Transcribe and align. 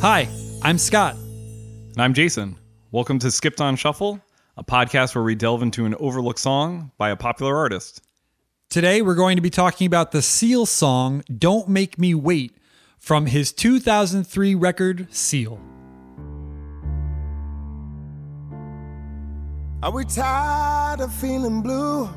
Hi, 0.00 0.30
I'm 0.62 0.78
Scott. 0.78 1.14
And 1.14 1.98
I'm 1.98 2.14
Jason. 2.14 2.56
Welcome 2.90 3.18
to 3.18 3.30
Skipped 3.30 3.60
on 3.60 3.76
Shuffle, 3.76 4.18
a 4.56 4.64
podcast 4.64 5.14
where 5.14 5.22
we 5.22 5.34
delve 5.34 5.60
into 5.60 5.84
an 5.84 5.94
overlooked 5.96 6.38
song 6.38 6.90
by 6.96 7.10
a 7.10 7.16
popular 7.16 7.54
artist. 7.54 8.00
Today 8.70 9.02
we're 9.02 9.14
going 9.14 9.36
to 9.36 9.42
be 9.42 9.50
talking 9.50 9.86
about 9.86 10.12
the 10.12 10.22
Seal 10.22 10.64
song 10.64 11.22
Don't 11.36 11.68
Make 11.68 11.98
Me 11.98 12.14
Wait 12.14 12.56
from 12.98 13.26
his 13.26 13.52
2003 13.52 14.54
record 14.54 15.06
Seal. 15.14 15.60
Are 19.82 19.92
we 19.92 20.06
tired 20.06 21.00
of 21.00 21.12
feeling 21.12 21.60
blue? 21.60 22.08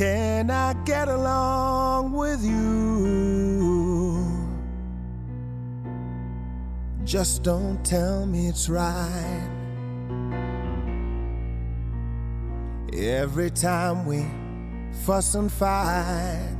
Can 0.00 0.50
I 0.50 0.72
get 0.86 1.08
along 1.08 2.12
with 2.12 2.42
you? 2.42 4.16
Just 7.04 7.42
don't 7.42 7.84
tell 7.84 8.24
me 8.24 8.48
it's 8.48 8.70
right. 8.70 9.50
Every 12.94 13.50
time 13.50 14.06
we 14.06 14.24
fuss 15.04 15.34
and 15.34 15.52
fight. 15.52 16.56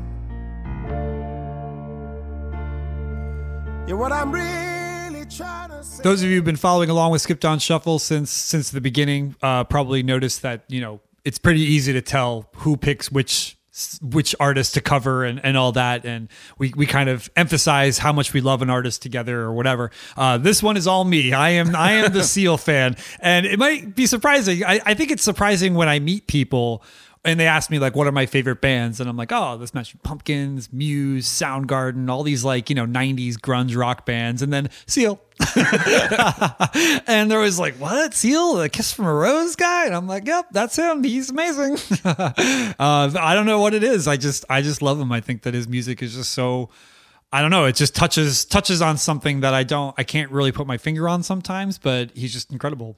Yeah, 3.88 3.94
what 3.94 4.12
I'm 4.12 4.32
really 4.32 5.24
trying 5.24 5.70
to 5.70 5.82
say. 5.82 6.02
Those 6.02 6.22
of 6.22 6.28
you 6.28 6.36
who've 6.36 6.44
been 6.44 6.56
following 6.56 6.90
along 6.90 7.12
with 7.12 7.22
Skipped 7.22 7.46
on 7.46 7.58
Shuffle 7.58 7.98
since 7.98 8.30
since 8.30 8.70
the 8.70 8.82
beginning 8.82 9.34
uh, 9.40 9.64
probably 9.64 10.02
noticed 10.02 10.42
that 10.42 10.64
you 10.68 10.82
know 10.82 11.00
it's 11.24 11.38
pretty 11.38 11.60
easy 11.60 11.92
to 11.92 12.02
tell 12.02 12.48
who 12.56 12.76
picks 12.76 13.10
which 13.10 13.56
which 14.02 14.34
artist 14.40 14.74
to 14.74 14.80
cover 14.80 15.24
and, 15.24 15.42
and 15.44 15.56
all 15.56 15.72
that. 15.72 16.04
And 16.04 16.28
we, 16.58 16.72
we 16.76 16.86
kind 16.86 17.08
of 17.08 17.30
emphasize 17.36 17.98
how 17.98 18.12
much 18.12 18.32
we 18.32 18.40
love 18.40 18.62
an 18.62 18.70
artist 18.70 19.00
together 19.00 19.40
or 19.40 19.52
whatever. 19.52 19.90
Uh, 20.16 20.38
this 20.38 20.62
one 20.62 20.76
is 20.76 20.86
all 20.86 21.04
me. 21.04 21.32
I 21.32 21.50
am 21.50 21.74
i 21.76 21.92
am 21.92 22.12
the 22.12 22.24
seal 22.24 22.56
fan. 22.56 22.96
And 23.20 23.46
it 23.46 23.58
might 23.58 23.94
be 23.94 24.06
surprising. 24.06 24.64
I, 24.64 24.80
I 24.84 24.94
think 24.94 25.10
it's 25.10 25.22
surprising 25.22 25.74
when 25.74 25.88
i 25.88 25.98
meet 25.98 26.26
people 26.26 26.82
and 27.24 27.38
they 27.38 27.46
ask 27.46 27.70
me 27.70 27.78
like 27.78 27.94
what 27.94 28.06
are 28.06 28.12
my 28.12 28.26
favorite 28.26 28.60
bands? 28.60 29.00
And 29.00 29.08
i'm 29.08 29.16
like 29.16 29.32
oh 29.32 29.56
this 29.58 29.70
Smashing 29.70 30.00
Pumpkins 30.02 30.72
muse 30.72 31.26
soundgarden 31.26 32.08
all 32.10 32.22
these 32.22 32.44
like 32.44 32.70
you 32.70 32.76
know 32.76 32.86
90s 32.86 33.34
grunge 33.34 33.76
rock 33.76 34.06
bands 34.06 34.42
and 34.42 34.52
then 34.52 34.68
seal. 34.86 35.20
And 37.06 37.30
there 37.30 37.40
was 37.40 37.58
like 37.58 37.74
what? 37.74 38.14
Seal? 38.14 38.54
The 38.54 38.68
kiss 38.68 38.92
from 38.92 39.06
a 39.06 39.12
rose 39.14 39.56
guy? 39.56 39.86
And 39.86 39.94
i'm 39.94 40.06
like 40.06 40.26
yep 40.26 40.46
that's 40.50 40.76
him. 40.76 41.02
He's 41.04 41.30
amazing. 41.30 41.76
Uh, 42.80 43.10
i 43.20 43.34
don't 43.34 43.46
know 43.46 43.60
what 43.60 43.74
it 43.74 43.82
is. 43.82 44.06
I 44.08 44.16
just 44.16 44.44
i 44.48 44.62
just 44.62 44.80
love 44.82 45.00
him. 45.00 45.12
I 45.12 45.20
think 45.20 45.42
that 45.42 45.54
his 45.54 45.68
music 45.68 46.02
is 46.02 46.14
just 46.14 46.32
so 46.32 46.70
I 47.32 47.42
don't 47.42 47.50
know. 47.52 47.66
It 47.66 47.76
just 47.76 47.94
touches 47.94 48.44
touches 48.44 48.82
on 48.82 48.96
something 48.96 49.40
that 49.40 49.54
I 49.54 49.62
don't 49.62 49.94
I 49.98 50.04
can't 50.04 50.30
really 50.30 50.52
put 50.52 50.66
my 50.66 50.78
finger 50.78 51.08
on 51.08 51.22
sometimes, 51.22 51.78
but 51.78 52.10
he's 52.12 52.32
just 52.32 52.50
incredible. 52.50 52.96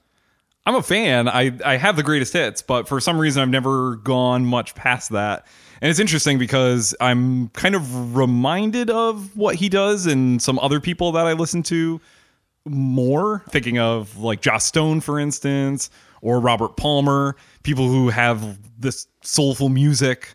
I'm 0.65 0.75
a 0.75 0.83
fan. 0.83 1.27
I, 1.27 1.51
I 1.65 1.75
have 1.75 1.97
the 1.97 2.03
greatest 2.03 2.33
hits, 2.33 2.61
but 2.61 2.87
for 2.87 3.01
some 3.01 3.19
reason 3.19 3.41
I've 3.41 3.49
never 3.49 3.97
gone 3.97 4.45
much 4.45 4.75
past 4.75 5.09
that. 5.09 5.45
And 5.81 5.89
it's 5.89 5.99
interesting 5.99 6.39
because 6.39 6.95
I'm 7.01 7.49
kind 7.49 7.75
of 7.75 8.15
reminded 8.15 8.89
of 8.89 9.35
what 9.35 9.55
he 9.55 9.67
does 9.67 10.05
and 10.05 10.41
some 10.41 10.57
other 10.59 10.79
people 10.79 11.11
that 11.13 11.27
I 11.27 11.33
listen 11.33 11.63
to 11.63 11.99
more. 12.65 13.43
Thinking 13.49 13.77
of 13.79 14.17
like 14.17 14.41
Joss 14.41 14.63
Stone, 14.63 15.01
for 15.01 15.19
instance, 15.19 15.89
or 16.21 16.39
Robert 16.39 16.77
Palmer, 16.77 17.35
people 17.63 17.89
who 17.89 18.09
have 18.09 18.57
this 18.79 19.07
soulful 19.21 19.67
music 19.67 20.33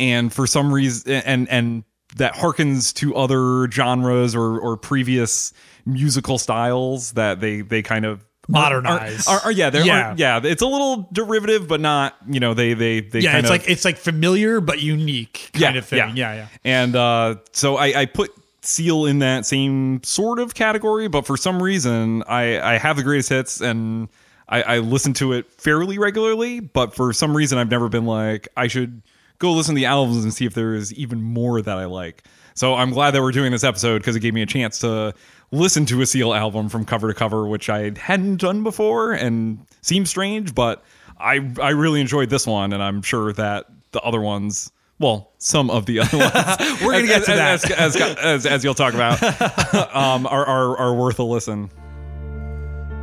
and 0.00 0.32
for 0.32 0.46
some 0.46 0.74
reason 0.74 1.12
and 1.12 1.48
and 1.48 1.84
that 2.16 2.34
harkens 2.34 2.92
to 2.94 3.14
other 3.14 3.70
genres 3.70 4.34
or 4.34 4.58
or 4.58 4.76
previous 4.76 5.52
musical 5.86 6.38
styles 6.38 7.12
that 7.12 7.40
they 7.40 7.60
they 7.60 7.82
kind 7.82 8.04
of 8.04 8.24
Modernize. 8.48 9.26
Are, 9.28 9.36
are, 9.38 9.40
are- 9.46 9.52
yeah, 9.52 9.70
they're 9.70 9.84
Yeah. 9.84 10.14
yeah. 10.16 10.40
It's 10.42 10.62
a 10.62 10.66
little 10.66 11.08
derivative, 11.12 11.68
but 11.68 11.80
not. 11.80 12.16
You 12.28 12.40
know, 12.40 12.54
they 12.54 12.74
they 12.74 13.00
they 13.00 13.20
Yeah, 13.20 13.38
it's 13.38 13.46
of, 13.46 13.50
like 13.50 13.68
it's 13.68 13.84
like 13.84 13.96
familiar 13.96 14.60
but 14.60 14.80
unique 14.80 15.50
kind 15.52 15.76
of 15.76 15.86
thing. 15.86 15.98
Yeah, 16.16 16.34
yeah. 16.34 16.46
And 16.64 16.96
uh, 16.96 17.36
so 17.52 17.76
I, 17.76 18.00
I 18.00 18.06
put 18.06 18.30
Seal 18.62 19.06
in 19.06 19.20
that 19.20 19.46
same 19.46 20.02
sort 20.02 20.38
of 20.38 20.54
category, 20.54 21.08
but 21.08 21.26
for 21.26 21.36
some 21.36 21.62
reason 21.62 22.22
I 22.26 22.74
I 22.74 22.78
have 22.78 22.96
the 22.96 23.02
greatest 23.02 23.28
hits 23.28 23.60
and 23.60 24.08
I, 24.48 24.62
I 24.62 24.78
listen 24.78 25.12
to 25.14 25.32
it 25.32 25.50
fairly 25.52 25.98
regularly, 25.98 26.58
but 26.60 26.94
for 26.94 27.12
some 27.12 27.36
reason 27.36 27.56
I've 27.58 27.70
never 27.70 27.88
been 27.88 28.04
like 28.04 28.48
I 28.56 28.66
should 28.66 29.02
go 29.38 29.52
listen 29.52 29.74
to 29.74 29.78
the 29.78 29.86
albums 29.86 30.24
and 30.24 30.34
see 30.34 30.44
if 30.44 30.54
there 30.54 30.74
is 30.74 30.92
even 30.94 31.22
more 31.22 31.62
that 31.62 31.78
I 31.78 31.84
like. 31.86 32.24
So 32.54 32.74
I'm 32.74 32.90
glad 32.90 33.12
that 33.12 33.22
we're 33.22 33.32
doing 33.32 33.52
this 33.52 33.64
episode 33.64 33.98
because 33.98 34.16
it 34.16 34.20
gave 34.20 34.34
me 34.34 34.42
a 34.42 34.46
chance 34.46 34.78
to 34.80 35.14
listen 35.50 35.86
to 35.86 36.00
a 36.02 36.06
Seal 36.06 36.32
album 36.34 36.68
from 36.68 36.84
cover 36.84 37.08
to 37.08 37.14
cover, 37.14 37.46
which 37.46 37.68
I 37.68 37.92
hadn't 37.98 38.36
done 38.36 38.62
before 38.62 39.12
and 39.12 39.66
seems 39.82 40.10
strange, 40.10 40.54
but 40.54 40.82
I 41.18 41.50
I 41.60 41.70
really 41.70 42.00
enjoyed 42.00 42.30
this 42.30 42.46
one, 42.46 42.72
and 42.72 42.82
I'm 42.82 43.02
sure 43.02 43.32
that 43.34 43.66
the 43.92 44.00
other 44.00 44.20
ones, 44.20 44.72
well, 44.98 45.32
some 45.38 45.70
of 45.70 45.86
the 45.86 46.00
other 46.00 46.18
ones, 46.18 46.34
We're 46.82 46.92
gonna 46.92 47.06
get 47.06 47.24
to 47.24 47.32
as, 47.32 47.62
that. 47.62 47.72
as, 47.72 47.96
as, 47.96 48.16
as, 48.18 48.46
as 48.46 48.64
you'll 48.64 48.74
talk 48.74 48.94
about, 48.94 49.22
um, 49.94 50.26
are, 50.26 50.46
are 50.46 50.76
are 50.78 50.94
worth 50.94 51.18
a 51.18 51.22
listen. 51.24 51.70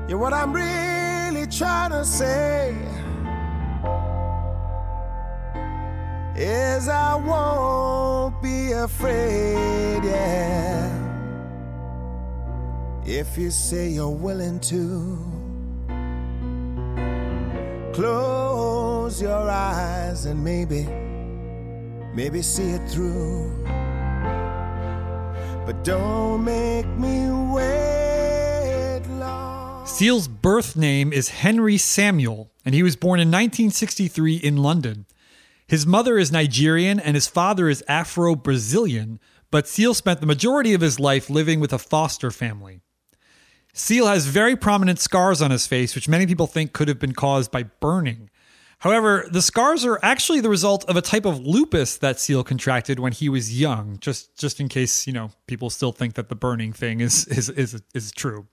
Yeah, 0.07 0.15
what 0.15 0.33
I'm 0.33 0.53
really 0.53 1.47
trying 1.47 1.91
to 1.91 2.05
say 2.05 2.75
is 6.37 6.87
I 6.87 7.15
won't 7.15 8.41
be 8.41 8.71
afraid, 8.71 10.03
yeah. 10.03 10.93
If 13.05 13.37
you 13.37 13.49
say 13.49 13.89
you're 13.89 14.09
willing 14.09 14.59
to 14.59 15.17
close 17.93 19.21
your 19.21 19.49
eyes 19.49 20.25
and 20.25 20.43
maybe, 20.43 20.87
maybe 22.13 22.41
see 22.41 22.69
it 22.71 22.87
through. 22.89 23.65
But 25.65 25.83
don't 25.83 26.43
make 26.43 26.85
me 26.85 27.29
wait 27.53 29.01
long. 29.19 29.87
Seal's 29.87 30.27
birth 30.27 30.75
name 30.75 31.11
is 31.11 31.29
Henry 31.29 31.77
Samuel, 31.77 32.51
and 32.63 32.75
he 32.75 32.83
was 32.83 32.95
born 32.95 33.19
in 33.19 33.29
1963 33.29 34.35
in 34.35 34.57
London. 34.57 35.07
His 35.67 35.85
mother 35.85 36.17
is 36.17 36.31
Nigerian 36.31 36.99
and 36.99 37.15
his 37.15 37.27
father 37.27 37.67
is 37.67 37.83
Afro 37.89 38.35
Brazilian, 38.35 39.19
but 39.51 39.67
Seal 39.67 39.93
spent 39.93 40.21
the 40.21 40.25
majority 40.25 40.73
of 40.73 40.81
his 40.81 40.99
life 40.99 41.29
living 41.29 41.59
with 41.59 41.73
a 41.73 41.77
foster 41.77 42.31
family. 42.31 42.81
Seal 43.73 44.07
has 44.07 44.25
very 44.25 44.55
prominent 44.55 44.99
scars 44.99 45.41
on 45.41 45.51
his 45.51 45.67
face, 45.67 45.93
which 45.93 46.07
many 46.07 46.25
people 46.25 46.47
think 46.47 46.73
could 46.73 46.87
have 46.87 46.99
been 46.99 47.13
caused 47.13 47.51
by 47.51 47.63
burning. 47.63 48.29
However, 48.79 49.27
the 49.29 49.41
scars 49.41 49.83
are 49.83 49.99
actually 50.01 50.39
the 50.39 50.49
result 50.49 50.85
of 50.85 50.95
a 50.95 51.01
type 51.01 51.25
of 51.25 51.45
lupus 51.45 51.97
that 51.97 52.19
Seal 52.19 52.43
contracted 52.43 52.99
when 52.99 53.11
he 53.11 53.27
was 53.27 53.59
young, 53.59 53.97
just 53.99 54.37
just 54.37 54.59
in 54.59 54.69
case, 54.69 55.05
you 55.05 55.13
know, 55.13 55.31
people 55.47 55.69
still 55.69 55.91
think 55.91 56.13
that 56.13 56.29
the 56.29 56.35
burning 56.35 56.73
thing 56.73 57.01
is 57.01 57.25
is 57.27 57.49
is, 57.49 57.81
is 57.93 58.11
true. 58.11 58.47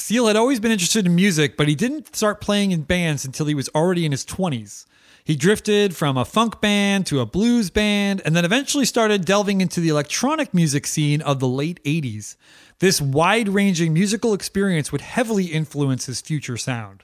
Seal 0.00 0.26
had 0.26 0.36
always 0.36 0.60
been 0.60 0.70
interested 0.70 1.06
in 1.06 1.14
music, 1.14 1.56
but 1.56 1.68
he 1.68 1.74
didn't 1.74 2.14
start 2.14 2.40
playing 2.40 2.70
in 2.70 2.82
bands 2.82 3.24
until 3.24 3.46
he 3.46 3.54
was 3.54 3.68
already 3.74 4.06
in 4.06 4.12
his 4.12 4.24
20s. 4.24 4.86
He 5.24 5.36
drifted 5.36 5.94
from 5.94 6.16
a 6.16 6.24
funk 6.24 6.60
band 6.60 7.04
to 7.06 7.20
a 7.20 7.26
blues 7.26 7.68
band 7.68 8.22
and 8.24 8.34
then 8.34 8.44
eventually 8.44 8.86
started 8.86 9.24
delving 9.24 9.60
into 9.60 9.80
the 9.80 9.90
electronic 9.90 10.54
music 10.54 10.86
scene 10.86 11.20
of 11.20 11.38
the 11.38 11.48
late 11.48 11.82
80s. 11.84 12.36
This 12.78 13.00
wide 13.00 13.48
ranging 13.48 13.92
musical 13.92 14.32
experience 14.32 14.90
would 14.90 15.00
heavily 15.00 15.46
influence 15.46 16.06
his 16.06 16.20
future 16.20 16.56
sound. 16.56 17.02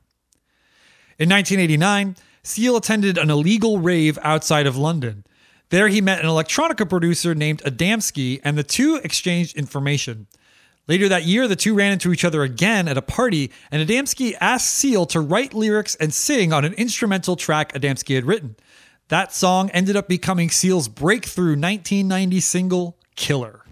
In 1.19 1.29
1989, 1.29 2.17
Seal 2.43 2.77
attended 2.77 3.19
an 3.19 3.29
illegal 3.29 3.79
rave 3.79 4.19
outside 4.23 4.67
of 4.67 4.77
London. 4.77 5.25
There 5.71 5.89
he 5.89 6.01
met 6.01 6.21
an 6.21 6.27
electronica 6.27 6.89
producer 6.89 7.35
named 7.35 7.63
Adamski, 7.65 8.41
and 8.45 8.57
the 8.57 8.63
two 8.63 9.01
exchanged 9.03 9.57
information. 9.57 10.29
Later 10.87 11.09
that 11.09 11.25
year, 11.25 11.49
the 11.49 11.57
two 11.57 11.75
ran 11.75 11.93
into 11.93 12.13
each 12.13 12.25
other 12.25 12.43
again 12.43 12.89
at 12.89 12.99
a 12.99 13.03
party, 13.03 13.51
and 13.71 13.87
Adamski 13.87 14.35
asked 14.39 14.75
Seal 14.75 15.07
to 15.07 15.21
write 15.21 15.55
lyrics 15.55 15.95
and 15.95 16.13
sing 16.13 16.53
on 16.53 16.65
an 16.65 16.75
instrumental 16.75 17.37
track 17.37 17.73
Adamski 17.73 18.15
had 18.15 18.27
written. 18.27 18.57
That 19.09 19.33
song 19.33 19.71
ended 19.71 19.97
up 19.97 20.09
becoming 20.09 20.51
Seal's 20.51 20.89
breakthrough 20.89 21.57
1990 21.57 22.41
single, 22.41 22.99
Killer. 23.17 23.64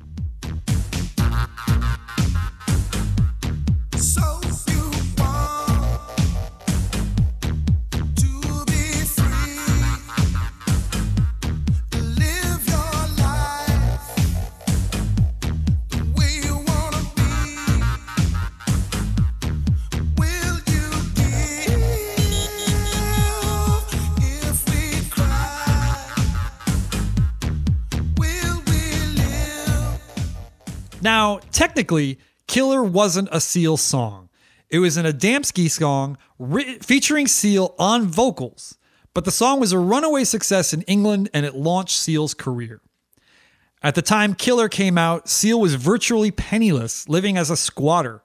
Technically, 31.50 32.18
Killer 32.46 32.82
wasn't 32.82 33.28
a 33.32 33.40
Seal 33.40 33.76
song. 33.76 34.28
It 34.68 34.78
was 34.78 34.96
an 34.96 35.06
Adamski 35.06 35.70
song 35.70 36.16
featuring 36.80 37.26
Seal 37.26 37.74
on 37.78 38.06
vocals, 38.06 38.78
but 39.14 39.24
the 39.24 39.30
song 39.30 39.60
was 39.60 39.72
a 39.72 39.78
runaway 39.78 40.24
success 40.24 40.72
in 40.72 40.82
England 40.82 41.28
and 41.34 41.44
it 41.44 41.54
launched 41.54 41.96
Seal's 41.98 42.34
career. 42.34 42.80
At 43.82 43.94
the 43.94 44.02
time 44.02 44.34
Killer 44.34 44.68
came 44.68 44.96
out, 44.96 45.28
Seal 45.28 45.60
was 45.60 45.74
virtually 45.74 46.30
penniless, 46.30 47.08
living 47.08 47.36
as 47.36 47.50
a 47.50 47.56
squatter. 47.56 48.22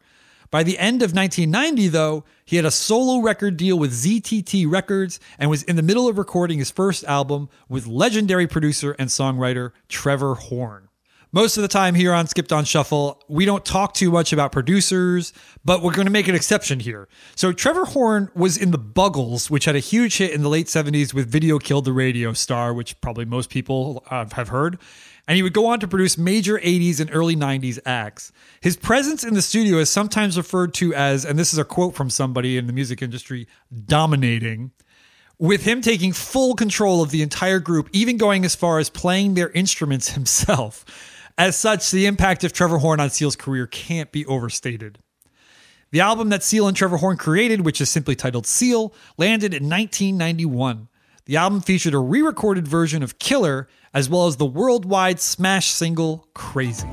By 0.49 0.63
the 0.63 0.77
end 0.77 1.01
of 1.01 1.13
1990, 1.13 1.89
though, 1.89 2.23
he 2.45 2.55
had 2.55 2.65
a 2.65 2.71
solo 2.71 3.19
record 3.19 3.57
deal 3.57 3.77
with 3.77 3.91
ZTT 3.91 4.69
Records 4.71 5.19
and 5.37 5.49
was 5.49 5.63
in 5.63 5.75
the 5.75 5.81
middle 5.81 6.07
of 6.07 6.17
recording 6.17 6.59
his 6.59 6.71
first 6.71 7.03
album 7.03 7.49
with 7.67 7.87
legendary 7.87 8.47
producer 8.47 8.95
and 8.97 9.09
songwriter 9.09 9.71
Trevor 9.89 10.35
Horn. 10.35 10.86
Most 11.33 11.57
of 11.57 11.62
the 11.62 11.68
time 11.68 11.94
here 11.94 12.13
on 12.13 12.25
Skipped 12.27 12.53
on 12.53 12.63
Shuffle, 12.63 13.21
we 13.27 13.44
don't 13.44 13.65
talk 13.65 13.94
too 13.94 14.12
much 14.12 14.31
about 14.31 14.53
producers, 14.53 15.33
but 15.65 15.81
we're 15.81 15.91
going 15.91 16.06
to 16.06 16.12
make 16.12 16.29
an 16.29 16.35
exception 16.35 16.79
here. 16.79 17.09
So, 17.35 17.51
Trevor 17.51 17.83
Horn 17.83 18.31
was 18.33 18.56
in 18.56 18.71
the 18.71 18.79
Buggles, 18.79 19.50
which 19.50 19.65
had 19.65 19.75
a 19.75 19.79
huge 19.79 20.18
hit 20.18 20.31
in 20.31 20.41
the 20.41 20.47
late 20.47 20.68
70s 20.68 21.13
with 21.13 21.27
Video 21.27 21.59
Killed 21.59 21.83
the 21.83 21.91
Radio 21.91 22.31
Star, 22.31 22.74
which 22.74 23.00
probably 23.01 23.25
most 23.25 23.50
people 23.50 24.06
uh, 24.09 24.25
have 24.33 24.47
heard. 24.47 24.79
And 25.27 25.35
he 25.35 25.44
would 25.44 25.51
go 25.51 25.65
on 25.65 25.81
to 25.81 25.88
produce 25.88 26.18
major 26.18 26.59
80s 26.59 27.01
and 27.01 27.13
early 27.13 27.35
90s 27.35 27.77
acts. 27.85 28.31
His 28.62 28.77
presence 28.77 29.25
in 29.25 29.33
the 29.33 29.41
studio 29.41 29.80
is 29.80 29.89
sometimes 29.89 30.38
referred 30.38 30.73
to 30.75 30.94
as, 30.94 31.25
and 31.25 31.38
this 31.38 31.51
is 31.51 31.59
a 31.59 31.65
quote 31.65 31.94
from 31.94 32.09
somebody 32.09 32.57
in 32.57 32.68
the 32.68 32.73
music 32.73 33.01
industry, 33.01 33.50
dominating 33.85 34.71
with 35.39 35.65
him 35.65 35.81
taking 35.81 36.13
full 36.13 36.56
control 36.56 37.03
of 37.03 37.12
the 37.12 37.21
entire 37.21 37.59
group, 37.59 37.89
even 37.91 38.15
going 38.15 38.45
as 38.45 38.56
far 38.56 38.80
as 38.80 38.89
playing 38.89 39.33
their 39.33 39.50
instruments 39.50 40.13
himself. 40.13 40.85
As 41.37 41.55
such, 41.55 41.91
the 41.91 42.07
impact 42.07 42.43
of 42.43 42.51
Trevor 42.51 42.79
Horn 42.79 42.99
on 42.99 43.11
Seal's 43.11 43.35
career 43.35 43.67
can't 43.67 44.11
be 44.11 44.25
overstated. 44.25 44.97
The 45.91 46.01
album 46.01 46.29
that 46.29 46.41
Seal 46.41 46.67
and 46.67 46.75
Trevor 46.75 46.97
Horn 46.97 47.15
created, 47.15 47.61
which 47.61 47.79
is 47.79 47.89
simply 47.89 48.15
titled 48.15 48.47
Seal, 48.47 48.91
landed 49.17 49.53
in 49.53 49.69
1991. 49.69 50.87
The 51.25 51.37
album 51.37 51.61
featured 51.61 51.93
a 51.93 51.99
re 51.99 52.23
recorded 52.23 52.67
version 52.67 53.03
of 53.03 53.19
Killer, 53.19 53.67
as 53.93 54.09
well 54.09 54.25
as 54.25 54.37
the 54.37 54.45
worldwide 54.47 55.19
smash 55.19 55.67
single 55.67 56.27
Crazy. 56.33 56.87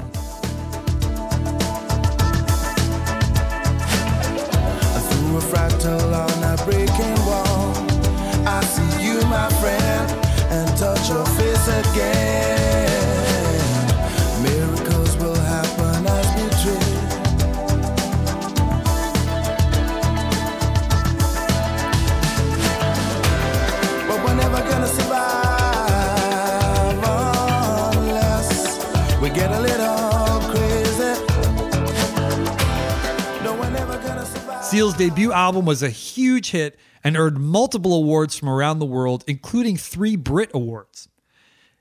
Seal's 34.74 34.94
debut 34.94 35.30
album 35.30 35.66
was 35.66 35.84
a 35.84 35.88
huge 35.88 36.50
hit 36.50 36.76
and 37.04 37.16
earned 37.16 37.38
multiple 37.38 37.94
awards 37.94 38.36
from 38.36 38.48
around 38.48 38.80
the 38.80 38.84
world, 38.84 39.22
including 39.28 39.76
three 39.76 40.16
Brit 40.16 40.50
Awards. 40.52 41.08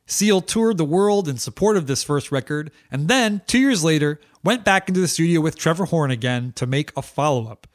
Seal 0.06 0.42
toured 0.42 0.78
the 0.78 0.86
world 0.86 1.28
in 1.28 1.40
support 1.40 1.75
of 1.75 1.88
this 1.88 2.04
first 2.04 2.31
record, 2.31 2.69
and 2.92 3.07
then, 3.07 3.42
two 3.48 3.57
years 3.57 3.84
later, 3.84 4.19
went 4.44 4.63
back 4.63 4.88
into 4.88 5.01
the 5.01 5.07
studio 5.07 5.42
with 5.42 5.57
Trevor 5.57 5.86
Horn 5.86 6.12
again 6.12 6.54
to 6.56 6.68
make 6.68 6.95
a 6.95 7.01
follow 7.01 7.48
up. 7.48 7.66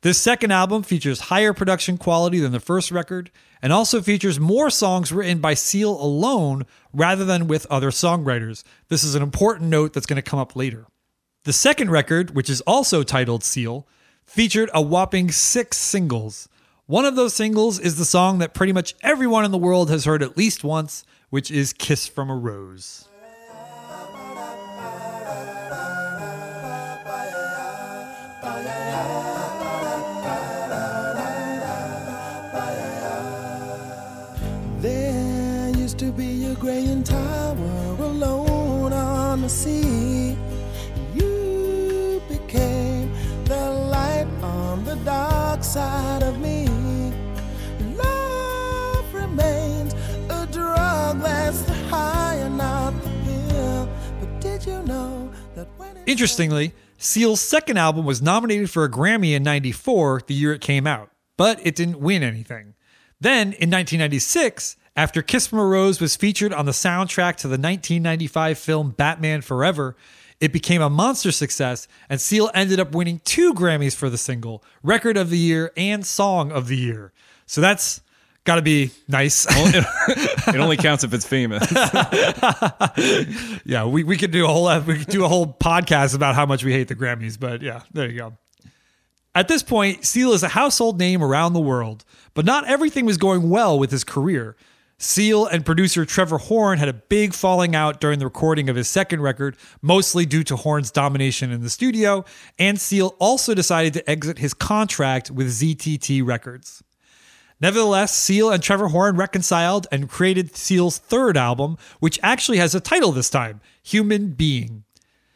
This 0.00 0.16
second 0.16 0.50
album 0.50 0.82
features 0.82 1.20
higher 1.20 1.52
production 1.52 1.98
quality 1.98 2.38
than 2.38 2.52
the 2.52 2.58
first 2.58 2.90
record 2.90 3.30
and 3.60 3.70
also 3.70 4.00
features 4.00 4.40
more 4.40 4.70
songs 4.70 5.12
written 5.12 5.40
by 5.40 5.52
Seal 5.52 5.90
alone 5.90 6.64
rather 6.94 7.26
than 7.26 7.48
with 7.48 7.66
other 7.66 7.90
songwriters. 7.90 8.64
This 8.88 9.04
is 9.04 9.14
an 9.14 9.22
important 9.22 9.68
note 9.68 9.92
that's 9.92 10.06
going 10.06 10.16
to 10.16 10.22
come 10.22 10.40
up 10.40 10.56
later. 10.56 10.86
The 11.42 11.52
second 11.52 11.90
record, 11.90 12.34
which 12.34 12.48
is 12.48 12.62
also 12.62 13.02
titled 13.02 13.44
Seal, 13.44 13.86
featured 14.26 14.70
a 14.74 14.82
whopping 14.82 15.30
six 15.30 15.76
singles. 15.76 16.48
One 16.86 17.04
of 17.04 17.16
those 17.16 17.34
singles 17.34 17.78
is 17.78 17.96
the 17.96 18.04
song 18.04 18.38
that 18.38 18.52
pretty 18.52 18.72
much 18.72 18.94
everyone 19.02 19.44
in 19.44 19.50
the 19.50 19.58
world 19.58 19.88
has 19.90 20.04
heard 20.04 20.22
at 20.22 20.36
least 20.36 20.64
once, 20.64 21.04
which 21.30 21.50
is 21.50 21.72
Kiss 21.72 22.06
from 22.06 22.28
a 22.30 22.36
Rose. 22.36 23.08
There 34.80 35.70
used 35.70 35.98
to 36.00 36.12
be 36.12 36.44
a 36.44 36.54
graying 36.54 37.02
tower 37.02 37.96
alone 37.98 38.92
on 38.92 39.40
the 39.40 39.48
sea. 39.48 40.03
Dark 45.74 45.90
side 45.90 46.22
of 46.22 46.38
me. 46.40 46.66
Love 47.96 49.14
remains 49.14 49.92
a 50.30 50.46
drug 50.50 51.20
that's 51.20 51.68
high 51.88 52.36
and 52.36 52.56
not 52.56 52.92
the 53.02 53.10
pill. 53.24 53.88
But 54.20 54.40
did 54.40 54.66
you 54.66 54.82
know 54.82 55.30
that 55.54 55.68
when 55.76 55.96
Interestingly, 56.06 56.74
Seal's 56.96 57.40
second 57.40 57.76
album 57.76 58.04
was 58.04 58.22
nominated 58.22 58.70
for 58.70 58.84
a 58.84 58.90
Grammy 58.90 59.34
in 59.34 59.42
94, 59.42 60.22
the 60.26 60.34
year 60.34 60.52
it 60.52 60.60
came 60.60 60.86
out, 60.86 61.10
but 61.36 61.60
it 61.64 61.74
didn't 61.74 62.00
win 62.00 62.22
anything. 62.22 62.74
Then, 63.20 63.48
in 63.54 63.70
1996, 63.70 64.76
after 64.96 65.22
Kiss 65.22 65.46
from 65.48 65.58
a 65.58 65.66
Rose 65.66 66.00
was 66.00 66.14
featured 66.14 66.52
on 66.52 66.66
the 66.66 66.72
soundtrack 66.72 67.36
to 67.36 67.48
the 67.48 67.58
1995 67.58 68.58
film 68.58 68.90
Batman 68.90 69.40
Forever, 69.40 69.96
it 70.44 70.52
became 70.52 70.82
a 70.82 70.90
monster 70.90 71.32
success, 71.32 71.88
and 72.10 72.20
Seal 72.20 72.50
ended 72.52 72.78
up 72.78 72.94
winning 72.94 73.22
two 73.24 73.54
Grammys 73.54 73.96
for 73.96 74.10
the 74.10 74.18
single 74.18 74.62
Record 74.82 75.16
of 75.16 75.30
the 75.30 75.38
Year 75.38 75.72
and 75.74 76.04
Song 76.04 76.52
of 76.52 76.68
the 76.68 76.76
Year. 76.76 77.14
So 77.46 77.62
that's 77.62 78.02
got 78.44 78.56
to 78.56 78.62
be 78.62 78.90
nice. 79.08 79.46
it 79.50 80.56
only 80.56 80.76
counts 80.76 81.02
if 81.02 81.14
it's 81.14 81.24
famous. 81.26 81.66
yeah, 83.64 83.86
we, 83.86 84.04
we 84.04 84.18
could 84.18 84.32
do 84.32 84.44
a 84.44 84.48
whole 84.48 84.78
we 84.82 84.98
could 84.98 85.08
do 85.08 85.24
a 85.24 85.28
whole 85.28 85.46
podcast 85.46 86.14
about 86.14 86.34
how 86.34 86.44
much 86.44 86.62
we 86.62 86.72
hate 86.72 86.88
the 86.88 86.94
Grammys, 86.94 87.40
but 87.40 87.62
yeah, 87.62 87.80
there 87.94 88.10
you 88.10 88.18
go. 88.18 88.34
At 89.34 89.48
this 89.48 89.62
point, 89.62 90.04
Seal 90.04 90.32
is 90.34 90.42
a 90.42 90.48
household 90.48 90.98
name 90.98 91.22
around 91.22 91.54
the 91.54 91.60
world, 91.60 92.04
but 92.34 92.44
not 92.44 92.68
everything 92.68 93.06
was 93.06 93.16
going 93.16 93.48
well 93.48 93.78
with 93.78 93.90
his 93.90 94.04
career. 94.04 94.56
Seal 94.96 95.46
and 95.46 95.66
producer 95.66 96.04
Trevor 96.04 96.38
Horn 96.38 96.78
had 96.78 96.88
a 96.88 96.92
big 96.92 97.34
falling 97.34 97.74
out 97.74 98.00
during 98.00 98.18
the 98.18 98.26
recording 98.26 98.68
of 98.68 98.76
his 98.76 98.88
second 98.88 99.22
record, 99.22 99.56
mostly 99.82 100.24
due 100.24 100.44
to 100.44 100.56
Horn's 100.56 100.90
domination 100.90 101.50
in 101.50 101.62
the 101.62 101.70
studio, 101.70 102.24
and 102.58 102.80
Seal 102.80 103.16
also 103.18 103.54
decided 103.54 103.92
to 103.94 104.08
exit 104.08 104.38
his 104.38 104.54
contract 104.54 105.30
with 105.30 105.48
ZTT 105.48 106.24
Records. 106.24 106.82
Nevertheless, 107.60 108.14
Seal 108.14 108.50
and 108.50 108.62
Trevor 108.62 108.88
Horn 108.88 109.16
reconciled 109.16 109.86
and 109.90 110.08
created 110.08 110.56
Seal's 110.56 110.98
third 110.98 111.36
album, 111.36 111.76
which 112.00 112.20
actually 112.22 112.58
has 112.58 112.74
a 112.74 112.80
title 112.80 113.12
this 113.12 113.30
time 113.30 113.60
Human 113.82 114.32
Being. 114.32 114.84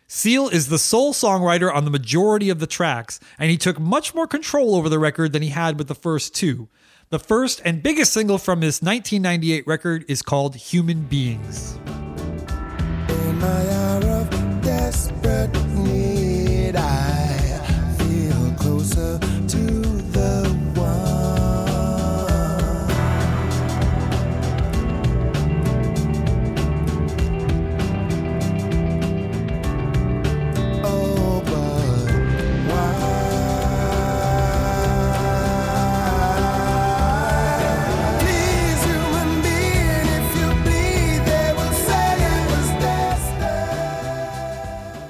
Seal 0.07 0.49
is 0.49 0.69
the 0.69 0.79
sole 0.79 1.12
songwriter 1.12 1.73
on 1.73 1.85
the 1.85 1.91
majority 1.91 2.49
of 2.49 2.61
the 2.61 2.67
tracks, 2.67 3.21
and 3.38 3.50
he 3.50 3.59
took 3.59 3.79
much 3.79 4.15
more 4.15 4.27
control 4.27 4.75
over 4.75 4.88
the 4.88 4.99
record 4.99 5.33
than 5.33 5.43
he 5.43 5.50
had 5.50 5.79
with 5.79 5.87
the 5.87 5.95
first 5.95 6.35
two. 6.35 6.69
The 7.11 7.19
first 7.19 7.62
and 7.65 7.83
biggest 7.83 8.12
single 8.12 8.37
from 8.37 8.61
his 8.61 8.83
1998 8.83 9.67
record 9.67 10.05
is 10.09 10.21
called 10.21 10.55
Human 10.55 11.05
Beings. 11.05 11.79
In 13.09 13.38
my 13.38 13.73
hour 13.73 14.05
of 14.05 14.61
desperate 14.61 15.55
need, 15.75 16.77
I 16.77 17.18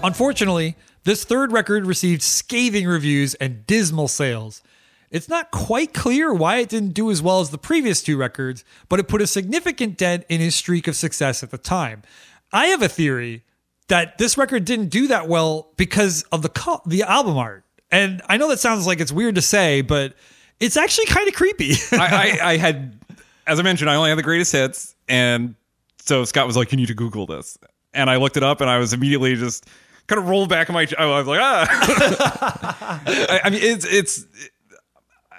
Unfortunately, 0.09 0.75
this 1.05 1.23
third 1.23 1.53
record 1.53 1.85
received 1.85 2.23
scathing 2.23 2.87
reviews 2.87 3.35
and 3.35 3.67
dismal 3.67 4.09
sales. 4.09 4.63
It's 5.11 5.29
not 5.29 5.51
quite 5.51 5.93
clear 5.93 6.33
why 6.33 6.61
it 6.61 6.71
didn't 6.71 6.95
do 6.95 7.11
as 7.11 7.21
well 7.21 7.41
as 7.41 7.51
the 7.51 7.59
previous 7.59 8.03
two 8.03 8.17
records, 8.17 8.65
but 8.89 8.99
it 8.99 9.07
put 9.07 9.21
a 9.21 9.27
significant 9.27 9.99
dent 9.99 10.25
in 10.31 10.41
his 10.41 10.55
streak 10.55 10.89
of 10.89 10.97
success 10.97 11.43
at 11.43 11.51
the 11.51 11.59
time. 11.59 12.05
I 12.55 12.69
have 12.69 12.81
a 12.81 12.89
theory 12.89 13.45
that 13.89 14.17
this 14.17 14.39
record 14.39 14.65
didn't 14.65 14.89
do 14.89 15.09
that 15.09 15.29
well 15.29 15.75
because 15.77 16.23
of 16.33 16.41
the 16.41 16.49
co- 16.49 16.81
the 16.87 17.03
album 17.03 17.37
art. 17.37 17.67
And 17.91 18.23
I 18.31 18.39
know 18.39 18.49
that 18.49 18.61
sounds 18.61 18.87
like 18.87 19.01
it's 19.01 19.13
weird 19.13 19.35
to 19.35 19.43
say, 19.43 19.83
but 19.83 20.15
it's 20.59 20.79
actually 20.79 21.05
kind 21.05 21.29
of 21.29 21.35
creepy. 21.35 21.75
I, 21.93 21.99
I, 21.99 22.39
I 22.53 22.57
had, 22.57 22.99
as 23.47 23.61
I 23.61 23.63
mentioned, 23.63 23.91
I 23.91 23.97
only 23.97 24.09
had 24.09 24.17
the 24.17 24.23
greatest 24.23 24.53
hits, 24.53 24.97
and 25.07 25.55
so 25.99 26.25
Scott 26.25 26.47
was 26.47 26.57
like, 26.57 26.73
"You 26.73 26.79
need 26.79 26.89
to 26.89 26.95
Google 26.95 27.27
this," 27.27 27.59
and 27.93 28.09
I 28.09 28.17
looked 28.17 28.39
it 28.39 28.43
up, 28.43 28.63
and 28.63 28.71
I 28.71 28.79
was 28.79 28.95
immediately 28.95 29.37
just 29.37 29.67
kind 30.09 30.19
of 30.21 30.29
rolled 30.29 30.49
back 30.49 30.69
in 30.69 30.75
my. 30.75 30.87
I 30.99 31.07
was 31.07 31.27
like, 31.27 31.41
ah. 31.41 33.03
I, 33.07 33.41
I 33.45 33.51
mean, 33.51 33.61
it's 33.63 33.85
it's 33.85 34.27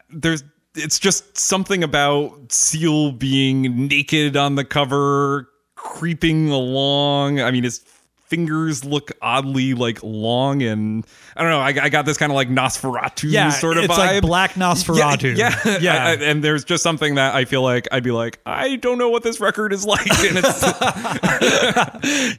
there's 0.10 0.44
it's 0.76 1.00
just 1.00 1.38
something 1.38 1.84
about 1.84 2.52
Seal 2.52 3.12
being 3.12 3.88
naked 3.88 4.38
on 4.38 4.56
the 4.56 4.64
cover, 4.64 5.50
creeping 5.76 6.50
along. 6.50 7.42
I 7.42 7.52
mean, 7.52 7.64
his 7.64 7.84
fingers 8.30 8.86
look 8.86 9.12
oddly 9.22 9.74
like 9.74 10.00
long 10.04 10.62
and 10.62 11.06
I 11.36 11.42
don't 11.42 11.52
know. 11.52 11.60
I, 11.60 11.86
I 11.86 11.90
got 11.90 12.06
this 12.06 12.18
kind 12.18 12.32
of 12.32 12.36
like 12.36 12.48
Nosferatu 12.50 13.30
yeah, 13.32 13.50
sort 13.50 13.78
of 13.78 13.86
it's 13.86 13.94
vibe. 13.94 13.98
like 13.98 14.22
Black 14.22 14.54
Nosferatu. 14.54 15.36
Yeah, 15.36 15.60
yeah, 15.66 15.78
yeah. 15.82 16.06
I- 16.06 16.10
I- 16.12 16.14
and 16.16 16.44
there's 16.44 16.64
just 16.64 16.84
something 16.84 17.16
that 17.16 17.34
I 17.36 17.46
feel 17.46 17.62
like 17.64 17.88
I'd 17.92 18.04
be 18.04 18.12
like, 18.12 18.40
I 18.46 18.76
don't 18.78 18.98
know 19.00 19.10
what 19.10 19.24
this 19.24 19.40
record 19.40 19.74
is 19.74 19.86
like, 19.86 20.08
and 20.08 20.38
it's. 20.38 20.62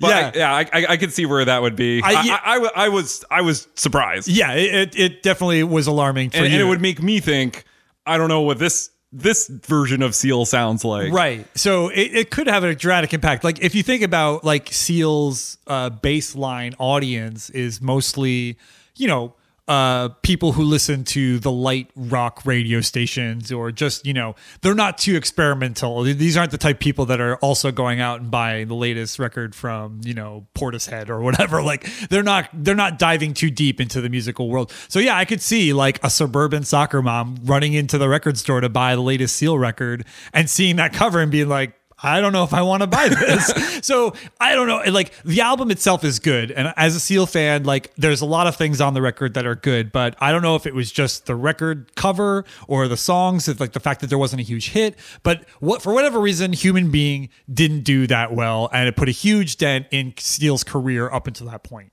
but 0.01 0.09
Yeah. 0.11 0.31
I, 0.33 0.33
yeah, 0.35 0.55
I, 0.55 0.61
I, 0.73 0.87
I 0.91 0.97
could 0.97 1.13
see 1.13 1.27
where 1.27 1.45
that 1.45 1.63
would 1.63 1.77
be. 1.77 2.03
I- 2.03 2.11
I, 2.11 2.23
yeah. 2.23 2.41
I, 2.45 2.71
I, 2.77 2.89
was, 2.89 3.25
I 3.31 3.41
was 3.43 3.67
surprised, 3.75 4.29
yeah, 4.29 4.53
it, 4.53 4.75
it, 4.75 4.99
it 4.99 5.23
definitely 5.23 5.63
was 5.65 5.87
alarming 5.87 6.31
for 6.31 6.39
and, 6.39 6.47
you. 6.47 6.53
and 6.53 6.61
it 6.61 6.65
would 6.65 6.81
make 6.81 7.03
me 7.03 7.21
think, 7.21 7.65
I 8.07 8.17
don't 8.19 8.29
know 8.29 8.41
what 8.43 8.59
this 8.59 8.91
this 9.13 9.49
version 9.49 10.03
of 10.03 10.15
Seal 10.15 10.45
sounds 10.45 10.85
like. 10.85 11.13
Right. 11.13 11.47
So 11.57 11.89
it, 11.89 12.15
it 12.15 12.31
could 12.31 12.47
have 12.47 12.63
a 12.65 12.75
dramatic 12.75 13.13
impact. 13.13 13.43
Like 13.43 13.61
if 13.61 13.75
you 13.75 13.83
think 13.83 14.03
about 14.03 14.45
like 14.45 14.69
Seal's 14.73 15.59
uh, 15.67 15.91
baseline 15.91 16.75
audience 16.79 17.51
is 17.51 17.81
mostly, 17.81 18.57
you 18.97 19.09
know, 19.09 19.35
uh, 19.69 20.09
people 20.23 20.53
who 20.53 20.63
listen 20.63 21.05
to 21.05 21.39
the 21.39 21.53
light 21.53 21.91
rock 21.95 22.43
radio 22.45 22.81
stations 22.81 23.53
or 23.53 23.71
just, 23.71 24.05
you 24.05 24.13
know, 24.13 24.35
they're 24.63 24.75
not 24.75 24.99
too 24.99 25.17
experimental. 25.17 26.03
These 26.03 26.37
aren't 26.37 26.51
the 26.51 26.59
type 26.59 26.77
of 26.77 26.81
people 26.81 27.07
that 27.07 27.21
are 27.21 27.37
also 27.37 27.71
going 27.71 28.01
out 28.01 28.21
and 28.21 28.31
buying 28.31 28.69
the 28.69 28.75
latest 28.75 29.19
record 29.19 29.55
from, 29.55 30.01
you 30.05 30.15
know, 30.15 30.47
Portishead 30.55 31.09
or 31.09 31.21
whatever. 31.21 31.61
Like 31.71 31.89
they're 32.09 32.25
not 32.25 32.49
they're 32.53 32.75
not 32.75 32.99
diving 32.99 33.33
too 33.33 33.51
deep 33.51 33.81
into 33.81 34.01
the 34.01 34.09
musical 34.09 34.49
world. 34.49 34.73
So 34.89 34.99
yeah, 34.99 35.17
I 35.17 35.25
could 35.25 35.41
see 35.41 35.73
like 35.73 36.03
a 36.03 36.11
suburban 36.11 36.65
soccer 36.65 37.01
mom 37.01 37.37
running 37.45 37.75
into 37.75 37.97
the 37.97 38.09
record 38.09 38.39
store 38.39 38.61
to 38.61 38.69
buy 38.69 38.97
the 38.97 39.03
latest 39.03 39.37
Seal 39.37 39.57
record 39.57 40.05
and 40.33 40.51
seeing 40.51 40.77
that 40.77 40.93
cover 40.93 41.21
and 41.21 41.31
being 41.31 41.49
like, 41.49 41.80
I 42.03 42.21
don't 42.21 42.33
know 42.33 42.45
if 42.45 42.55
I 42.55 42.63
want 42.63 42.83
to 42.83 42.87
buy 42.87 43.09
this. 43.09 43.81
so 43.87 44.15
I 44.41 44.55
don't 44.55 44.67
know. 44.67 44.83
Like 44.91 45.13
the 45.23 45.43
album 45.43 45.71
itself 45.71 46.03
is 46.05 46.19
good. 46.19 46.51
And 46.51 46.73
as 46.77 46.97
a 46.97 47.01
Seal 47.01 47.27
fan, 47.27 47.65
like 47.65 47.95
there's 47.97 48.21
a 48.21 48.27
lot 48.27 48.47
of 48.47 48.57
things 48.57 48.81
on 48.81 48.95
the 48.95 49.03
record 49.03 49.35
that 49.35 49.47
are 49.47 49.55
good, 49.55 49.93
but 49.93 50.17
I 50.21 50.33
don't 50.33 50.43
know 50.43 50.57
if 50.57 50.67
it 50.67 50.75
was 50.75 50.91
just 50.91 51.27
the 51.27 51.35
record 51.35 51.95
cover 51.97 52.45
or 52.69 52.89
the 52.89 52.97
songs, 52.97 53.49
like 53.61 53.73
the 53.73 53.81
fact 53.81 54.01
that 54.01 54.07
there 54.07 54.19
wasn't 54.19 54.41
a 54.41 54.45
huge 54.45 54.71
hit. 54.71 54.97
But 55.23 55.47
what 55.61 55.83
for 55.83 55.93
whatever 55.93 56.19
reason, 56.21 56.53
Human 56.53 56.91
Being 56.91 57.29
didn't 57.53 57.83
do 57.83 58.07
that 58.07 58.33
well. 58.33 58.71
And 58.73 58.89
it 58.89 58.97
put 58.97 59.09
a 59.09 59.13
huge 59.13 59.57
dent 59.59 59.87
in 59.91 60.15
Seal's 60.17 60.65
career 60.65 61.11
up 61.11 61.27
until 61.27 61.49
that 61.49 61.63
point. 61.63 61.93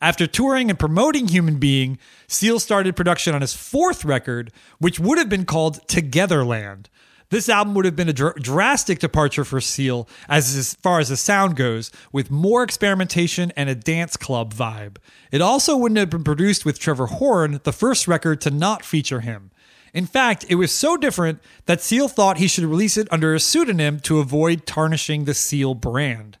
After 0.00 0.26
touring 0.26 0.70
and 0.70 0.78
promoting 0.78 1.28
Human 1.28 1.58
Being, 1.58 1.98
Seal 2.28 2.60
started 2.60 2.94
production 2.94 3.34
on 3.34 3.40
his 3.40 3.52
fourth 3.52 4.04
record, 4.04 4.52
which 4.78 5.00
would 5.00 5.18
have 5.18 5.28
been 5.28 5.44
called 5.44 5.86
Togetherland. 5.88 6.86
This 7.30 7.50
album 7.50 7.74
would 7.74 7.84
have 7.84 7.96
been 7.96 8.08
a 8.08 8.14
dr- 8.14 8.36
drastic 8.36 9.00
departure 9.00 9.44
for 9.44 9.60
Seal 9.60 10.08
as 10.28 10.56
as 10.56 10.74
far 10.74 10.98
as 10.98 11.10
the 11.10 11.16
sound 11.16 11.56
goes, 11.56 11.90
with 12.10 12.30
more 12.30 12.62
experimentation 12.62 13.52
and 13.54 13.68
a 13.68 13.74
dance 13.74 14.16
club 14.16 14.54
vibe. 14.54 14.96
It 15.30 15.42
also 15.42 15.76
wouldn't 15.76 15.98
have 15.98 16.08
been 16.08 16.24
produced 16.24 16.64
with 16.64 16.78
Trevor 16.78 17.06
Horn, 17.06 17.60
the 17.64 17.72
first 17.72 18.08
record 18.08 18.40
to 18.42 18.50
not 18.50 18.82
feature 18.82 19.20
him. 19.20 19.50
In 19.92 20.06
fact, 20.06 20.46
it 20.48 20.54
was 20.54 20.72
so 20.72 20.96
different 20.96 21.40
that 21.66 21.82
Seal 21.82 22.08
thought 22.08 22.38
he 22.38 22.48
should 22.48 22.64
release 22.64 22.96
it 22.96 23.08
under 23.10 23.34
a 23.34 23.40
pseudonym 23.40 24.00
to 24.00 24.20
avoid 24.20 24.64
tarnishing 24.64 25.24
the 25.24 25.34
Seal 25.34 25.74
brand. 25.74 26.38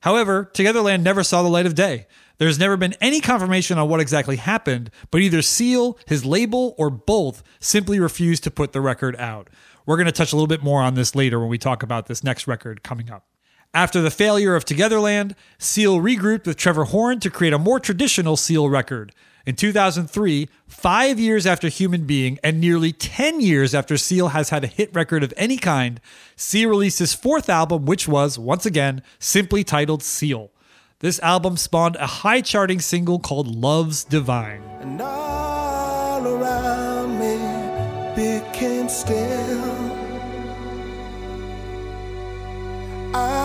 However, 0.00 0.50
Togetherland 0.52 1.02
never 1.02 1.22
saw 1.22 1.42
the 1.42 1.48
light 1.48 1.66
of 1.66 1.74
day. 1.74 2.06
There's 2.36 2.58
never 2.58 2.76
been 2.76 2.94
any 3.00 3.20
confirmation 3.20 3.78
on 3.78 3.88
what 3.88 4.00
exactly 4.00 4.36
happened, 4.36 4.90
but 5.10 5.20
either 5.20 5.42
Seal, 5.42 5.98
his 6.06 6.24
label, 6.24 6.74
or 6.78 6.88
both 6.88 7.42
simply 7.60 7.98
refused 7.98 8.44
to 8.44 8.50
put 8.50 8.72
the 8.72 8.80
record 8.80 9.16
out. 9.16 9.48
We're 9.88 9.96
going 9.96 10.04
to 10.04 10.12
touch 10.12 10.34
a 10.34 10.36
little 10.36 10.46
bit 10.48 10.62
more 10.62 10.82
on 10.82 10.96
this 10.96 11.14
later 11.14 11.40
when 11.40 11.48
we 11.48 11.56
talk 11.56 11.82
about 11.82 12.08
this 12.08 12.22
next 12.22 12.46
record 12.46 12.82
coming 12.82 13.10
up. 13.10 13.26
After 13.72 14.02
the 14.02 14.10
failure 14.10 14.54
of 14.54 14.66
Togetherland, 14.66 15.34
Seal 15.56 15.96
regrouped 15.96 16.44
with 16.44 16.58
Trevor 16.58 16.84
Horn 16.84 17.20
to 17.20 17.30
create 17.30 17.54
a 17.54 17.58
more 17.58 17.80
traditional 17.80 18.36
Seal 18.36 18.68
record. 18.68 19.14
In 19.46 19.56
2003, 19.56 20.46
five 20.66 21.18
years 21.18 21.46
after 21.46 21.68
Human 21.68 22.04
Being 22.04 22.38
and 22.44 22.60
nearly 22.60 22.92
10 22.92 23.40
years 23.40 23.74
after 23.74 23.96
Seal 23.96 24.28
has 24.28 24.50
had 24.50 24.62
a 24.62 24.66
hit 24.66 24.94
record 24.94 25.24
of 25.24 25.32
any 25.38 25.56
kind, 25.56 26.02
Seal 26.36 26.68
released 26.68 26.98
his 26.98 27.14
fourth 27.14 27.48
album, 27.48 27.86
which 27.86 28.06
was, 28.06 28.38
once 28.38 28.66
again, 28.66 29.00
simply 29.18 29.64
titled 29.64 30.02
Seal. 30.02 30.50
This 30.98 31.18
album 31.20 31.56
spawned 31.56 31.96
a 31.96 32.06
high 32.06 32.42
charting 32.42 32.80
single 32.80 33.18
called 33.18 33.46
Love's 33.46 34.04
Divine. 34.04 34.62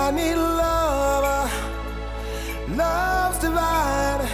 Uh, 0.05 1.49
love's 2.75 3.39
divine. 3.39 4.27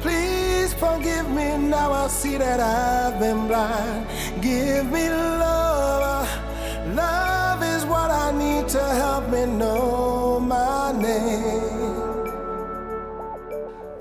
Please 0.00 0.72
forgive 0.72 1.28
me 1.28 1.58
now. 1.58 1.92
I 1.92 2.08
see 2.08 2.38
that 2.38 2.60
I've 2.60 3.20
been 3.20 3.46
blind. 3.46 4.06
Give 4.40 4.90
me 4.90 5.10
love, 5.10 6.26
uh, 6.26 6.94
love 6.94 7.62
is 7.62 7.84
what 7.84 8.10
I 8.10 8.32
need 8.32 8.68
to 8.70 8.82
help 8.82 9.28
me 9.28 9.44
know 9.44 10.40
my 10.40 10.92
name. 10.92 12.30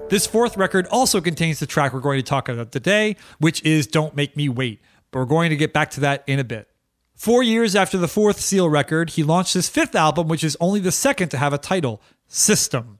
This 0.09 0.25
fourth 0.25 0.55
record 0.55 0.87
also 0.87 1.19
contains 1.19 1.59
the 1.59 1.67
track 1.67 1.91
we're 1.91 1.99
going 1.99 2.19
to 2.19 2.23
talk 2.23 2.47
about 2.47 2.71
today, 2.71 3.17
which 3.39 3.61
is 3.63 3.85
Don't 3.85 4.15
Make 4.15 4.37
Me 4.37 4.47
Wait. 4.47 4.79
But 5.11 5.19
we're 5.19 5.25
going 5.25 5.49
to 5.49 5.57
get 5.57 5.73
back 5.73 5.91
to 5.91 5.99
that 5.99 6.23
in 6.25 6.39
a 6.39 6.45
bit. 6.45 6.69
Four 7.19 7.43
years 7.43 7.75
after 7.75 7.97
the 7.97 8.07
fourth 8.07 8.39
Seal 8.39 8.69
record, 8.69 9.09
he 9.09 9.23
launched 9.23 9.53
his 9.53 9.67
fifth 9.67 9.93
album, 9.93 10.29
which 10.29 10.41
is 10.41 10.55
only 10.61 10.79
the 10.79 10.89
second 10.89 11.27
to 11.29 11.37
have 11.37 11.51
a 11.51 11.57
title 11.57 12.01
System. 12.29 12.99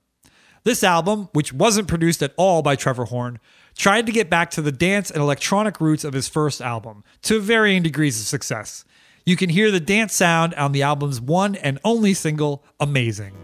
This 0.65 0.83
album, 0.83 1.29
which 1.31 1.53
wasn't 1.53 1.87
produced 1.87 2.21
at 2.21 2.33
all 2.35 2.61
by 2.61 2.75
Trevor 2.75 3.05
Horn, 3.05 3.39
tried 3.77 4.05
to 4.07 4.11
get 4.11 4.29
back 4.29 4.51
to 4.51 4.61
the 4.61 4.73
dance 4.73 5.09
and 5.09 5.21
electronic 5.21 5.79
roots 5.79 6.03
of 6.03 6.11
his 6.11 6.27
first 6.27 6.59
album, 6.59 7.05
to 7.21 7.39
varying 7.39 7.81
degrees 7.81 8.19
of 8.19 8.27
success. 8.27 8.83
You 9.25 9.37
can 9.37 9.47
hear 9.47 9.71
the 9.71 9.79
dance 9.79 10.13
sound 10.15 10.53
on 10.55 10.73
the 10.73 10.83
album's 10.83 11.21
one 11.21 11.55
and 11.55 11.79
only 11.85 12.13
single, 12.13 12.65
Amazing. 12.77 13.37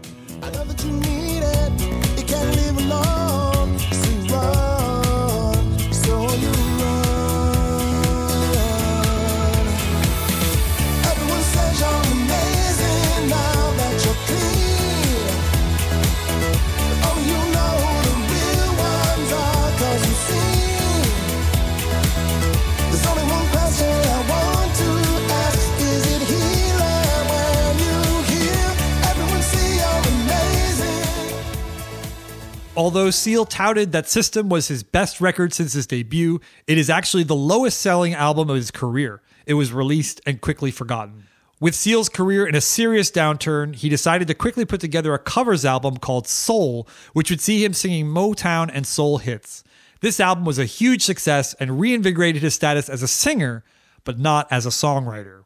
Although 32.76 33.10
Seal 33.10 33.46
touted 33.46 33.92
that 33.92 34.06
System 34.06 34.50
was 34.50 34.68
his 34.68 34.82
best 34.82 35.18
record 35.18 35.54
since 35.54 35.72
his 35.72 35.86
debut, 35.86 36.40
it 36.66 36.76
is 36.76 36.90
actually 36.90 37.22
the 37.22 37.34
lowest 37.34 37.80
selling 37.80 38.12
album 38.12 38.50
of 38.50 38.56
his 38.56 38.70
career. 38.70 39.22
It 39.46 39.54
was 39.54 39.72
released 39.72 40.20
and 40.26 40.42
quickly 40.42 40.70
forgotten. 40.70 41.26
With 41.58 41.74
Seal's 41.74 42.10
career 42.10 42.46
in 42.46 42.54
a 42.54 42.60
serious 42.60 43.10
downturn, 43.10 43.74
he 43.74 43.88
decided 43.88 44.28
to 44.28 44.34
quickly 44.34 44.66
put 44.66 44.82
together 44.82 45.14
a 45.14 45.18
covers 45.18 45.64
album 45.64 45.96
called 45.96 46.28
Soul, 46.28 46.86
which 47.14 47.30
would 47.30 47.40
see 47.40 47.64
him 47.64 47.72
singing 47.72 48.08
Motown 48.08 48.70
and 48.70 48.86
soul 48.86 49.18
hits. 49.18 49.64
This 50.02 50.20
album 50.20 50.44
was 50.44 50.58
a 50.58 50.66
huge 50.66 51.00
success 51.00 51.54
and 51.54 51.80
reinvigorated 51.80 52.42
his 52.42 52.54
status 52.54 52.90
as 52.90 53.02
a 53.02 53.08
singer, 53.08 53.64
but 54.04 54.18
not 54.18 54.46
as 54.50 54.66
a 54.66 54.70
songwriter. 54.70 55.44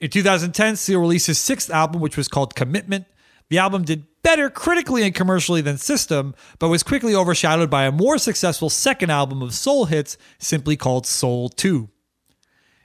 In 0.00 0.10
2010, 0.10 0.74
Seal 0.74 1.00
released 1.00 1.28
his 1.28 1.38
sixth 1.38 1.70
album, 1.70 2.00
which 2.00 2.16
was 2.16 2.26
called 2.26 2.56
Commitment. 2.56 3.06
The 3.48 3.58
album 3.58 3.84
did 3.84 4.06
better 4.22 4.50
critically 4.50 5.04
and 5.04 5.14
commercially 5.14 5.60
than 5.60 5.78
System, 5.78 6.34
but 6.58 6.68
was 6.68 6.82
quickly 6.82 7.14
overshadowed 7.14 7.70
by 7.70 7.84
a 7.84 7.92
more 7.92 8.18
successful 8.18 8.68
second 8.68 9.10
album 9.10 9.40
of 9.40 9.54
soul 9.54 9.84
hits, 9.84 10.18
simply 10.38 10.76
called 10.76 11.06
Soul 11.06 11.48
2. 11.50 11.88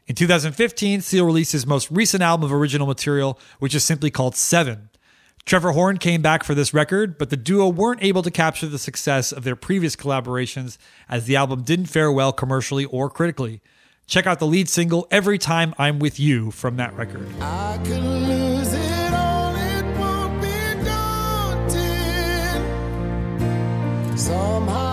In 0.05 0.15
2015, 0.15 1.01
Seal 1.01 1.25
released 1.25 1.53
his 1.53 1.65
most 1.65 1.89
recent 1.89 2.21
album 2.21 2.45
of 2.45 2.53
original 2.53 2.85
material, 2.85 3.39
which 3.59 3.73
is 3.73 3.83
simply 3.83 4.11
called 4.11 4.35
Seven. 4.35 4.89
Trevor 5.45 5.71
Horn 5.71 5.97
came 5.97 6.21
back 6.21 6.43
for 6.43 6.53
this 6.53 6.73
record, 6.73 7.17
but 7.17 7.31
the 7.31 7.37
duo 7.37 7.67
weren't 7.67 8.03
able 8.03 8.21
to 8.21 8.29
capture 8.29 8.67
the 8.67 8.77
success 8.77 9.31
of 9.31 9.43
their 9.43 9.55
previous 9.55 9.95
collaborations 9.95 10.77
as 11.09 11.25
the 11.25 11.35
album 11.35 11.63
didn't 11.63 11.87
fare 11.87 12.11
well 12.11 12.31
commercially 12.31 12.85
or 12.85 13.09
critically. 13.09 13.61
Check 14.05 14.27
out 14.27 14.37
the 14.39 14.45
lead 14.45 14.69
single 14.69 15.07
Every 15.09 15.39
Time 15.39 15.73
I'm 15.79 15.97
With 15.97 16.19
You 16.19 16.51
from 16.51 16.75
that 16.75 16.93
record. 16.95 17.27
Somehow 24.15 24.90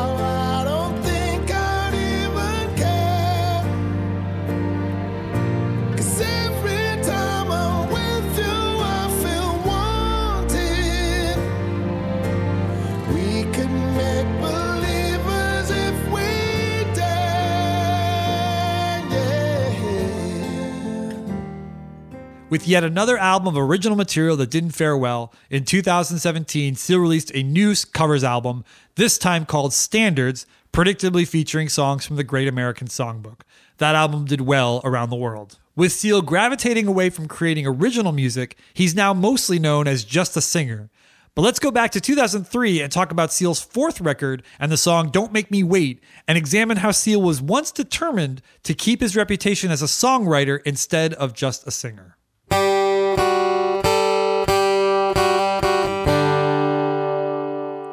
With 22.51 22.67
yet 22.67 22.83
another 22.83 23.19
album 23.19 23.49
of 23.49 23.63
original 23.63 23.95
material 23.95 24.35
that 24.39 24.49
didn't 24.49 24.71
fare 24.71 24.97
well, 24.97 25.35
in 25.51 25.65
2017, 25.65 26.77
Seal 26.77 26.99
released 26.99 27.31
a 27.35 27.43
new 27.43 27.75
covers 27.93 28.25
album, 28.25 28.65
this 28.95 29.19
time 29.19 29.45
called 29.45 29.75
Standards, 29.75 30.47
predictably 30.73 31.29
featuring 31.29 31.69
songs 31.69 32.07
from 32.07 32.17
the 32.17 32.25
Great 32.25 32.49
American 32.49 32.89
Songbook. 32.89 33.43
That 33.77 33.95
album 33.95 34.25
did 34.25 34.41
well 34.41 34.81
around 34.83 35.11
the 35.11 35.17
world. 35.17 35.59
With 35.77 35.93
Seal 35.93 36.23
gravitating 36.23 36.87
away 36.87 37.11
from 37.11 37.29
creating 37.29 37.67
original 37.67 38.13
music, 38.13 38.57
he's 38.73 38.95
now 38.95 39.13
mostly 39.13 39.59
known 39.59 39.87
as 39.87 40.03
just 40.03 40.35
a 40.35 40.41
singer. 40.41 40.89
But 41.35 41.43
let's 41.43 41.59
go 41.59 41.71
back 41.71 41.91
to 41.93 42.01
2003 42.01 42.81
and 42.81 42.91
talk 42.91 43.13
about 43.13 43.31
Seal's 43.31 43.61
fourth 43.61 44.01
record 44.01 44.43
and 44.59 44.73
the 44.73 44.79
song 44.79 45.11
Don't 45.11 45.35
Make 45.35 45.51
Me 45.51 45.63
Wait 45.63 46.03
and 46.27 46.39
examine 46.39 46.79
how 46.79 46.93
Seal 46.93 47.21
was 47.21 47.43
once 47.43 47.71
determined 47.71 48.41
to 48.63 48.73
keep 48.73 49.03
his 49.03 49.15
reputation 49.15 49.71
as 49.71 49.83
a 49.83 49.85
songwriter 49.85 50.61
instead 50.65 51.13
of 51.15 51.35
just 51.35 51.67
a 51.67 51.71
singer. 51.71 52.18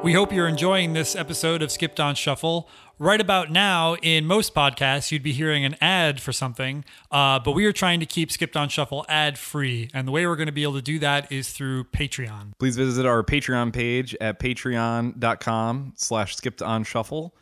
We 0.05 0.13
hope 0.13 0.31
you're 0.31 0.47
enjoying 0.47 0.93
this 0.93 1.15
episode 1.15 1.63
of 1.63 1.71
Skipped 1.71 1.99
on 1.99 2.13
Shuffle. 2.13 2.69
Right 2.99 3.19
about 3.19 3.49
now, 3.51 3.95
in 4.03 4.27
most 4.27 4.53
podcasts, 4.53 5.11
you'd 5.11 5.23
be 5.23 5.31
hearing 5.31 5.65
an 5.65 5.75
ad 5.81 6.21
for 6.21 6.31
something, 6.31 6.85
uh, 7.09 7.39
but 7.39 7.53
we 7.53 7.65
are 7.65 7.73
trying 7.73 8.01
to 8.01 8.05
keep 8.05 8.31
Skipped 8.31 8.55
on 8.55 8.69
Shuffle 8.69 9.03
ad 9.09 9.39
free. 9.39 9.89
And 9.95 10.07
the 10.07 10.11
way 10.11 10.27
we're 10.27 10.35
going 10.35 10.45
to 10.45 10.51
be 10.51 10.61
able 10.61 10.75
to 10.75 10.83
do 10.83 10.99
that 10.99 11.31
is 11.31 11.49
through 11.49 11.85
Patreon. 11.85 12.51
Please 12.59 12.77
visit 12.77 13.07
our 13.07 13.23
Patreon 13.23 13.73
page 13.73 14.15
at 14.21 14.37
patreon.com 14.37 15.93
slash 15.95 16.35
skipped 16.35 16.61
on 16.61 16.83
shuffle. 16.83 17.35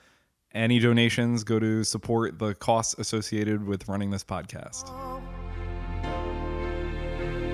Any 0.53 0.79
donations 0.79 1.43
go 1.43 1.59
to 1.59 1.83
support 1.83 2.39
the 2.39 2.55
costs 2.55 2.95
associated 2.97 3.67
with 3.67 3.89
running 3.89 4.09
this 4.09 4.23
podcast. 4.23 4.87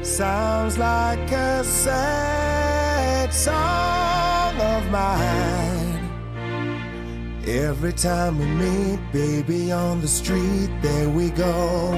Sounds 0.05 0.77
like 0.77 1.31
a 1.31 1.63
sad 1.63 3.33
song 3.33 4.08
of 4.57 4.89
mine. 4.91 5.79
Every 7.47 7.93
time 7.93 8.37
we 8.37 8.45
meet, 8.45 8.99
baby, 9.11 9.71
on 9.71 10.01
the 10.01 10.07
street, 10.07 10.69
there 10.81 11.09
we 11.09 11.29
go. 11.31 11.93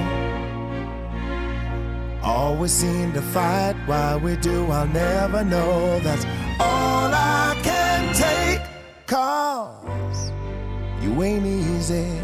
Always 2.22 2.70
seem 2.72 3.12
to 3.14 3.20
fight 3.20 3.74
why 3.86 4.16
we 4.16 4.36
do, 4.36 4.66
I'll 4.66 4.86
never 4.86 5.44
know. 5.44 5.98
That's 6.00 6.24
all 6.60 7.10
I 7.12 7.58
can 7.62 8.14
take. 8.14 8.60
Cause 9.06 10.30
you 11.02 11.22
ain't 11.22 11.44
easy. 11.44 12.18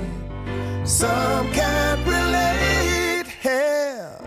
Some 0.85 1.51
can't 1.53 2.01
relate. 2.07 3.27
Hell, 3.41 4.23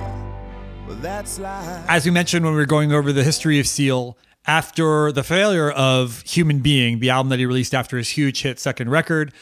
well, 0.88 0.98
that's 0.98 1.40
life. 1.40 1.86
As 1.88 2.06
we 2.06 2.12
mentioned 2.12 2.46
when 2.46 2.54
we 2.54 2.60
were 2.60 2.66
going 2.66 2.92
over 2.92 3.12
the 3.12 3.24
history 3.24 3.60
of 3.60 3.66
Seal, 3.66 4.18
after 4.46 5.12
the 5.12 5.24
failure 5.24 5.70
of 5.72 6.22
Human 6.22 6.60
Being, 6.60 7.00
the 7.00 7.10
album 7.10 7.30
that 7.30 7.40
he 7.40 7.46
released 7.46 7.74
after 7.74 7.98
his 7.98 8.10
huge 8.10 8.42
hit 8.42 8.60
second 8.60 8.90
record, 8.90 9.34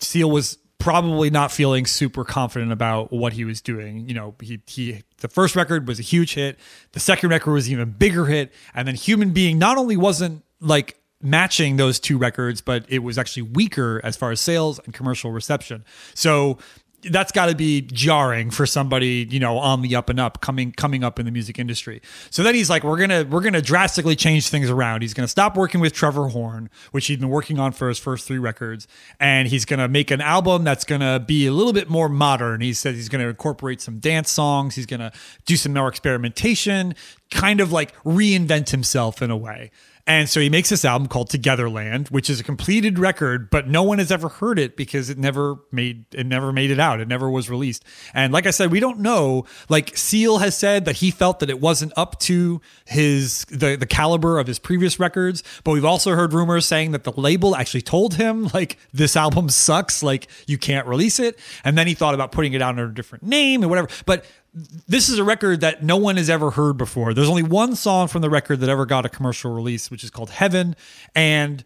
Seal 0.00 0.30
was 0.30 0.58
probably 0.78 1.28
not 1.28 1.50
feeling 1.50 1.84
super 1.84 2.24
confident 2.24 2.72
about 2.72 3.12
what 3.12 3.32
he 3.34 3.44
was 3.44 3.60
doing. 3.60 4.08
You 4.08 4.14
know, 4.14 4.34
he 4.40 4.60
he 4.66 5.02
the 5.18 5.28
first 5.28 5.56
record 5.56 5.86
was 5.86 5.98
a 5.98 6.02
huge 6.02 6.34
hit, 6.34 6.58
the 6.92 7.00
second 7.00 7.30
record 7.30 7.52
was 7.52 7.70
even 7.70 7.90
bigger 7.90 8.26
hit, 8.26 8.52
and 8.74 8.88
then 8.88 8.94
Human 8.94 9.32
Being 9.32 9.58
not 9.58 9.76
only 9.76 9.96
wasn't 9.96 10.44
like 10.60 10.98
matching 11.20 11.76
those 11.76 11.98
two 11.98 12.16
records, 12.16 12.60
but 12.60 12.84
it 12.88 13.00
was 13.00 13.18
actually 13.18 13.42
weaker 13.42 14.00
as 14.04 14.16
far 14.16 14.30
as 14.30 14.40
sales 14.40 14.78
and 14.84 14.94
commercial 14.94 15.32
reception. 15.32 15.84
So 16.14 16.58
that's 17.02 17.30
got 17.30 17.46
to 17.46 17.54
be 17.54 17.82
jarring 17.82 18.50
for 18.50 18.66
somebody 18.66 19.26
you 19.30 19.38
know 19.38 19.58
on 19.58 19.82
the 19.82 19.94
up 19.94 20.08
and 20.08 20.18
up 20.18 20.40
coming 20.40 20.72
coming 20.72 21.04
up 21.04 21.18
in 21.18 21.26
the 21.26 21.32
music 21.32 21.58
industry. 21.58 22.02
So 22.30 22.42
then 22.42 22.54
he's 22.54 22.68
like 22.68 22.82
we're 22.82 22.98
gonna 22.98 23.24
we're 23.24 23.40
gonna 23.40 23.62
drastically 23.62 24.16
change 24.16 24.48
things 24.48 24.68
around. 24.68 25.02
He's 25.02 25.14
gonna 25.14 25.28
stop 25.28 25.56
working 25.56 25.80
with 25.80 25.92
trevor 25.92 26.28
horn 26.28 26.70
which 26.90 27.06
he'd 27.06 27.20
been 27.20 27.28
working 27.28 27.58
on 27.58 27.72
for 27.72 27.88
his 27.88 27.98
first 27.98 28.26
three 28.26 28.38
records 28.38 28.88
and 29.20 29.48
he's 29.48 29.64
gonna 29.64 29.88
make 29.88 30.10
an 30.10 30.20
album 30.20 30.64
that's 30.64 30.84
gonna 30.84 31.20
be 31.20 31.46
a 31.46 31.52
little 31.52 31.72
bit 31.72 31.88
more 31.88 32.08
modern. 32.08 32.60
He 32.60 32.72
said 32.72 32.94
he's 32.94 33.08
gonna 33.08 33.28
incorporate 33.28 33.80
some 33.80 33.98
dance 33.98 34.30
songs 34.30 34.74
he's 34.74 34.86
gonna 34.86 35.12
do 35.46 35.56
some 35.56 35.72
more 35.74 35.88
experimentation 35.88 36.94
kind 37.30 37.60
of 37.60 37.72
like 37.72 37.94
reinvent 38.02 38.70
himself 38.70 39.22
in 39.22 39.30
a 39.30 39.36
way 39.36 39.70
and 40.08 40.26
so 40.26 40.40
he 40.40 40.48
makes 40.48 40.70
this 40.70 40.86
album 40.86 41.06
called 41.06 41.28
Togetherland, 41.28 42.10
which 42.10 42.30
is 42.30 42.40
a 42.40 42.44
completed 42.44 42.98
record, 42.98 43.50
but 43.50 43.68
no 43.68 43.82
one 43.82 43.98
has 43.98 44.10
ever 44.10 44.30
heard 44.30 44.58
it 44.58 44.74
because 44.74 45.10
it 45.10 45.18
never 45.18 45.56
made 45.70 46.06
it 46.12 46.24
never 46.26 46.50
made 46.50 46.70
it 46.70 46.80
out. 46.80 46.98
It 46.98 47.08
never 47.08 47.28
was 47.28 47.50
released. 47.50 47.84
And 48.14 48.32
like 48.32 48.46
I 48.46 48.50
said, 48.50 48.72
we 48.72 48.80
don't 48.80 49.00
know. 49.00 49.44
Like 49.68 49.94
Seal 49.98 50.38
has 50.38 50.56
said 50.56 50.86
that 50.86 50.96
he 50.96 51.10
felt 51.10 51.40
that 51.40 51.50
it 51.50 51.60
wasn't 51.60 51.92
up 51.94 52.18
to 52.20 52.62
his 52.86 53.44
the 53.50 53.76
the 53.76 53.84
caliber 53.84 54.38
of 54.38 54.46
his 54.46 54.58
previous 54.58 54.98
records, 54.98 55.44
but 55.62 55.72
we've 55.72 55.84
also 55.84 56.14
heard 56.14 56.32
rumors 56.32 56.64
saying 56.64 56.92
that 56.92 57.04
the 57.04 57.12
label 57.12 57.54
actually 57.54 57.82
told 57.82 58.14
him 58.14 58.48
like 58.54 58.78
this 58.94 59.14
album 59.14 59.50
sucks, 59.50 60.02
like 60.02 60.28
you 60.46 60.56
can't 60.56 60.86
release 60.86 61.18
it. 61.18 61.38
And 61.64 61.76
then 61.76 61.86
he 61.86 61.92
thought 61.92 62.14
about 62.14 62.32
putting 62.32 62.54
it 62.54 62.62
out 62.62 62.70
under 62.70 62.86
a 62.86 62.94
different 62.94 63.24
name 63.24 63.62
and 63.62 63.68
whatever. 63.68 63.88
But 64.06 64.24
this 64.54 65.08
is 65.08 65.18
a 65.18 65.24
record 65.24 65.60
that 65.60 65.82
no 65.82 65.96
one 65.96 66.16
has 66.16 66.30
ever 66.30 66.50
heard 66.50 66.76
before. 66.76 67.14
There's 67.14 67.28
only 67.28 67.42
one 67.42 67.76
song 67.76 68.08
from 68.08 68.22
the 68.22 68.30
record 68.30 68.60
that 68.60 68.68
ever 68.68 68.86
got 68.86 69.04
a 69.04 69.08
commercial 69.08 69.52
release, 69.52 69.90
which 69.90 70.02
is 70.02 70.10
called 70.10 70.30
Heaven. 70.30 70.74
And 71.14 71.64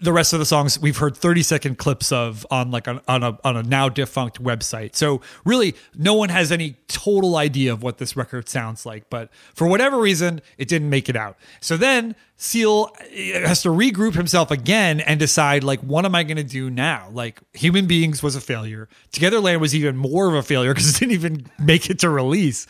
the 0.00 0.12
rest 0.12 0.32
of 0.32 0.40
the 0.40 0.46
songs 0.46 0.78
we've 0.78 0.96
heard 0.96 1.16
30 1.16 1.42
second 1.42 1.78
clips 1.78 2.10
of 2.10 2.44
on 2.50 2.70
like 2.70 2.88
on, 2.88 3.00
on 3.06 3.22
a 3.22 3.38
on 3.44 3.56
a 3.56 3.62
now 3.62 3.88
defunct 3.88 4.42
website. 4.42 4.96
So 4.96 5.20
really 5.44 5.76
no 5.94 6.14
one 6.14 6.30
has 6.30 6.50
any 6.50 6.76
total 6.88 7.36
idea 7.36 7.72
of 7.72 7.82
what 7.82 7.98
this 7.98 8.16
record 8.16 8.48
sounds 8.48 8.84
like, 8.84 9.08
but 9.08 9.30
for 9.54 9.68
whatever 9.68 9.98
reason 9.98 10.42
it 10.58 10.66
didn't 10.68 10.90
make 10.90 11.08
it 11.08 11.16
out. 11.16 11.36
So 11.60 11.76
then 11.76 12.16
Seal 12.36 12.90
eh, 13.12 13.46
has 13.46 13.62
to 13.62 13.68
regroup 13.68 14.14
himself 14.14 14.50
again 14.50 15.00
and 15.00 15.20
decide 15.20 15.62
like 15.62 15.80
what 15.80 16.04
am 16.04 16.14
I 16.14 16.24
going 16.24 16.38
to 16.38 16.42
do 16.42 16.70
now? 16.70 17.08
Like 17.12 17.40
Human 17.52 17.86
Beings 17.86 18.20
was 18.20 18.34
a 18.34 18.40
failure. 18.40 18.88
Togetherland 19.12 19.60
was 19.60 19.76
even 19.76 19.96
more 19.96 20.28
of 20.28 20.34
a 20.34 20.42
failure 20.42 20.74
because 20.74 20.90
it 20.90 20.98
didn't 20.98 21.12
even 21.12 21.46
make 21.58 21.88
it 21.88 22.00
to 22.00 22.10
release 22.10 22.66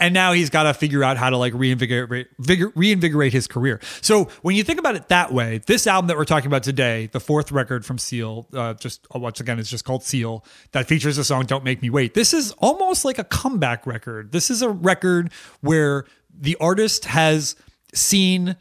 and 0.00 0.14
now 0.14 0.32
he's 0.32 0.50
got 0.50 0.64
to 0.64 0.74
figure 0.74 1.02
out 1.02 1.16
how 1.16 1.30
to 1.30 1.36
like 1.36 1.52
reinvigorate 1.54 2.28
vigor, 2.38 2.72
reinvigorate 2.74 3.32
his 3.32 3.46
career. 3.46 3.80
So 4.00 4.24
when 4.42 4.56
you 4.56 4.62
think 4.62 4.78
about 4.78 4.96
it 4.96 5.08
that 5.08 5.32
way, 5.32 5.60
this 5.66 5.86
album 5.86 6.08
that 6.08 6.16
we're 6.16 6.24
talking 6.24 6.46
about 6.46 6.62
today, 6.62 7.08
the 7.12 7.20
fourth 7.20 7.50
record 7.50 7.84
from 7.84 7.98
Seal, 7.98 8.46
uh, 8.52 8.74
just 8.74 9.06
uh, 9.14 9.18
once 9.18 9.40
again, 9.40 9.58
it's 9.58 9.70
just 9.70 9.84
called 9.84 10.02
Seal, 10.02 10.44
that 10.72 10.86
features 10.86 11.16
the 11.16 11.24
song 11.24 11.44
"Don't 11.46 11.64
Make 11.64 11.82
Me 11.82 11.90
Wait." 11.90 12.14
This 12.14 12.32
is 12.32 12.52
almost 12.58 13.04
like 13.04 13.18
a 13.18 13.24
comeback 13.24 13.86
record. 13.86 14.32
This 14.32 14.50
is 14.50 14.62
a 14.62 14.70
record 14.70 15.32
where 15.60 16.04
the 16.32 16.56
artist 16.60 17.06
has 17.06 17.56
seen 17.92 18.56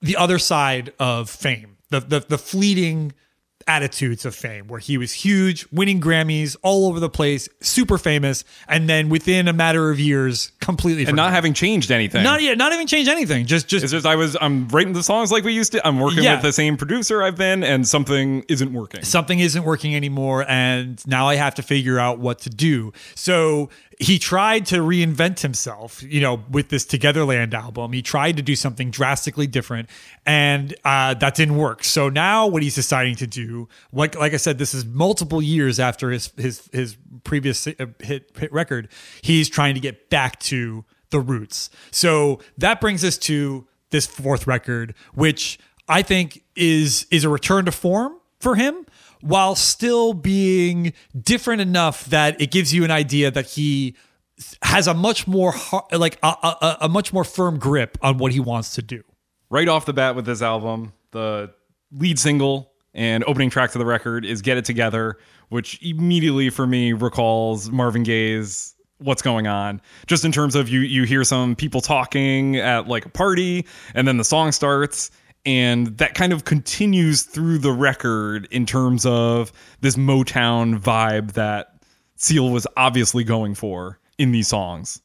the 0.00 0.16
other 0.16 0.38
side 0.38 0.92
of 0.98 1.28
fame, 1.28 1.78
the 1.90 2.00
the, 2.00 2.20
the 2.20 2.38
fleeting 2.38 3.12
attitudes 3.66 4.24
of 4.24 4.34
fame 4.34 4.66
where 4.68 4.80
he 4.80 4.98
was 4.98 5.12
huge 5.12 5.66
winning 5.72 6.00
grammys 6.00 6.56
all 6.62 6.88
over 6.88 7.00
the 7.00 7.08
place 7.10 7.48
super 7.60 7.98
famous 7.98 8.44
and 8.68 8.88
then 8.88 9.08
within 9.08 9.48
a 9.48 9.52
matter 9.52 9.90
of 9.90 9.98
years 10.00 10.52
completely 10.60 11.04
And 11.04 11.16
not 11.16 11.32
having 11.32 11.54
changed 11.54 11.90
anything. 11.90 12.22
not 12.22 12.42
yet 12.42 12.58
not 12.58 12.72
even 12.72 12.86
changed 12.86 13.10
anything 13.10 13.46
just 13.46 13.68
just 13.68 13.84
It's 13.84 13.92
just 13.92 14.06
I 14.06 14.16
was 14.16 14.36
I'm 14.40 14.68
writing 14.68 14.92
the 14.92 15.02
songs 15.02 15.30
like 15.32 15.44
we 15.44 15.52
used 15.52 15.72
to. 15.72 15.86
I'm 15.86 15.98
working 16.00 16.22
Yeah. 16.24 16.34
with 16.34 16.42
the 16.42 16.52
same 16.52 16.76
producer 16.76 17.22
I've 17.22 17.36
been, 17.36 17.62
and 17.64 17.86
something 17.86 18.44
isn't 18.48 18.72
working. 18.72 19.02
something 19.04 19.38
isn't 19.38 19.64
working 19.64 19.94
anymore 19.96 20.44
and 20.48 21.00
now 21.06 21.28
I 21.28 21.36
have 21.36 21.54
to 21.56 21.62
figure 21.62 21.98
out 21.98 22.18
what 22.18 22.40
to 22.40 22.50
do. 22.50 22.92
So 23.14 23.68
he 24.02 24.18
tried 24.18 24.66
to 24.66 24.78
reinvent 24.78 25.40
himself, 25.40 26.02
you 26.02 26.20
know, 26.20 26.42
with 26.50 26.70
this 26.70 26.84
Togetherland 26.84 27.54
album. 27.54 27.92
He 27.92 28.02
tried 28.02 28.36
to 28.36 28.42
do 28.42 28.56
something 28.56 28.90
drastically 28.90 29.46
different 29.46 29.88
and 30.26 30.74
uh, 30.84 31.14
that 31.14 31.36
didn't 31.36 31.56
work. 31.56 31.84
So 31.84 32.08
now 32.08 32.46
what 32.48 32.64
he's 32.64 32.74
deciding 32.74 33.14
to 33.16 33.26
do, 33.28 33.68
like 33.92 34.18
like 34.18 34.34
I 34.34 34.38
said, 34.38 34.58
this 34.58 34.74
is 34.74 34.84
multiple 34.84 35.40
years 35.40 35.78
after 35.78 36.10
his 36.10 36.32
his 36.36 36.68
his 36.72 36.96
previous 37.22 37.66
uh, 37.66 37.72
hit 38.00 38.32
hit 38.36 38.52
record. 38.52 38.88
He's 39.22 39.48
trying 39.48 39.74
to 39.74 39.80
get 39.80 40.10
back 40.10 40.40
to 40.40 40.84
the 41.10 41.20
roots. 41.20 41.70
So 41.92 42.40
that 42.58 42.80
brings 42.80 43.04
us 43.04 43.16
to 43.18 43.68
this 43.90 44.06
fourth 44.06 44.48
record, 44.48 44.94
which 45.14 45.60
I 45.88 46.02
think 46.02 46.42
is 46.56 47.06
is 47.12 47.22
a 47.22 47.28
return 47.28 47.66
to 47.66 47.72
form 47.72 48.18
for 48.40 48.56
him 48.56 48.84
while 49.22 49.54
still 49.54 50.12
being 50.12 50.92
different 51.18 51.60
enough 51.62 52.04
that 52.06 52.40
it 52.40 52.50
gives 52.50 52.74
you 52.74 52.84
an 52.84 52.90
idea 52.90 53.30
that 53.30 53.46
he 53.46 53.96
has 54.62 54.86
a 54.86 54.94
much 54.94 55.26
more 55.26 55.54
like 55.92 56.18
a, 56.22 56.26
a, 56.26 56.76
a 56.82 56.88
much 56.88 57.12
more 57.12 57.24
firm 57.24 57.58
grip 57.58 57.96
on 58.02 58.18
what 58.18 58.32
he 58.32 58.40
wants 58.40 58.74
to 58.74 58.82
do. 58.82 59.02
right 59.50 59.68
off 59.68 59.86
the 59.86 59.92
bat 59.92 60.16
with 60.16 60.24
this 60.26 60.42
album, 60.42 60.92
the 61.12 61.52
lead 61.92 62.18
single 62.18 62.72
and 62.94 63.24
opening 63.26 63.50
track 63.50 63.70
to 63.72 63.78
the 63.78 63.86
record 63.86 64.24
is 64.24 64.42
Get 64.42 64.58
It 64.58 64.64
Together, 64.64 65.18
which 65.50 65.78
immediately 65.82 66.50
for 66.50 66.66
me 66.66 66.92
recalls 66.92 67.70
Marvin 67.70 68.02
Gaye's 68.02 68.74
What's 68.98 69.22
Going 69.22 69.46
On. 69.46 69.80
Just 70.06 70.24
in 70.24 70.32
terms 70.32 70.54
of 70.54 70.68
you 70.68 70.80
you 70.80 71.04
hear 71.04 71.24
some 71.24 71.54
people 71.56 71.80
talking 71.80 72.56
at 72.56 72.88
like 72.88 73.04
a 73.06 73.08
party 73.08 73.66
and 73.94 74.06
then 74.06 74.16
the 74.16 74.24
song 74.24 74.52
starts 74.52 75.10
and 75.44 75.98
that 75.98 76.14
kind 76.14 76.32
of 76.32 76.44
continues 76.44 77.22
through 77.22 77.58
the 77.58 77.72
record 77.72 78.46
in 78.50 78.66
terms 78.66 79.04
of 79.06 79.52
this 79.80 79.96
Motown 79.96 80.78
vibe 80.78 81.32
that 81.32 81.82
Seal 82.16 82.50
was 82.50 82.66
obviously 82.76 83.24
going 83.24 83.54
for 83.54 83.98
in 84.18 84.30
these 84.32 84.48
songs. 84.48 85.02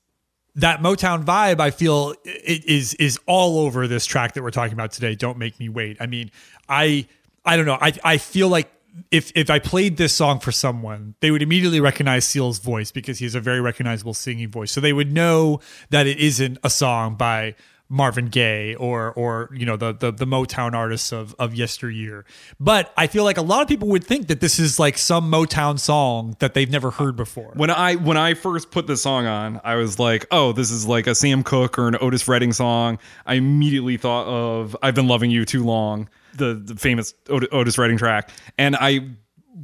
that 0.55 0.79
Motown 0.81 1.23
vibe, 1.23 1.59
I 1.59 1.71
feel 1.71 2.15
is 2.25 2.93
is 2.95 3.19
all 3.27 3.59
over 3.59 3.87
this 3.87 4.05
track 4.05 4.33
that 4.33 4.43
we're 4.43 4.51
talking 4.51 4.73
about 4.73 4.91
today. 4.91 5.15
Don't 5.15 5.37
make 5.37 5.59
me 5.59 5.69
wait. 5.69 5.97
I 5.99 6.07
mean, 6.07 6.31
I 6.67 7.07
I 7.45 7.55
don't 7.57 7.65
know. 7.67 7.77
I 7.79 7.93
I 8.03 8.17
feel 8.17 8.49
like 8.49 8.71
if 9.11 9.31
if 9.35 9.51
I 9.51 9.59
played 9.59 9.97
this 9.97 10.13
song 10.13 10.39
for 10.39 10.51
someone, 10.51 11.13
they 11.19 11.29
would 11.29 11.43
immediately 11.43 11.79
recognize 11.79 12.25
Seal's 12.25 12.57
voice 12.59 12.91
because 12.91 13.19
he 13.19 13.25
has 13.25 13.35
a 13.35 13.39
very 13.39 13.61
recognizable 13.61 14.15
singing 14.15 14.49
voice. 14.49 14.71
So 14.71 14.81
they 14.81 14.93
would 14.93 15.11
know 15.13 15.59
that 15.91 16.07
it 16.07 16.17
isn't 16.17 16.57
a 16.63 16.69
song 16.71 17.15
by 17.15 17.53
Marvin 17.89 18.27
Gaye 18.27 18.75
or 18.75 19.11
or 19.13 19.49
you 19.53 19.65
know 19.65 19.77
the 19.77 19.93
the, 19.93 20.11
the 20.11 20.25
Motown 20.25 20.73
artists 20.73 21.11
of 21.11 21.33
of 21.39 21.55
yesteryear. 21.55 22.25
But 22.59 22.93
I 22.97 23.07
feel 23.07 23.23
like 23.23 23.37
a 23.37 23.41
lot 23.41 23.61
of 23.61 23.67
people 23.67 23.87
would 23.89 24.03
think 24.03 24.27
that 24.27 24.41
this 24.41 24.59
is 24.59 24.77
like 24.79 24.97
some 24.97 25.31
Motown 25.31 25.79
song 25.79 26.35
that 26.39 26.53
they've 26.53 26.69
never 26.69 26.91
heard 26.91 27.15
before. 27.15 27.51
When 27.55 27.69
I 27.69 27.95
when 27.95 28.17
I 28.17 28.33
first 28.33 28.71
put 28.71 28.87
this 28.87 29.01
song 29.01 29.25
on, 29.25 29.61
I 29.63 29.75
was 29.75 29.99
like, 29.99 30.25
"Oh, 30.31 30.51
this 30.51 30.69
is 30.71 30.85
like 30.85 31.07
a 31.07 31.15
Sam 31.15 31.43
Cooke 31.43 31.79
or 31.79 31.87
an 31.87 31.95
Otis 32.01 32.27
Redding 32.27 32.53
song." 32.53 32.99
I 33.25 33.35
immediately 33.35 33.97
thought 33.97 34.27
of 34.27 34.75
"I've 34.81 34.95
Been 34.95 35.07
Loving 35.07 35.31
You 35.31 35.45
Too 35.45 35.63
Long," 35.63 36.09
the, 36.35 36.53
the 36.55 36.75
famous 36.75 37.13
Ot- 37.29 37.47
Otis 37.53 37.77
Redding 37.77 37.97
track, 37.97 38.29
and 38.57 38.75
I 38.75 39.07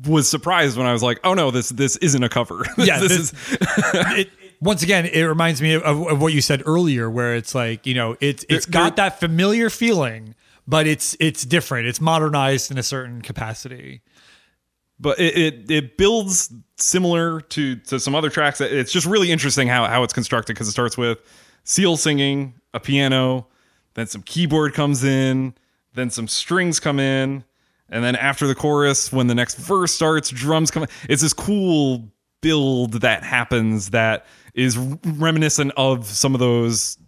was 0.07 0.27
surprised 0.29 0.77
when 0.77 0.87
I 0.87 0.93
was 0.93 1.03
like, 1.03 1.19
"Oh 1.23 1.33
no, 1.33 1.51
this 1.51 1.69
this 1.69 1.97
isn't 1.97 2.23
a 2.23 2.29
cover." 2.29 2.65
Yeah, 2.77 2.99
this, 2.99 3.31
this- 3.31 3.33
is 3.33 3.57
it, 3.93 4.29
once 4.63 4.81
again, 4.83 5.05
it 5.05 5.21
reminds 5.23 5.61
me 5.61 5.73
of, 5.73 5.83
of 5.85 6.21
what 6.21 6.33
you 6.33 6.41
said 6.41 6.63
earlier, 6.65 7.09
where 7.09 7.35
it's 7.35 7.53
like 7.53 7.85
you 7.85 7.93
know 7.93 8.15
it's 8.19 8.45
it's 8.49 8.65
There- 8.65 8.81
got 8.83 8.95
that 8.95 9.19
familiar 9.19 9.69
feeling, 9.69 10.35
but 10.67 10.87
it's 10.87 11.15
it's 11.19 11.43
different. 11.45 11.87
It's 11.87 12.01
modernized 12.01 12.71
in 12.71 12.77
a 12.77 12.83
certain 12.83 13.21
capacity. 13.21 14.01
but 14.99 15.19
it, 15.19 15.37
it 15.37 15.71
it 15.71 15.97
builds 15.97 16.53
similar 16.77 17.41
to 17.41 17.75
to 17.75 17.99
some 17.99 18.15
other 18.15 18.29
tracks. 18.29 18.61
It's 18.61 18.91
just 18.91 19.05
really 19.05 19.31
interesting 19.31 19.67
how 19.67 19.85
how 19.85 20.03
it's 20.03 20.13
constructed 20.13 20.53
because 20.53 20.67
it 20.67 20.71
starts 20.71 20.97
with 20.97 21.19
Seal 21.65 21.97
singing, 21.97 22.53
a 22.73 22.79
piano, 22.79 23.47
then 23.93 24.07
some 24.07 24.21
keyboard 24.21 24.73
comes 24.73 25.03
in, 25.03 25.53
then 25.93 26.09
some 26.09 26.27
strings 26.27 26.79
come 26.79 26.99
in, 26.99 27.43
and 27.89 28.03
then 28.03 28.15
after 28.15 28.47
the 28.47 28.55
chorus, 28.55 29.11
when 29.13 29.27
the 29.27 29.35
next 29.35 29.55
verse 29.57 29.93
starts, 29.93 30.29
drums 30.29 30.71
come. 30.71 30.83
in. 30.83 30.89
It's 31.09 31.21
this 31.21 31.33
cool 31.33 32.09
build 32.43 33.01
that 33.01 33.23
happens 33.23 33.89
that 33.89 34.27
is 34.53 34.77
reminiscent 34.77 35.71
of 35.75 36.05
some 36.05 36.35
of 36.35 36.39
those 36.39 36.99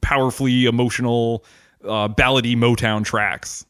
powerfully 0.00 0.64
emotional 0.64 1.44
uh, 1.84 2.08
ballady 2.08 2.56
Motown 2.56 3.04
tracks. 3.04 3.66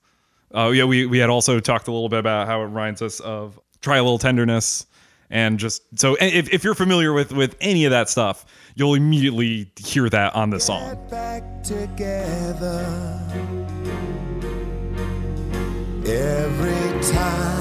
Oh 0.53 0.71
yeah, 0.71 0.85
we 0.85 1.07
we 1.07 1.19
had 1.19 1.31
also 1.31 1.59
talked 1.59 1.89
a 1.89 1.93
little 1.93 2.09
bit 2.09 2.21
about 2.21 2.47
how 2.47 2.61
it 2.61 2.67
reminds 2.67 3.03
us 3.03 3.21
of 3.21 3.59
"Try 3.81 3.97
a 3.97 4.03
Little 4.03 4.19
Tenderness," 4.19 4.87
and 5.31 5.59
just 5.59 5.83
so 5.99 6.17
if 6.21 6.53
if 6.53 6.65
you're 6.65 6.75
familiar 6.75 7.13
with 7.13 7.33
with 7.33 7.57
any 7.61 7.85
of 7.85 7.91
that 7.93 8.09
stuff, 8.09 8.45
you'll 8.75 8.95
immediately 8.95 9.71
hear 9.77 10.09
that 10.09 10.35
on 10.35 10.51
this 10.51 10.67
song. 10.67 10.99
Every 16.07 17.03
time. 17.13 17.60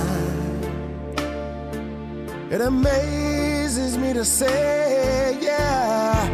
It 2.51 2.61
amazes 2.61 3.95
me 3.95 4.11
to 4.13 4.25
say, 4.25 5.37
yeah. 5.39 6.25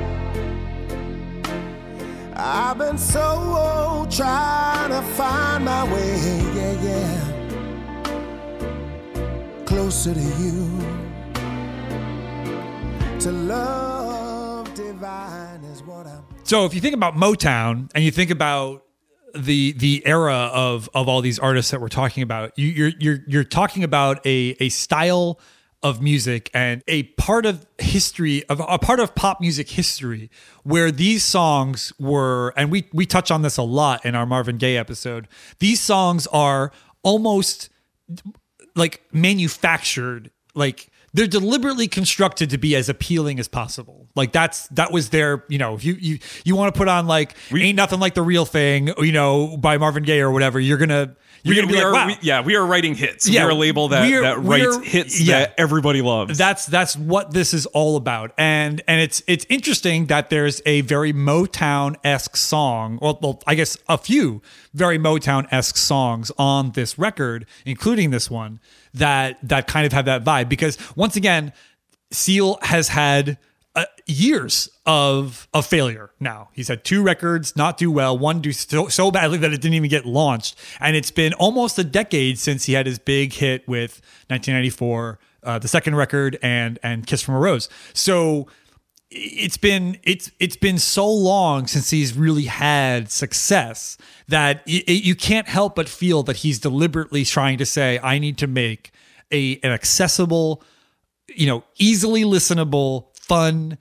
I've 2.33 2.77
been 2.77 2.97
so 2.97 3.21
old 3.21 4.11
trying 4.11 4.91
to 4.91 5.01
find 5.17 5.65
my 5.65 5.83
way, 5.93 6.15
yeah, 6.55 6.81
yeah. 6.83 7.33
Closer 9.65 10.13
to 10.13 10.19
you. 10.19 10.79
To 13.19 13.31
love 13.33 14.73
divine 14.73 15.65
is 15.65 15.83
what 15.83 16.07
I'm. 16.07 16.23
So 16.43 16.63
if 16.63 16.73
you 16.73 16.79
think 16.79 16.95
about 16.95 17.15
Motown 17.15 17.91
and 17.93 18.05
you 18.05 18.11
think 18.11 18.31
about 18.31 18.85
the 19.33 19.73
the 19.73 20.01
era 20.05 20.49
of 20.53 20.89
of 20.93 21.09
all 21.09 21.19
these 21.19 21.39
artists 21.39 21.71
that 21.71 21.81
we're 21.81 21.89
talking 21.89 22.23
about, 22.23 22.57
you, 22.57 22.67
you're 22.67 22.91
you're 22.99 23.19
you're 23.27 23.43
talking 23.43 23.83
about 23.83 24.25
a 24.25 24.55
a 24.61 24.69
style 24.69 25.41
of 25.85 26.01
music 26.01 26.49
and 26.51 26.81
a 26.87 27.03
part 27.03 27.45
of 27.45 27.63
history 27.77 28.43
of 28.45 28.59
a 28.59 28.79
part 28.79 28.99
of 28.99 29.13
pop 29.13 29.39
music 29.39 29.69
history 29.69 30.31
where 30.63 30.89
these 30.89 31.23
songs 31.23 31.93
were 31.99 32.51
and 32.57 32.71
we 32.71 32.89
we 32.91 33.05
touch 33.05 33.29
on 33.29 33.43
this 33.43 33.55
a 33.55 33.61
lot 33.61 34.03
in 34.03 34.15
our 34.15 34.25
Marvin 34.25 34.57
Gaye 34.57 34.77
episode. 34.77 35.27
These 35.59 35.79
songs 35.79 36.25
are 36.27 36.71
almost 37.03 37.69
like 38.75 39.03
manufactured 39.13 40.31
like 40.55 40.89
they're 41.13 41.27
deliberately 41.27 41.87
constructed 41.87 42.49
to 42.49 42.57
be 42.57 42.75
as 42.75 42.89
appealing 42.89 43.39
as 43.39 43.47
possible 43.47 44.07
like 44.15 44.31
that's 44.31 44.67
that 44.69 44.91
was 44.91 45.11
their 45.11 45.45
you 45.49 45.59
know 45.59 45.75
if 45.75 45.85
you 45.85 45.93
you 45.99 46.17
you 46.43 46.55
want 46.55 46.73
to 46.73 46.77
put 46.77 46.87
on 46.87 47.05
like 47.05 47.35
we, 47.51 47.61
ain't 47.61 47.75
nothing 47.75 47.99
like 47.99 48.15
the 48.15 48.23
real 48.23 48.45
thing 48.45 48.91
you 48.97 49.11
know 49.11 49.55
by 49.55 49.77
marvin 49.77 50.03
gaye 50.03 50.19
or 50.19 50.31
whatever 50.31 50.59
you're 50.59 50.79
gonna 50.79 51.15
you're 51.45 51.55
We, 51.55 51.61
gonna 51.61 51.67
be 51.67 51.75
like 51.77 51.85
are, 51.85 51.93
wow 51.93 52.07
we- 52.07 52.17
yeah, 52.21 52.41
we 52.41 52.55
are 52.55 52.65
writing 52.65 52.95
hits. 52.95 53.29
Yeah, 53.29 53.43
we 53.45 53.47
are 53.47 53.51
a 53.51 53.55
label 53.55 53.87
that 53.89 54.01
we're- 54.09 54.21
that 54.23 54.39
writes 54.43 54.77
we're- 54.77 54.85
hits 54.87 55.21
yeah. 55.21 55.39
that 55.41 55.53
everybody 55.57 56.01
loves. 56.01 56.37
that's 56.37 56.65
that's 56.65 56.97
what 56.97 57.31
this 57.31 57.53
is 57.53 57.65
all 57.67 57.95
about 57.97 58.31
and 58.37 58.81
and 58.87 58.99
it's 58.99 59.21
it's 59.27 59.45
interesting 59.47 60.07
that 60.07 60.29
there's 60.29 60.61
a 60.65 60.81
very 60.81 61.13
motown-esque 61.13 62.35
song 62.35 62.99
well, 63.01 63.17
well 63.21 63.41
i 63.47 63.55
guess 63.55 63.77
a 63.87 63.97
few 63.97 64.41
very 64.73 64.97
motown-esque 64.99 65.77
songs 65.77 66.31
on 66.37 66.71
this 66.71 66.97
record 66.97 67.45
including 67.65 68.09
this 68.09 68.29
one 68.29 68.59
that 68.93 69.37
that 69.47 69.67
kind 69.67 69.85
of 69.85 69.93
have 69.93 70.05
that 70.05 70.23
vibe 70.23 70.49
because 70.49 70.77
once 70.95 71.15
again 71.15 71.53
seal 72.11 72.57
has 72.63 72.87
had 72.89 73.37
uh, 73.75 73.85
years 74.05 74.69
of 74.85 75.47
of 75.53 75.65
failure 75.65 76.11
now. 76.19 76.49
He's 76.53 76.67
had 76.69 76.83
two 76.83 77.03
records 77.03 77.55
not 77.55 77.77
do 77.77 77.91
well, 77.91 78.17
one 78.17 78.39
do 78.41 78.51
so, 78.51 78.87
so 78.87 79.11
badly 79.11 79.37
that 79.39 79.51
it 79.51 79.61
didn't 79.61 79.75
even 79.75 79.89
get 79.89 80.05
launched, 80.05 80.55
and 80.79 80.95
it's 80.95 81.11
been 81.11 81.33
almost 81.33 81.77
a 81.77 81.83
decade 81.83 82.39
since 82.39 82.65
he 82.65 82.73
had 82.73 82.85
his 82.85 82.99
big 82.99 83.33
hit 83.33 83.67
with 83.67 84.01
1994, 84.29 85.19
uh, 85.43 85.59
the 85.59 85.67
second 85.67 85.95
record, 85.95 86.37
and 86.41 86.79
and 86.83 87.05
Kiss 87.05 87.21
from 87.21 87.35
a 87.35 87.39
Rose. 87.39 87.67
So 87.93 88.47
it's 89.11 89.57
been 89.57 89.97
it's 90.03 90.31
it's 90.39 90.57
been 90.57 90.77
so 90.79 91.09
long 91.09 91.67
since 91.67 91.89
he's 91.89 92.17
really 92.17 92.45
had 92.45 93.11
success 93.11 93.97
that 94.27 94.63
y- 94.67 94.83
y- 94.87 94.93
you 94.93 95.15
can't 95.15 95.47
help 95.47 95.75
but 95.75 95.87
feel 95.87 96.23
that 96.23 96.37
he's 96.37 96.59
deliberately 96.59 97.23
trying 97.23 97.57
to 97.59 97.65
say 97.65 97.99
I 98.01 98.19
need 98.19 98.37
to 98.39 98.47
make 98.47 98.91
a 99.31 99.59
an 99.63 99.71
accessible 99.71 100.63
you 101.33 101.47
know, 101.47 101.63
easily 101.77 102.23
listenable, 102.23 103.07
fun, 103.27 103.77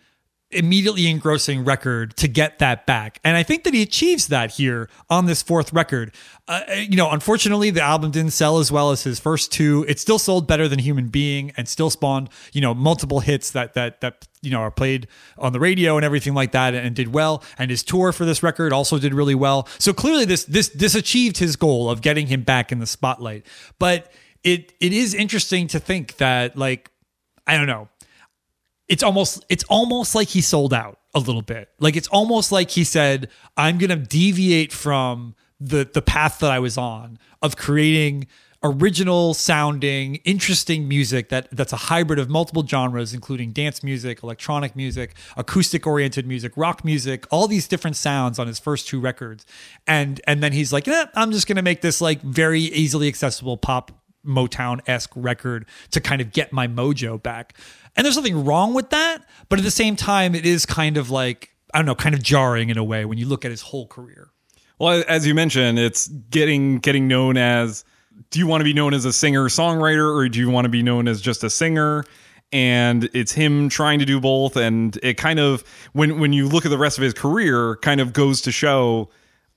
immediately 0.55 1.09
engrossing 1.09 1.65
record 1.65 2.17
to 2.17 2.29
get 2.29 2.59
that 2.61 2.87
back. 2.87 3.19
And 3.25 3.37
I 3.37 3.43
think 3.43 3.65
that 3.65 3.75
he 3.75 3.83
achieves 3.83 4.29
that 4.29 4.53
here 4.53 4.89
on 5.11 5.27
this 5.27 5.43
fourth 5.43 5.73
record. 5.73 6.15
Uh, 6.47 6.63
you 6.77 6.97
know, 6.97 7.11
unfortunately, 7.11 7.71
the 7.71 7.83
album 7.83 8.11
didn't 8.11 8.33
sell 8.33 8.59
as 8.59 8.71
well 8.71 8.91
as 8.91 9.03
his 9.03 9.19
first 9.19 9.53
two. 9.53 9.85
It 9.89 9.99
still 9.99 10.19
sold 10.19 10.47
better 10.47 10.69
than 10.69 10.79
Human 10.79 11.09
Being 11.09 11.53
and 11.57 11.69
still 11.69 11.91
spawned, 11.91 12.29
you 12.53 12.61
know, 12.61 12.75
multiple 12.75 13.21
hits 13.21 13.51
that 13.51 13.75
that 13.75 14.01
that 14.01 14.29
you 14.43 14.51
know 14.51 14.61
are 14.61 14.71
played 14.71 15.09
on 15.39 15.53
the 15.53 15.61
radio 15.61 15.97
and 15.97 16.05
everything 16.05 16.35
like 16.35 16.53
that 16.53 16.75
and 16.75 16.95
did 16.95 17.13
well. 17.13 17.43
And 17.59 17.71
his 17.71 17.83
tour 17.83 18.13
for 18.13 18.25
this 18.25 18.43
record 18.43 18.73
also 18.73 18.99
did 18.99 19.15
really 19.15 19.35
well. 19.35 19.69
So 19.79 19.93
clearly 19.93 20.25
this 20.25 20.45
this 20.45 20.69
this 20.69 20.95
achieved 20.95 21.39
his 21.39 21.57
goal 21.57 21.91
of 21.91 22.01
getting 22.01 22.29
him 22.29 22.43
back 22.43 22.71
in 22.71 22.79
the 22.79 22.87
spotlight. 22.87 23.47
But 23.79 24.13
it 24.45 24.73
it 24.81 24.93
is 24.93 25.15
interesting 25.15 25.67
to 25.69 25.81
think 25.81 26.19
that 26.19 26.57
like 26.57 26.91
I 27.47 27.57
don't 27.57 27.67
know. 27.67 27.89
It's 28.95 29.03
almost 29.03 29.45
it's 29.49 29.65
almost 29.65 30.15
like 30.15 30.29
he 30.29 30.41
sold 30.41 30.73
out 30.73 31.01
a 31.17 31.19
little 31.19 31.43
bit. 31.43 31.69
Like 31.81 31.97
it's 31.97 32.07
almost 32.07 32.53
like 32.53 32.71
he 32.71 32.85
said, 32.85 33.29
"I'm 33.57 33.77
going 33.77 33.91
to 33.91 33.97
deviate 33.97 34.73
from 34.73 35.35
the 35.59 35.83
the 35.93 36.01
path 36.01 36.39
that 36.39 36.53
I 36.53 36.61
was 36.61 36.79
on 36.79 37.19
of 37.43 37.57
creating 37.57 38.29
original 38.63 39.35
sounding, 39.35 40.15
interesting 40.25 40.87
music 40.87 41.29
that 41.31 41.49
that's 41.51 41.73
a 41.73 41.77
hybrid 41.91 42.21
of 42.21 42.31
multiple 42.31 42.65
genres, 42.65 43.13
including 43.13 43.51
dance 43.51 43.83
music, 43.83 44.23
electronic 44.23 44.77
music, 44.77 45.17
acoustic 45.37 45.89
oriented 45.89 46.25
music, 46.25 46.53
rock 46.57 46.85
music, 46.85 47.27
all 47.33 47.49
these 47.49 47.67
different 47.67 47.97
sounds 47.97 48.39
on 48.39 48.47
his 48.47 48.61
first 48.61 48.87
two 48.87 49.01
records. 49.01 49.45
And 49.89 50.21
and 50.29 50.41
then 50.41 50.53
he's 50.53 50.73
like, 50.73 50.87
eh, 50.87 51.07
I'm 51.17 51.33
just 51.33 51.49
gonna 51.49 51.63
make 51.63 51.81
this 51.81 52.01
like 52.01 52.23
very 52.23 52.61
easily 52.61 53.09
accessible 53.09 53.57
pop 53.57 53.91
Motown 54.25 54.81
esque 54.87 55.13
record 55.15 55.67
to 55.91 56.01
kind 56.01 56.21
of 56.21 56.33
get 56.33 56.53
my 56.53 56.67
mojo 56.67 57.23
back. 57.23 57.57
And 57.97 58.05
there's 58.05 58.17
nothing 58.17 58.45
wrong 58.45 58.75
with 58.75 58.91
that, 58.91 59.25
but 59.49 59.59
at 59.59 59.65
the 59.65 59.71
same 59.71 59.97
time, 59.97 60.35
it 60.35 60.45
is 60.45 60.67
kind 60.67 60.97
of 60.97 61.11
like 61.11 61.55
I 61.73 61.79
don't 61.79 61.87
know, 61.87 61.97
kind 61.97 62.15
of 62.15 62.23
jarring 62.23 62.71
in 62.71 62.79
a 62.79 62.85
way 62.85 63.05
when 63.05 63.19
you 63.19 63.27
look 63.27 63.45
at 63.45 63.51
his 63.51 63.61
whole 63.61 63.89
career. 63.89 64.31
Well, 64.79 65.03
as 65.09 65.27
you 65.27 65.35
mentioned, 65.35 65.79
it's 65.79 66.07
getting 66.07 66.79
getting 66.79 67.09
known 67.09 67.37
as. 67.37 67.85
Do 68.31 68.39
you 68.39 68.47
want 68.47 68.61
to 68.61 68.65
be 68.65 68.73
known 68.73 68.95
as 68.95 69.05
a 69.05 69.13
singer 69.13 69.49
songwriter, 69.49 70.17
or 70.17 70.29
do 70.29 70.39
you 70.39 70.49
want 70.49 70.67
to 70.67 70.69
be 70.69 70.85
known 70.85 71.09
as 71.09 71.21
just 71.21 71.43
a 71.43 71.51
singer? 71.51 72.05
And 72.53 73.11
it's 73.13 73.33
him 73.33 73.69
trying 73.69 73.99
to 73.99 74.05
do 74.05 74.21
both, 74.21 74.57
and 74.57 74.97
it 75.03 75.15
kind 75.15 75.41
of 75.41 75.65
when 75.95 76.21
when 76.21 76.33
you 76.33 76.49
look 76.49 76.65
at 76.65 76.69
the 76.69 76.79
rest 76.79 76.97
of 76.97 77.03
his 77.03 77.13
career, 77.13 77.77
kind 77.77 78.01
of 78.01 78.13
goes 78.13 78.41
to 78.43 78.53
show 78.53 79.11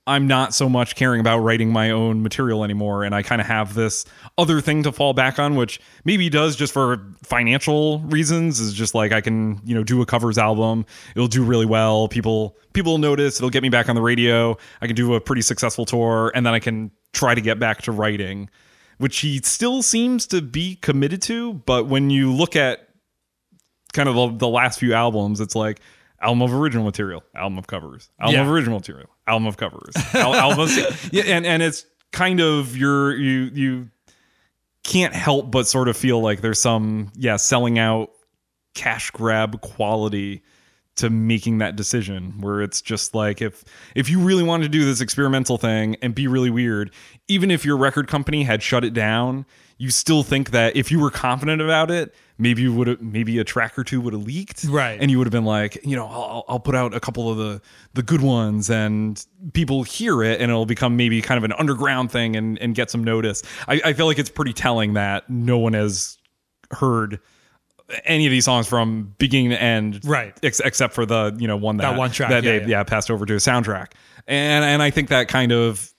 I'm 0.07 0.25
not 0.25 0.53
so 0.53 0.69
much 0.69 0.95
caring 0.95 1.19
about 1.19 1.39
writing 1.39 1.69
my 1.71 1.91
own 1.91 2.23
material 2.23 2.63
anymore. 2.63 3.03
And 3.03 3.13
I 3.13 3.21
kind 3.23 3.41
of 3.41 3.47
have 3.47 3.73
this 3.73 4.05
other 4.37 4.61
thing 4.61 4.83
to 4.83 4.91
fall 4.93 5.13
back 5.13 5.37
on, 5.37 5.55
which 5.55 5.79
maybe 6.05 6.29
does 6.29 6.55
just 6.55 6.71
for 6.73 7.05
financial 7.23 7.99
reasons 7.99 8.59
is 8.61 8.73
just 8.73 8.95
like 8.95 9.11
I 9.11 9.19
can, 9.21 9.59
you 9.65 9.75
know, 9.75 9.83
do 9.83 10.01
a 10.01 10.05
covers 10.05 10.37
album. 10.37 10.85
It'll 11.15 11.27
do 11.27 11.43
really 11.43 11.65
well. 11.65 12.07
People, 12.07 12.57
people 12.73 12.93
will 12.93 12.99
notice. 12.99 13.37
It'll 13.37 13.49
get 13.49 13.61
me 13.63 13.69
back 13.69 13.89
on 13.89 13.95
the 13.95 14.01
radio. 14.01 14.57
I 14.81 14.87
can 14.87 14.95
do 14.95 15.13
a 15.13 15.19
pretty 15.21 15.41
successful 15.41 15.85
tour 15.85 16.31
and 16.33 16.45
then 16.45 16.53
I 16.53 16.59
can 16.59 16.89
try 17.13 17.35
to 17.35 17.41
get 17.41 17.59
back 17.59 17.81
to 17.83 17.91
writing, 17.91 18.49
which 18.99 19.19
he 19.19 19.39
still 19.43 19.81
seems 19.83 20.25
to 20.27 20.41
be 20.41 20.75
committed 20.77 21.21
to. 21.23 21.53
But 21.53 21.87
when 21.87 22.09
you 22.09 22.33
look 22.33 22.55
at 22.55 22.87
kind 23.93 24.07
of 24.07 24.15
the, 24.15 24.37
the 24.37 24.47
last 24.47 24.79
few 24.79 24.93
albums, 24.93 25.41
it's 25.41 25.55
like, 25.55 25.81
album 26.21 26.41
of 26.41 26.53
original 26.53 26.83
material, 26.83 27.23
album 27.35 27.57
of 27.59 27.67
covers, 27.67 28.09
album 28.19 28.35
Yeah. 28.35 28.41
of 28.41 28.49
original 28.49 28.79
material, 28.79 29.09
album 29.27 29.47
of 29.47 29.57
covers, 29.57 29.93
al- 30.13 30.35
album 30.35 30.69
yeah, 31.11 31.23
and 31.27 31.45
and 31.45 31.61
it's 31.61 31.85
kind 32.11 32.39
of 32.39 32.75
your 32.75 33.15
you 33.15 33.49
you 33.53 33.89
can't 34.83 35.13
help 35.13 35.51
but 35.51 35.67
sort 35.67 35.89
of 35.89 35.97
feel 35.97 36.21
like 36.21 36.41
there's 36.41 36.59
some 36.61 37.11
yeah 37.15 37.35
selling 37.35 37.77
out 37.77 38.11
cash 38.73 39.11
grab 39.11 39.59
quality 39.61 40.41
to 40.95 41.09
making 41.09 41.59
that 41.59 41.75
decision 41.75 42.39
where 42.39 42.61
it's 42.61 42.81
just 42.81 43.13
like 43.13 43.41
if 43.41 43.63
if 43.95 44.09
you 44.09 44.19
really 44.19 44.43
wanted 44.43 44.63
to 44.63 44.69
do 44.69 44.85
this 44.85 45.01
experimental 45.01 45.57
thing 45.57 45.95
and 46.01 46.15
be 46.15 46.27
really 46.27 46.49
weird 46.49 46.91
even 47.27 47.51
if 47.51 47.65
your 47.65 47.77
record 47.77 48.07
company 48.07 48.43
had 48.43 48.63
shut 48.63 48.83
it 48.83 48.93
down 48.93 49.45
you 49.79 49.89
still 49.91 50.23
think 50.23 50.51
that 50.51 50.75
if 50.75 50.91
you 50.91 50.99
were 50.99 51.11
confident 51.11 51.61
about 51.61 51.91
it 51.91 52.13
maybe 52.39 52.61
you 52.61 52.73
would 52.73 52.87
have 52.87 53.01
maybe 53.01 53.37
a 53.39 53.43
track 53.43 53.77
or 53.79 53.83
two 53.83 53.99
would 54.01 54.13
have 54.13 54.23
leaked 54.23 54.63
Right. 54.65 54.99
and 55.01 55.09
you 55.11 55.17
would 55.17 55.27
have 55.27 55.31
been 55.31 55.45
like 55.45 55.77
you 55.85 55.95
know 55.95 56.07
I'll, 56.07 56.43
I'll 56.47 56.59
put 56.59 56.75
out 56.75 56.93
a 56.93 56.99
couple 56.99 57.29
of 57.29 57.37
the 57.37 57.61
the 57.93 58.03
good 58.03 58.21
ones 58.21 58.69
and 58.69 59.23
people 59.53 59.83
hear 59.83 60.23
it 60.23 60.41
and 60.41 60.49
it'll 60.51 60.65
become 60.65 60.95
maybe 60.97 61.21
kind 61.21 61.37
of 61.37 61.43
an 61.43 61.53
underground 61.53 62.11
thing 62.11 62.35
and 62.35 62.57
and 62.59 62.75
get 62.75 62.89
some 62.91 63.03
notice 63.03 63.43
i, 63.67 63.81
I 63.85 63.93
feel 63.93 64.05
like 64.07 64.19
it's 64.19 64.29
pretty 64.29 64.53
telling 64.53 64.93
that 64.93 65.29
no 65.29 65.57
one 65.57 65.73
has 65.73 66.17
heard 66.71 67.19
any 68.03 68.25
of 68.25 68.31
these 68.31 68.43
songs 68.43 68.67
from 68.67 69.15
beginning 69.17 69.51
to 69.51 69.61
end, 69.61 70.01
Right. 70.03 70.37
Ex- 70.43 70.59
except 70.59 70.93
for 70.93 71.05
the 71.05 71.33
you 71.39 71.47
know 71.47 71.55
one 71.55 71.77
that 71.77 71.91
That 71.91 71.97
one 71.97 72.11
track, 72.11 72.29
that 72.31 72.43
yeah, 72.43 72.59
they 72.59 72.61
yeah. 72.63 72.79
yeah 72.79 72.83
passed 72.83 73.09
over 73.09 73.25
to 73.25 73.33
a 73.35 73.37
soundtrack, 73.37 73.93
and 74.27 74.65
and 74.65 74.83
I 74.83 74.89
think 74.89 75.07
that 75.07 75.29
kind 75.29 75.53
of 75.53 75.93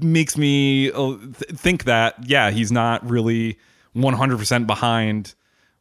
makes 0.00 0.36
me 0.36 0.90
uh, 0.92 1.16
think 1.34 1.84
that 1.84 2.14
yeah 2.28 2.50
he's 2.50 2.70
not 2.72 3.08
really 3.08 3.58
one 3.92 4.14
hundred 4.14 4.38
percent 4.38 4.66
behind 4.66 5.34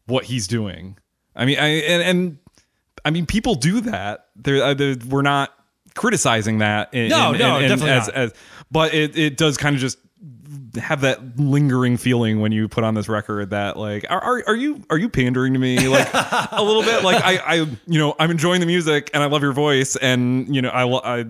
what 0.06 0.26
he's 0.26 0.48
doing. 0.48 0.98
I 1.36 1.46
mean, 1.46 1.58
I 1.60 1.68
and, 1.68 2.04
and 2.04 2.38
I 3.04 3.10
mean 3.12 3.26
people 3.26 3.56
do 3.56 3.82
that. 3.82 4.28
They're, 4.36 4.64
uh, 4.64 4.74
they're 4.74 4.96
we're 5.10 5.22
not 5.22 5.52
criticizing 5.96 6.60
that. 6.60 6.94
In, 6.94 7.10
No, 7.10 7.34
in- 7.34 7.40
no, 7.40 7.58
in- 7.58 7.64
in- 7.64 7.70
definitely 7.70 7.92
as, 7.92 8.08
not. 8.08 8.16
as 8.16 8.34
but 8.72 8.94
it 8.94 9.18
it 9.18 9.38
does 9.38 9.58
kind 9.58 9.76
of 9.76 9.82
just 9.82 9.98
have 10.76 11.02
that 11.02 11.40
lingering 11.40 11.96
feeling 11.98 12.42
when 12.42 12.52
you 12.52 12.68
put 12.68 12.84
on 12.84 12.94
this 12.96 13.08
record 13.08 13.50
that 13.52 13.78
like 13.78 14.06
are, 14.10 14.22
are, 14.22 14.44
are 14.48 14.56
you 14.56 14.84
are 14.90 14.98
you 14.98 15.08
pandering 15.10 15.54
to 15.54 15.60
me 15.60 15.88
like 15.88 16.08
a 16.14 16.62
little 16.62 16.84
bit 16.84 17.04
like 17.04 17.24
I 17.24 17.38
I 17.38 17.54
you 17.56 17.98
know 18.00 18.14
I'm 18.20 18.30
enjoying 18.32 18.60
the 18.60 18.66
music 18.66 19.10
and 19.14 19.24
I 19.24 19.28
love 19.28 19.42
your 19.42 19.54
voice 19.54 19.96
and 19.96 20.54
you 20.54 20.62
know 20.62 20.70
I, 20.70 20.86
I 21.20 21.26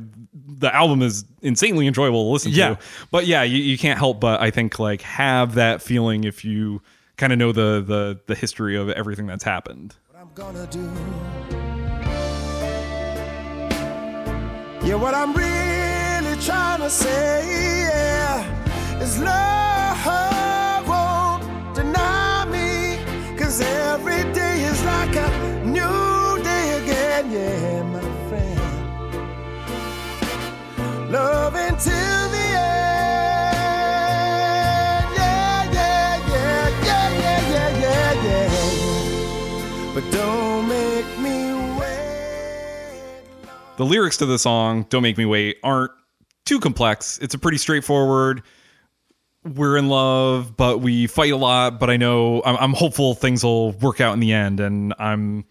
the 0.58 0.74
album 0.74 1.02
is 1.02 1.26
insanely 1.42 1.88
enjoyable 1.88 2.26
to 2.26 2.30
listen 2.32 2.52
Yeah. 2.52 2.76
to 2.76 2.80
but 3.12 3.26
yeah 3.28 3.44
you, 3.44 3.58
you 3.58 3.78
can't 3.78 3.98
help 4.00 4.20
but 4.20 4.42
I 4.42 4.52
think 4.52 4.80
like 4.80 5.02
have 5.02 5.56
that 5.56 5.82
feeling 5.82 6.24
if 6.24 6.46
you 6.46 6.82
kind 7.18 7.32
of 7.34 7.40
know 7.40 7.52
the 7.52 7.84
the 7.86 8.20
the 8.28 8.36
history 8.36 8.76
of 8.78 8.90
everything 8.90 9.28
that's 9.28 9.44
happened 9.44 9.96
what 10.12 10.22
I'm 10.22 10.30
gonna 10.34 10.68
do. 10.68 11.96
Yeah, 14.88 14.96
what 14.96 15.16
I'm 15.16 15.34
really 15.34 16.36
trying 16.44 16.82
to 16.82 16.90
say, 16.92 17.44
yeah, 17.88 19.02
is 19.02 19.20
love 19.20 20.88
won't 20.88 21.74
deny 21.76 22.46
me. 22.46 23.00
Cause 23.36 23.62
every 23.62 24.22
day 24.32 24.62
is 24.62 24.84
like 24.86 25.16
a 25.16 25.55
love 31.10 31.56
until 31.56 32.30
the 32.30 32.38
end. 32.38 33.56
Yeah, 35.16 35.72
yeah, 35.72 36.28
yeah, 36.28 36.70
yeah, 36.82 37.10
yeah, 37.20 37.40
yeah, 37.50 37.80
yeah, 37.80 38.14
yeah. 38.24 39.94
But 39.94 40.04
don't 40.12 40.68
make 40.68 41.08
me 41.20 41.54
wait. 41.80 43.22
The 43.78 43.86
lyrics 43.86 44.18
to 44.18 44.26
the 44.26 44.40
song, 44.40 44.86
Don't 44.90 45.04
Make 45.04 45.18
Me 45.18 45.26
Wait, 45.26 45.58
aren't 45.64 45.92
too 46.46 46.60
complex. 46.60 47.20
It's 47.20 47.34
a 47.34 47.40
pretty 47.40 47.58
straightforward 47.58 48.44
we're 49.46 49.78
in 49.78 49.88
love, 49.88 50.58
but 50.58 50.80
we 50.82 51.08
fight 51.08 51.32
a 51.32 51.38
lot. 51.38 51.80
But 51.80 51.90
I 51.90 51.98
know 51.98 52.42
I'm, 52.44 52.56
I'm 52.58 52.74
hopeful 52.74 53.14
things 53.14 53.44
will 53.44 53.72
work 53.74 54.02
out 54.02 54.14
in 54.14 54.20
the 54.20 54.34
end, 54.34 54.60
and 54.60 54.94
I'm 55.00 55.46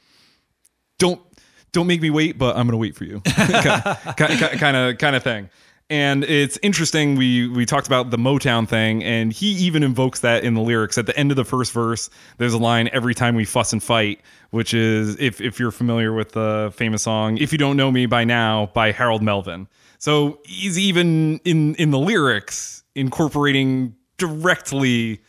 don't 1.75 1.87
make 1.87 2.01
me 2.01 2.09
wait, 2.09 2.39
but 2.39 2.57
I'm 2.57 2.67
gonna 2.67 2.79
wait 2.79 2.97
for 2.97 3.05
you, 3.05 3.21
kind 3.21 4.77
of 4.77 4.99
kind 4.99 5.17
of 5.17 5.23
thing. 5.23 5.51
And 5.91 6.25
it's 6.25 6.59
interesting. 6.63 7.17
We 7.17 7.47
we 7.49 7.67
talked 7.67 7.87
about 7.87 8.11
the 8.11 8.17
Motown 8.17 8.67
thing, 8.67 9.05
and 9.05 9.31
he 9.31 9.49
even 9.67 9.83
invokes 9.83 10.21
that 10.21 10.43
in 10.43 10.55
the 10.55 10.63
lyrics 10.63 10.97
at 10.97 11.05
the 11.05 11.15
end 11.19 11.31
of 11.31 11.37
the 11.37 11.45
first 11.45 11.73
verse. 11.73 12.09
There's 12.39 12.55
a 12.55 12.59
line 12.59 12.89
every 12.93 13.15
time 13.15 13.35
we 13.35 13.45
fuss 13.45 13.75
and 13.75 13.83
fight, 13.83 14.23
which 14.51 14.73
is 14.73 15.21
if 15.21 15.43
if 15.43 15.61
you're 15.61 15.71
familiar 15.71 16.15
with 16.15 16.33
the 16.33 16.73
famous 16.75 17.03
song 17.03 17.37
"If 17.37 17.53
You 17.53 17.59
Don't 17.59 17.77
Know 17.77 17.91
Me 17.91 18.07
by 18.07 18.25
Now" 18.25 18.71
by 18.73 18.93
Harold 18.93 19.23
Melvin. 19.23 19.69
So 19.99 20.41
he's 20.47 20.79
even 20.79 21.39
in 21.45 21.75
in 21.75 21.91
the 21.91 21.99
lyrics 21.99 22.83
incorporating 22.95 23.95
directly 24.17 25.21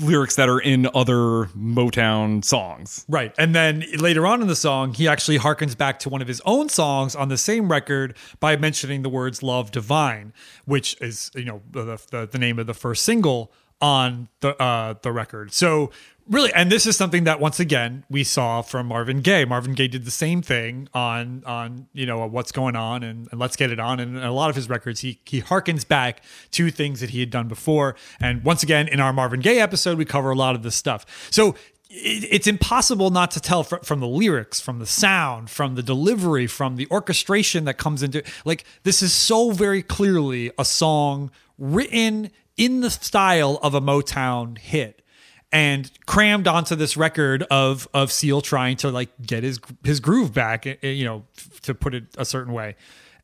lyrics 0.00 0.36
that 0.36 0.48
are 0.48 0.60
in 0.60 0.88
other 0.94 1.46
Motown 1.56 2.44
songs. 2.44 3.04
Right. 3.08 3.34
And 3.38 3.54
then 3.54 3.84
later 3.98 4.26
on 4.26 4.40
in 4.40 4.48
the 4.48 4.56
song, 4.56 4.94
he 4.94 5.08
actually 5.08 5.38
harkens 5.38 5.76
back 5.76 5.98
to 6.00 6.08
one 6.08 6.22
of 6.22 6.28
his 6.28 6.40
own 6.44 6.68
songs 6.68 7.14
on 7.14 7.28
the 7.28 7.36
same 7.36 7.70
record 7.70 8.16
by 8.40 8.56
mentioning 8.56 9.02
the 9.02 9.08
words 9.08 9.42
Love 9.42 9.70
Divine, 9.70 10.32
which 10.64 11.00
is, 11.00 11.30
you 11.34 11.44
know, 11.44 11.62
the, 11.70 12.00
the, 12.10 12.28
the 12.30 12.38
name 12.38 12.58
of 12.58 12.66
the 12.66 12.74
first 12.74 13.04
single 13.04 13.52
on 13.82 14.28
the 14.40 14.60
uh, 14.62 14.94
the 15.02 15.12
record. 15.12 15.52
So 15.52 15.90
really, 16.30 16.52
and 16.54 16.70
this 16.70 16.86
is 16.86 16.96
something 16.96 17.24
that 17.24 17.40
once 17.40 17.58
again 17.58 18.04
we 18.08 18.22
saw 18.24 18.62
from 18.62 18.86
Marvin 18.86 19.20
Gaye. 19.20 19.44
Marvin 19.44 19.74
Gaye 19.74 19.88
did 19.88 20.04
the 20.04 20.10
same 20.10 20.40
thing 20.40 20.88
on 20.94 21.42
on 21.44 21.88
you 21.92 22.06
know 22.06 22.24
what's 22.26 22.52
going 22.52 22.76
on 22.76 23.02
and, 23.02 23.28
and 23.30 23.40
let's 23.40 23.56
get 23.56 23.70
it 23.70 23.80
on. 23.80 24.00
And 24.00 24.16
a 24.16 24.32
lot 24.32 24.48
of 24.48 24.56
his 24.56 24.68
records, 24.68 25.00
he 25.00 25.20
he 25.26 25.42
harkens 25.42 25.86
back 25.86 26.22
to 26.52 26.70
things 26.70 27.00
that 27.00 27.10
he 27.10 27.20
had 27.20 27.30
done 27.30 27.48
before. 27.48 27.96
And 28.20 28.44
once 28.44 28.62
again, 28.62 28.88
in 28.88 29.00
our 29.00 29.12
Marvin 29.12 29.40
Gaye 29.40 29.58
episode, 29.58 29.98
we 29.98 30.04
cover 30.04 30.30
a 30.30 30.36
lot 30.36 30.54
of 30.54 30.62
this 30.62 30.76
stuff. 30.76 31.04
So 31.30 31.56
it's 31.94 32.46
impossible 32.46 33.10
not 33.10 33.30
to 33.32 33.40
tell 33.40 33.64
from 33.64 34.00
the 34.00 34.06
lyrics, 34.06 34.60
from 34.60 34.78
the 34.78 34.86
sound, 34.86 35.50
from 35.50 35.74
the 35.74 35.82
delivery, 35.82 36.46
from 36.46 36.76
the 36.76 36.86
orchestration 36.90 37.66
that 37.66 37.74
comes 37.74 38.02
into 38.02 38.22
like 38.46 38.64
this 38.84 39.02
is 39.02 39.12
so 39.12 39.50
very 39.50 39.82
clearly 39.82 40.50
a 40.58 40.64
song 40.64 41.30
written 41.58 42.30
in 42.62 42.80
the 42.80 42.90
style 42.90 43.58
of 43.60 43.74
a 43.74 43.80
Motown 43.80 44.56
hit 44.56 45.02
and 45.50 45.90
crammed 46.06 46.46
onto 46.46 46.76
this 46.76 46.96
record 46.96 47.42
of 47.50 47.88
of 47.92 48.12
Seal 48.12 48.40
trying 48.40 48.76
to 48.76 48.90
like 48.92 49.10
get 49.20 49.42
his 49.42 49.58
his 49.82 49.98
groove 49.98 50.32
back, 50.32 50.64
eh, 50.64 50.76
eh, 50.80 50.90
you 50.90 51.04
know, 51.04 51.24
to 51.62 51.74
put 51.74 51.92
it 51.92 52.04
a 52.16 52.24
certain 52.24 52.52
way. 52.52 52.76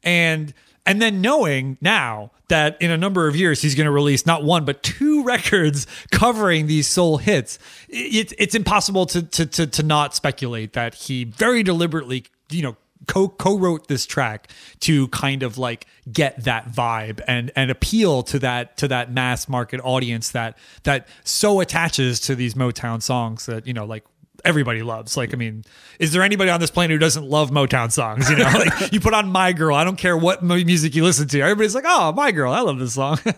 And 0.02 0.52
and 0.84 1.00
then 1.00 1.20
knowing 1.20 1.78
now 1.80 2.32
that 2.48 2.82
in 2.82 2.90
a 2.90 2.96
number 2.96 3.28
of 3.28 3.36
years 3.36 3.62
he's 3.62 3.76
going 3.76 3.84
to 3.84 3.92
release 3.92 4.26
not 4.26 4.42
one 4.42 4.64
but 4.64 4.82
two 4.82 5.22
records 5.34 5.86
covering 6.10 6.66
these 6.66 6.88
soul 6.88 7.18
hits, 7.18 7.60
it, 7.88 8.32
it's 8.38 8.56
impossible 8.56 9.06
to, 9.06 9.22
to 9.22 9.46
to 9.46 9.68
to 9.68 9.82
not 9.84 10.16
speculate 10.16 10.72
that 10.72 10.94
he 10.94 11.22
very 11.22 11.62
deliberately, 11.62 12.24
you 12.50 12.62
know, 12.62 12.76
co 13.08 13.28
co-wrote 13.28 13.88
this 13.88 14.06
track 14.06 14.48
to 14.80 15.08
kind 15.08 15.42
of 15.42 15.58
like 15.58 15.86
get 16.12 16.44
that 16.44 16.70
vibe 16.70 17.20
and 17.26 17.50
and 17.56 17.70
appeal 17.72 18.22
to 18.22 18.38
that 18.38 18.76
to 18.76 18.86
that 18.88 19.12
mass 19.12 19.48
market 19.48 19.80
audience 19.82 20.30
that 20.30 20.56
that 20.84 21.08
so 21.24 21.58
attaches 21.60 22.20
to 22.20 22.36
these 22.36 22.54
Motown 22.54 23.02
songs 23.02 23.46
that 23.46 23.66
you 23.66 23.72
know 23.74 23.84
like 23.84 24.04
everybody 24.44 24.82
loves. 24.84 25.16
Like, 25.16 25.34
I 25.34 25.36
mean, 25.36 25.64
is 25.98 26.12
there 26.12 26.22
anybody 26.22 26.48
on 26.48 26.60
this 26.60 26.70
planet 26.70 26.94
who 26.94 26.98
doesn't 26.98 27.24
love 27.28 27.50
Motown 27.50 27.90
songs? 27.90 28.30
You 28.30 28.36
know, 28.36 28.44
like 28.54 28.92
you 28.92 29.00
put 29.00 29.12
on 29.12 29.32
My 29.32 29.52
Girl, 29.52 29.74
I 29.74 29.82
don't 29.82 29.98
care 29.98 30.16
what 30.16 30.44
music 30.44 30.94
you 30.94 31.02
listen 31.02 31.26
to. 31.28 31.40
Everybody's 31.40 31.74
like, 31.74 31.82
oh, 31.84 32.12
My 32.12 32.30
Girl, 32.30 32.52
I 32.52 32.60
love 32.60 32.78
this 32.78 32.94
song. 32.94 33.18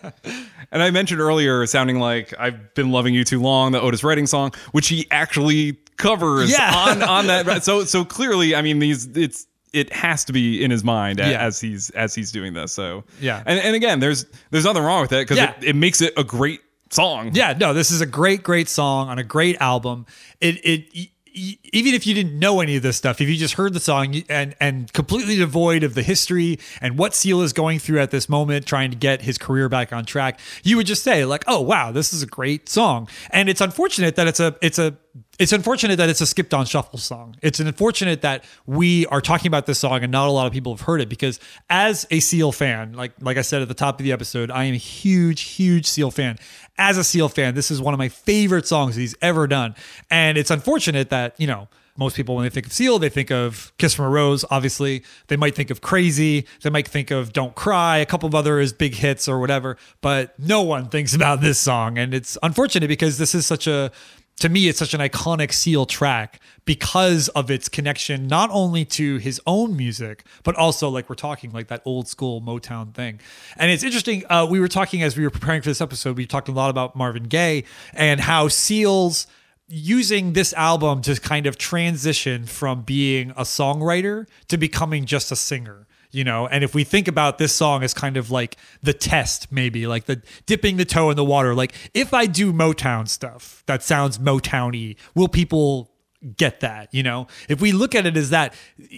And 0.73 0.81
I 0.81 0.89
mentioned 0.89 1.19
earlier, 1.19 1.65
sounding 1.65 1.99
like 1.99 2.33
I've 2.39 2.73
been 2.75 2.91
loving 2.91 3.13
you 3.13 3.25
too 3.25 3.41
long, 3.41 3.73
the 3.73 3.81
Otis 3.81 4.05
Redding 4.05 4.25
song, 4.25 4.53
which 4.71 4.87
he 4.87 5.05
actually 5.11 5.73
covers 5.97 6.49
Yeah. 6.49 6.71
on 6.73 7.03
on 7.03 7.27
that. 7.27 7.45
So 7.65 7.83
so 7.83 8.05
clearly, 8.05 8.55
I 8.55 8.61
mean, 8.61 8.79
these 8.79 9.05
it's 9.17 9.47
it 9.73 9.91
has 9.93 10.25
to 10.25 10.33
be 10.33 10.63
in 10.63 10.69
his 10.71 10.83
mind 10.83 11.19
a- 11.19 11.29
Yeah. 11.31 11.41
as 11.45 11.59
he's 11.61 11.89
as 11.91 12.13
he's 12.15 12.31
doing 12.31 12.53
this. 12.53 12.71
So 12.73 13.03
Yeah. 13.19 13.41
and 13.45 13.59
and 13.59 13.75
again, 13.75 13.99
there's 13.99 14.25
there's 14.51 14.65
nothing 14.65 14.83
wrong 14.83 15.01
with 15.01 15.11
it 15.13 15.23
because 15.27 15.37
Yeah. 15.37 15.53
it, 15.61 15.69
it 15.69 15.75
makes 15.75 16.01
it 16.01 16.13
a 16.17 16.23
great 16.23 16.61
song. 16.89 17.31
yeah, 17.33 17.53
no, 17.57 17.73
this 17.73 17.89
is 17.89 18.01
a 18.01 18.05
great, 18.05 18.43
great 18.43 18.67
song 18.67 19.07
on 19.07 19.17
a 19.17 19.23
great 19.23 19.55
album. 19.61 20.05
It, 20.41 20.55
it, 20.65 21.09
even 21.33 21.93
if 21.93 22.05
you 22.05 22.13
didn't 22.13 22.37
know 22.37 22.59
any 22.59 22.75
of 22.75 22.83
this 22.83 22.97
stuff, 22.97 23.21
if 23.21 23.29
you 23.29 23.35
just 23.35 23.55
heard 23.55 23.73
the 23.73 23.79
song 23.79 24.23
and 24.29 24.55
and 24.59 24.91
completely 24.93 25.37
devoid 25.37 25.83
of 25.83 25.93
the 25.93 26.03
history 26.03 26.59
and 26.81 26.97
what 26.97 27.15
Seal 27.15 27.41
is 27.41 27.53
going 27.53 27.79
through 27.79 27.99
at 27.99 28.11
this 28.11 28.27
moment, 28.27 28.65
trying 28.65 28.91
to 28.91 28.97
get 28.97 29.21
his 29.21 29.37
career 29.37 29.69
back 29.69 29.93
on 29.93 30.05
track, 30.05 30.39
you 30.63 30.77
would 30.77 30.87
just 30.87 31.03
say 31.03 31.25
like, 31.25 31.43
"Oh 31.47 31.61
wow, 31.61 31.91
this 31.91 32.13
is 32.13 32.21
a 32.21 32.27
great 32.27 32.67
song." 32.69 33.07
And 33.29 33.49
it's 33.49 33.61
unfortunate 33.61 34.15
that 34.15 34.27
it's 34.27 34.39
a 34.39 34.55
it's 34.61 34.79
a 34.79 34.97
it's 35.39 35.51
unfortunate 35.51 35.95
that 35.95 36.07
it's 36.07 36.21
a 36.21 36.25
skipped 36.25 36.53
on 36.53 36.65
shuffle 36.65 36.99
song. 36.99 37.35
It's 37.41 37.59
unfortunate 37.59 38.21
that 38.21 38.43
we 38.65 39.07
are 39.07 39.21
talking 39.21 39.47
about 39.47 39.65
this 39.65 39.79
song 39.79 40.03
and 40.03 40.11
not 40.11 40.27
a 40.27 40.31
lot 40.31 40.45
of 40.45 40.53
people 40.53 40.73
have 40.73 40.81
heard 40.81 41.01
it 41.01 41.09
because 41.09 41.39
as 41.69 42.05
a 42.11 42.19
Seal 42.19 42.51
fan, 42.51 42.93
like 42.93 43.13
like 43.19 43.37
I 43.37 43.41
said 43.41 43.61
at 43.61 43.67
the 43.67 43.73
top 43.73 43.99
of 43.99 44.03
the 44.03 44.11
episode, 44.11 44.51
I 44.51 44.65
am 44.65 44.73
a 44.73 44.77
huge, 44.77 45.41
huge 45.41 45.85
Seal 45.85 46.11
fan. 46.11 46.37
As 46.77 46.97
a 46.97 47.03
Seal 47.03 47.29
fan, 47.29 47.53
this 47.53 47.69
is 47.69 47.81
one 47.81 47.93
of 47.93 47.97
my 47.97 48.09
favorite 48.09 48.67
songs 48.67 48.95
he's 48.95 49.15
ever 49.21 49.47
done. 49.47 49.75
And 50.09 50.37
it's 50.37 50.51
unfortunate 50.51 51.09
that, 51.09 51.39
you 51.39 51.47
know, 51.47 51.67
most 51.97 52.15
people, 52.15 52.35
when 52.35 52.43
they 52.43 52.49
think 52.49 52.65
of 52.65 52.73
Seal, 52.73 52.99
they 52.99 53.09
think 53.09 53.31
of 53.31 53.71
Kiss 53.77 53.93
from 53.93 54.05
a 54.05 54.09
Rose, 54.09 54.45
obviously. 54.49 55.03
They 55.27 55.35
might 55.35 55.55
think 55.55 55.69
of 55.69 55.81
Crazy. 55.81 56.47
They 56.63 56.69
might 56.69 56.87
think 56.87 57.11
of 57.11 57.33
Don't 57.33 57.53
Cry, 57.53 57.97
a 57.97 58.05
couple 58.05 58.27
of 58.27 58.33
other 58.33 58.59
his 58.59 58.73
big 58.73 58.95
hits 58.95 59.27
or 59.27 59.39
whatever. 59.39 59.77
But 59.99 60.37
no 60.39 60.61
one 60.61 60.87
thinks 60.87 61.13
about 61.13 61.41
this 61.41 61.59
song. 61.59 61.97
And 61.97 62.13
it's 62.13 62.37
unfortunate 62.41 62.87
because 62.87 63.17
this 63.17 63.35
is 63.35 63.45
such 63.45 63.67
a, 63.67 63.91
to 64.39 64.49
me, 64.49 64.67
it's 64.67 64.79
such 64.79 64.93
an 64.93 65.01
iconic 65.01 65.53
Seal 65.53 65.85
track 65.85 66.39
because 66.65 67.27
of 67.29 67.51
its 67.51 67.69
connection 67.69 68.27
not 68.27 68.49
only 68.51 68.85
to 68.85 69.17
his 69.17 69.39
own 69.45 69.77
music, 69.77 70.25
but 70.43 70.55
also, 70.55 70.89
like 70.89 71.09
we're 71.09 71.15
talking, 71.15 71.51
like 71.51 71.67
that 71.67 71.81
old 71.85 72.07
school 72.07 72.41
Motown 72.41 72.93
thing. 72.93 73.19
And 73.57 73.71
it's 73.71 73.83
interesting. 73.83 74.23
Uh, 74.29 74.47
we 74.49 74.59
were 74.59 74.67
talking 74.67 75.03
as 75.03 75.15
we 75.15 75.23
were 75.23 75.29
preparing 75.29 75.61
for 75.61 75.69
this 75.69 75.81
episode, 75.81 76.17
we 76.17 76.25
talked 76.25 76.49
a 76.49 76.51
lot 76.51 76.69
about 76.69 76.95
Marvin 76.95 77.23
Gaye 77.23 77.63
and 77.93 78.19
how 78.19 78.47
Seal's 78.47 79.27
using 79.67 80.33
this 80.33 80.53
album 80.53 81.01
to 81.01 81.19
kind 81.19 81.45
of 81.45 81.57
transition 81.57 82.45
from 82.45 82.81
being 82.81 83.31
a 83.31 83.43
songwriter 83.43 84.27
to 84.49 84.57
becoming 84.57 85.05
just 85.05 85.31
a 85.31 85.35
singer 85.35 85.87
you 86.11 86.23
know? 86.23 86.47
And 86.47 86.63
if 86.63 86.75
we 86.75 86.83
think 86.83 87.07
about 87.07 87.37
this 87.37 87.53
song 87.53 87.83
as 87.83 87.93
kind 87.93 88.17
of 88.17 88.31
like 88.31 88.57
the 88.81 88.93
test 88.93 89.51
maybe 89.51 89.87
like 89.87 90.05
the 90.05 90.21
dipping 90.45 90.77
the 90.77 90.85
toe 90.85 91.09
in 91.09 91.15
the 91.15 91.23
water 91.23 91.53
like 91.55 91.73
if 91.93 92.13
i 92.13 92.25
do 92.25 92.53
motown 92.53 93.07
stuff 93.07 93.63
that 93.65 93.81
sounds 93.83 94.17
motowny 94.17 94.95
will 95.15 95.27
people 95.27 95.91
get 96.37 96.59
that 96.59 96.93
you 96.93 97.03
know? 97.03 97.27
If 97.49 97.61
we 97.61 97.71
look 97.71 97.95
at 97.95 98.05
it 98.05 98.15
as 98.17 98.29
that 98.29 98.53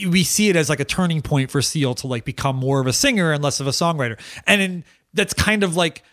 we 0.08 0.24
see 0.24 0.50
it 0.50 0.56
as 0.56 0.70
like 0.70 0.80
a 0.80 0.86
turning 0.86 1.22
point 1.22 1.52
for 1.52 1.62
seal 1.62 1.96
to 1.96 2.08
like 2.08 2.26
become 2.26 2.56
more 2.56 2.80
of 2.80 2.88
a 2.88 2.94
singer 2.94 3.32
and 3.32 3.44
less 3.44 3.60
of 3.60 3.68
a 3.68 3.72
songwriter. 3.72 4.20
And 4.46 4.62
in, 4.62 4.84
that's 5.14 5.34
kind 5.34 5.64
of 5.64 5.76
like 5.76 6.04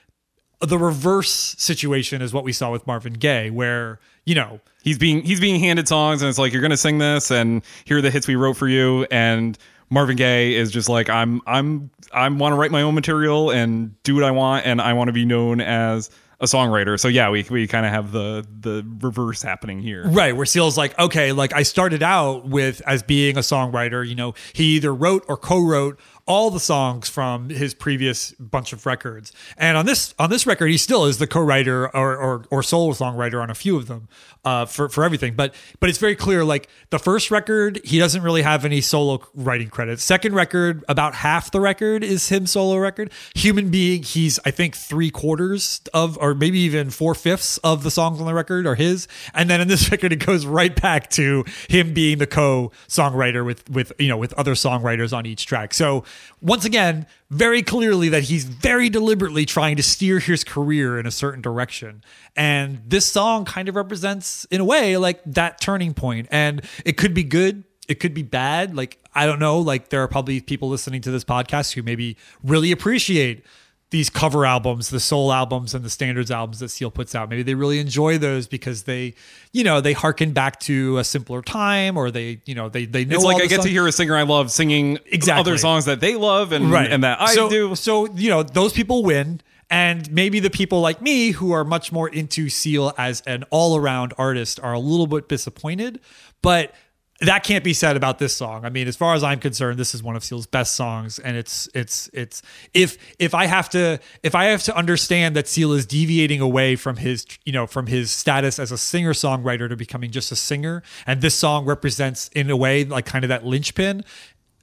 the 0.60 0.78
reverse 0.78 1.30
situation 1.58 2.20
is 2.22 2.32
what 2.32 2.44
we 2.44 2.52
saw 2.52 2.70
with 2.70 2.86
Marvin 2.86 3.14
Gaye, 3.14 3.50
where 3.50 3.98
you 4.26 4.34
know 4.34 4.60
he's 4.82 4.98
being 4.98 5.22
he's 5.22 5.40
being 5.40 5.58
handed 5.58 5.88
songs 5.88 6.22
and 6.22 6.28
it's 6.28 6.38
like 6.38 6.52
you're 6.52 6.62
gonna 6.62 6.76
sing 6.76 6.98
this 6.98 7.30
and 7.30 7.62
here 7.84 7.98
are 7.98 8.02
the 8.02 8.10
hits 8.10 8.28
we 8.28 8.36
wrote 8.36 8.56
for 8.56 8.68
you. 8.68 9.06
And 9.10 9.58
Marvin 9.90 10.16
Gaye 10.16 10.54
is 10.54 10.70
just 10.70 10.88
like 10.88 11.10
I'm 11.10 11.42
I'm 11.46 11.90
I 12.12 12.28
want 12.28 12.52
to 12.52 12.56
write 12.56 12.70
my 12.70 12.82
own 12.82 12.94
material 12.94 13.50
and 13.50 14.00
do 14.04 14.14
what 14.14 14.24
I 14.24 14.30
want 14.30 14.66
and 14.66 14.80
I 14.80 14.92
want 14.92 15.08
to 15.08 15.12
be 15.12 15.24
known 15.24 15.60
as 15.60 16.10
a 16.40 16.44
songwriter. 16.44 16.98
So 16.98 17.08
yeah, 17.08 17.28
we 17.30 17.44
we 17.50 17.66
kind 17.66 17.84
of 17.84 17.92
have 17.92 18.12
the 18.12 18.46
the 18.60 18.86
reverse 19.00 19.42
happening 19.42 19.80
here. 19.80 20.06
Right, 20.06 20.34
where 20.34 20.46
Seal's 20.46 20.78
like, 20.78 20.98
okay, 20.98 21.32
like 21.32 21.52
I 21.52 21.62
started 21.64 22.02
out 22.02 22.46
with 22.48 22.80
as 22.86 23.02
being 23.02 23.36
a 23.36 23.40
songwriter, 23.40 24.06
you 24.06 24.14
know, 24.14 24.34
he 24.52 24.76
either 24.76 24.94
wrote 24.94 25.24
or 25.28 25.36
co-wrote 25.36 26.00
all 26.26 26.50
the 26.50 26.60
songs 26.60 27.08
from 27.08 27.48
his 27.50 27.74
previous 27.74 28.32
bunch 28.32 28.72
of 28.72 28.86
records. 28.86 29.32
And 29.56 29.76
on 29.76 29.86
this 29.86 30.14
on 30.18 30.30
this 30.30 30.46
record, 30.46 30.68
he 30.68 30.76
still 30.76 31.04
is 31.06 31.18
the 31.18 31.26
co-writer 31.26 31.94
or 31.94 32.16
or, 32.16 32.44
or 32.50 32.62
solo 32.62 32.92
songwriter 32.92 33.42
on 33.42 33.50
a 33.50 33.54
few 33.54 33.76
of 33.76 33.86
them 33.86 34.08
uh, 34.44 34.66
for 34.66 34.88
for 34.88 35.04
everything. 35.04 35.34
But 35.34 35.54
but 35.80 35.88
it's 35.88 35.98
very 35.98 36.16
clear, 36.16 36.44
like 36.44 36.68
the 36.90 36.98
first 36.98 37.30
record, 37.30 37.80
he 37.84 37.98
doesn't 37.98 38.22
really 38.22 38.42
have 38.42 38.64
any 38.64 38.80
solo 38.80 39.22
writing 39.34 39.68
credits. 39.68 40.02
Second 40.02 40.34
record, 40.34 40.84
about 40.88 41.14
half 41.14 41.50
the 41.50 41.60
record 41.60 42.02
is 42.02 42.28
him 42.28 42.46
solo 42.46 42.76
record. 42.76 43.12
Human 43.34 43.70
Being, 43.70 44.02
he's 44.02 44.38
I 44.44 44.50
think 44.50 44.76
three 44.76 45.10
quarters 45.10 45.80
of, 45.92 46.18
or 46.18 46.34
maybe 46.34 46.58
even 46.60 46.90
four 46.90 47.14
fifths 47.14 47.58
of 47.58 47.82
the 47.82 47.90
songs 47.90 48.20
on 48.20 48.26
the 48.26 48.34
record 48.34 48.66
are 48.66 48.74
his. 48.74 49.08
And 49.34 49.50
then 49.50 49.60
in 49.60 49.68
this 49.68 49.90
record, 49.92 50.12
it 50.12 50.24
goes 50.24 50.46
right 50.46 50.74
back 50.80 51.10
to 51.10 51.44
him 51.68 51.94
being 51.94 52.18
the 52.18 52.26
co-songwriter 52.26 53.44
with 53.44 53.68
with 53.70 53.92
you 53.98 54.08
know 54.08 54.16
with 54.16 54.32
other 54.34 54.54
songwriters 54.54 55.16
on 55.16 55.26
each 55.26 55.46
track. 55.46 55.74
So 55.74 56.04
once 56.40 56.64
again, 56.64 57.06
very 57.30 57.62
clearly 57.62 58.08
that 58.08 58.24
he's 58.24 58.44
very 58.44 58.88
deliberately 58.88 59.44
trying 59.46 59.76
to 59.76 59.82
steer 59.82 60.18
his 60.18 60.44
career 60.44 60.98
in 60.98 61.06
a 61.06 61.10
certain 61.10 61.42
direction. 61.42 62.02
And 62.36 62.82
this 62.86 63.06
song 63.06 63.44
kind 63.44 63.68
of 63.68 63.76
represents, 63.76 64.44
in 64.46 64.60
a 64.60 64.64
way, 64.64 64.96
like 64.96 65.20
that 65.26 65.60
turning 65.60 65.94
point. 65.94 66.28
And 66.30 66.62
it 66.84 66.96
could 66.96 67.14
be 67.14 67.24
good, 67.24 67.64
it 67.88 68.00
could 68.00 68.14
be 68.14 68.22
bad. 68.22 68.76
Like, 68.76 68.98
I 69.14 69.26
don't 69.26 69.38
know. 69.38 69.58
Like, 69.58 69.88
there 69.88 70.02
are 70.02 70.08
probably 70.08 70.40
people 70.40 70.68
listening 70.68 71.00
to 71.02 71.10
this 71.10 71.24
podcast 71.24 71.72
who 71.72 71.82
maybe 71.82 72.16
really 72.42 72.70
appreciate 72.70 73.44
these 73.90 74.08
cover 74.08 74.46
albums, 74.46 74.90
the 74.90 75.00
soul 75.00 75.32
albums 75.32 75.74
and 75.74 75.84
the 75.84 75.90
standards 75.90 76.30
albums 76.30 76.60
that 76.60 76.68
Seal 76.68 76.90
puts 76.92 77.14
out. 77.14 77.28
Maybe 77.28 77.42
they 77.42 77.54
really 77.54 77.80
enjoy 77.80 78.18
those 78.18 78.46
because 78.46 78.84
they, 78.84 79.14
you 79.52 79.64
know, 79.64 79.80
they 79.80 79.92
harken 79.94 80.32
back 80.32 80.60
to 80.60 80.98
a 80.98 81.04
simpler 81.04 81.42
time 81.42 81.96
or 81.96 82.10
they, 82.12 82.40
you 82.44 82.54
know, 82.54 82.68
they 82.68 82.84
they 82.84 83.04
know 83.04 83.16
It's 83.16 83.24
all 83.24 83.32
like 83.32 83.42
I 83.42 83.46
get 83.46 83.56
songs. 83.56 83.64
to 83.66 83.70
hear 83.70 83.86
a 83.88 83.92
singer 83.92 84.16
I 84.16 84.22
love 84.22 84.50
singing 84.52 84.98
Exactly. 85.06 85.40
other 85.40 85.58
songs 85.58 85.86
that 85.86 85.98
they 86.00 86.14
love 86.14 86.52
and 86.52 86.70
right 86.70 86.90
and 86.90 87.02
that 87.02 87.20
I 87.20 87.34
so, 87.34 87.50
do. 87.50 87.74
so 87.74 88.06
you 88.14 88.30
know 88.30 88.42
those 88.44 88.72
people 88.72 89.02
win 89.02 89.40
and 89.70 90.10
maybe 90.12 90.38
the 90.40 90.50
people 90.50 90.80
like 90.80 91.00
me 91.02 91.30
who 91.32 91.50
are 91.52 91.64
much 91.64 91.90
more 91.92 92.08
into 92.08 92.48
seal 92.48 92.92
as 92.96 93.22
an 93.26 93.44
all-around 93.50 94.14
artist 94.18 94.58
are 94.60 94.72
a 94.72 94.78
little 94.80 95.06
bit 95.08 95.28
disappointed 95.28 95.98
but 96.42 96.74
that 97.20 97.44
can't 97.44 97.62
be 97.62 97.74
said 97.74 97.96
about 97.96 98.18
this 98.18 98.34
song. 98.34 98.64
I 98.64 98.70
mean, 98.70 98.88
as 98.88 98.96
far 98.96 99.14
as 99.14 99.22
I'm 99.22 99.40
concerned, 99.40 99.78
this 99.78 99.94
is 99.94 100.02
one 100.02 100.16
of 100.16 100.24
Seal's 100.24 100.46
best 100.46 100.74
songs, 100.74 101.18
and 101.18 101.36
it's 101.36 101.68
it's 101.74 102.08
it's 102.14 102.40
if 102.72 102.96
if 103.18 103.34
I 103.34 103.46
have 103.46 103.68
to 103.70 104.00
if 104.22 104.34
I 104.34 104.44
have 104.44 104.62
to 104.64 104.76
understand 104.76 105.36
that 105.36 105.46
Seal 105.46 105.72
is 105.72 105.84
deviating 105.84 106.40
away 106.40 106.76
from 106.76 106.96
his 106.96 107.26
you 107.44 107.52
know 107.52 107.66
from 107.66 107.86
his 107.86 108.10
status 108.10 108.58
as 108.58 108.72
a 108.72 108.78
singer 108.78 109.12
songwriter 109.12 109.68
to 109.68 109.76
becoming 109.76 110.10
just 110.10 110.32
a 110.32 110.36
singer, 110.36 110.82
and 111.06 111.20
this 111.20 111.34
song 111.34 111.66
represents 111.66 112.28
in 112.28 112.48
a 112.48 112.56
way 112.56 112.84
like 112.84 113.04
kind 113.04 113.24
of 113.24 113.28
that 113.28 113.44
linchpin. 113.44 114.02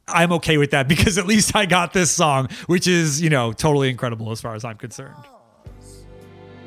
I'm 0.07 0.31
okay 0.33 0.57
with 0.57 0.71
that 0.71 0.87
because 0.87 1.17
at 1.17 1.27
least 1.27 1.55
I 1.55 1.65
got 1.65 1.93
this 1.93 2.11
song, 2.11 2.47
which 2.67 2.87
is, 2.87 3.21
you 3.21 3.29
know, 3.29 3.51
totally 3.51 3.89
incredible 3.89 4.31
as 4.31 4.41
far 4.41 4.55
as 4.55 4.63
I'm 4.63 4.77
concerned. 4.77 5.15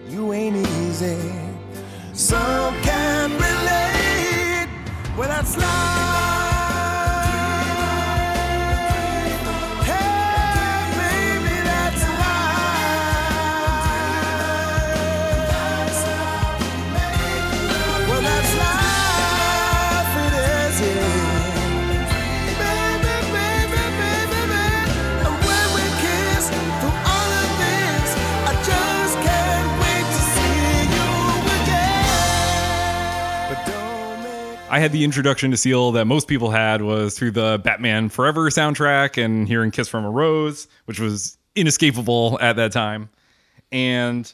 You 0.08 0.32
ain't 0.32 0.56
easy. 0.56 1.16
Some. 2.12 2.89
Well, 5.20 5.28
that's 5.28 5.54
life. 5.58 5.89
I 34.70 34.78
had 34.78 34.92
the 34.92 35.02
introduction 35.02 35.50
to 35.50 35.56
Seal 35.56 35.92
that 35.92 36.04
most 36.04 36.28
people 36.28 36.50
had 36.50 36.80
was 36.80 37.18
through 37.18 37.32
the 37.32 37.60
Batman 37.62 38.08
Forever 38.08 38.48
soundtrack 38.50 39.22
and 39.22 39.48
hearing 39.48 39.72
Kiss 39.72 39.88
from 39.88 40.04
a 40.04 40.10
Rose, 40.10 40.68
which 40.84 41.00
was 41.00 41.36
inescapable 41.56 42.38
at 42.40 42.54
that 42.54 42.70
time. 42.70 43.10
And 43.72 44.32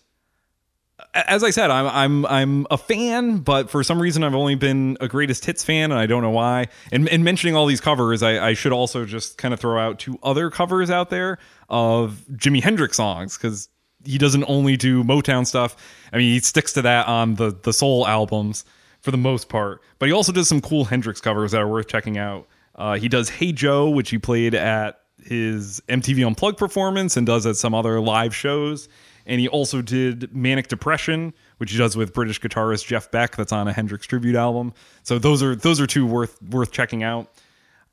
as 1.15 1.43
I 1.43 1.51
said, 1.51 1.71
I'm 1.71 1.87
I'm 1.87 2.27
I'm 2.27 2.67
a 2.71 2.77
fan, 2.77 3.39
but 3.39 3.71
for 3.71 3.83
some 3.83 4.01
reason 4.01 4.23
I've 4.23 4.35
only 4.35 4.57
been 4.57 4.99
a 5.01 5.09
greatest 5.09 5.47
hits 5.47 5.65
fan, 5.65 5.91
and 5.91 5.99
I 5.99 6.05
don't 6.05 6.23
know 6.23 6.31
why. 6.31 6.69
And, 6.93 7.09
and 7.09 7.25
mentioning 7.25 7.57
all 7.57 7.65
these 7.65 7.81
covers, 7.81 8.23
I, 8.23 8.49
I 8.49 8.53
should 8.55 8.73
also 8.73 9.07
just 9.07 9.39
kind 9.39 9.55
of 9.55 9.61
throw 9.61 9.79
out 9.79 9.99
two 9.99 10.19
other 10.23 10.51
covers 10.51 10.91
out 10.91 11.09
there 11.09 11.39
of 11.71 12.25
Jimi 12.33 12.63
Hendrix 12.63 12.99
songs 12.99 13.39
because 13.39 13.71
he 14.05 14.19
doesn't 14.19 14.45
only 14.49 14.77
do 14.77 15.03
Motown 15.03 15.47
stuff. 15.47 15.77
I 16.13 16.19
mean, 16.19 16.31
he 16.31 16.41
sticks 16.41 16.75
to 16.75 16.83
that 16.83 17.09
on 17.09 17.37
the 17.37 17.57
the 17.63 17.73
soul 17.73 18.07
albums 18.07 18.67
for 19.07 19.13
the 19.13 19.17
most 19.17 19.49
part, 19.49 19.83
but 20.01 20.07
he 20.07 20.13
also 20.13 20.33
does 20.33 20.49
some 20.49 20.61
cool 20.61 20.85
Hendrix 20.85 21.21
covers 21.21 21.53
that 21.53 21.61
are 21.63 21.69
worth 21.69 21.87
checking 21.87 22.19
out. 22.19 22.49
Uh, 22.75 22.97
he 22.97 23.09
does 23.09 23.29
Hey 23.29 23.53
Joe, 23.53 23.89
which 23.89 24.11
he 24.11 24.19
played 24.19 24.53
at 24.53 25.01
his 25.23 25.81
MTV 25.89 26.27
Unplugged 26.27 26.59
performance 26.59 27.17
and 27.17 27.25
does 27.25 27.47
at 27.47 27.55
some 27.55 27.73
other 27.73 28.01
live 28.01 28.35
shows. 28.35 28.89
And 29.25 29.41
he 29.41 29.47
also 29.47 29.81
did 29.81 30.35
Manic 30.35 30.67
Depression, 30.67 31.33
which 31.59 31.71
he 31.71 31.79
does 31.79 31.97
with 31.97 32.13
British 32.13 32.41
guitarist 32.41 32.85
Jeff 32.85 33.09
Beck. 33.13 33.37
That's 33.37 33.53
on 33.53 33.69
a 33.69 33.73
Hendrix 33.73 34.09
tribute 34.09 34.35
album. 34.35 34.75
So 35.05 35.21
those 35.21 35.41
are 35.41 35.55
those 35.55 35.81
are 35.81 35.87
two 35.87 36.05
worth 36.05 36.43
worth 36.43 36.73
checking 36.73 37.05
out. 37.05 37.31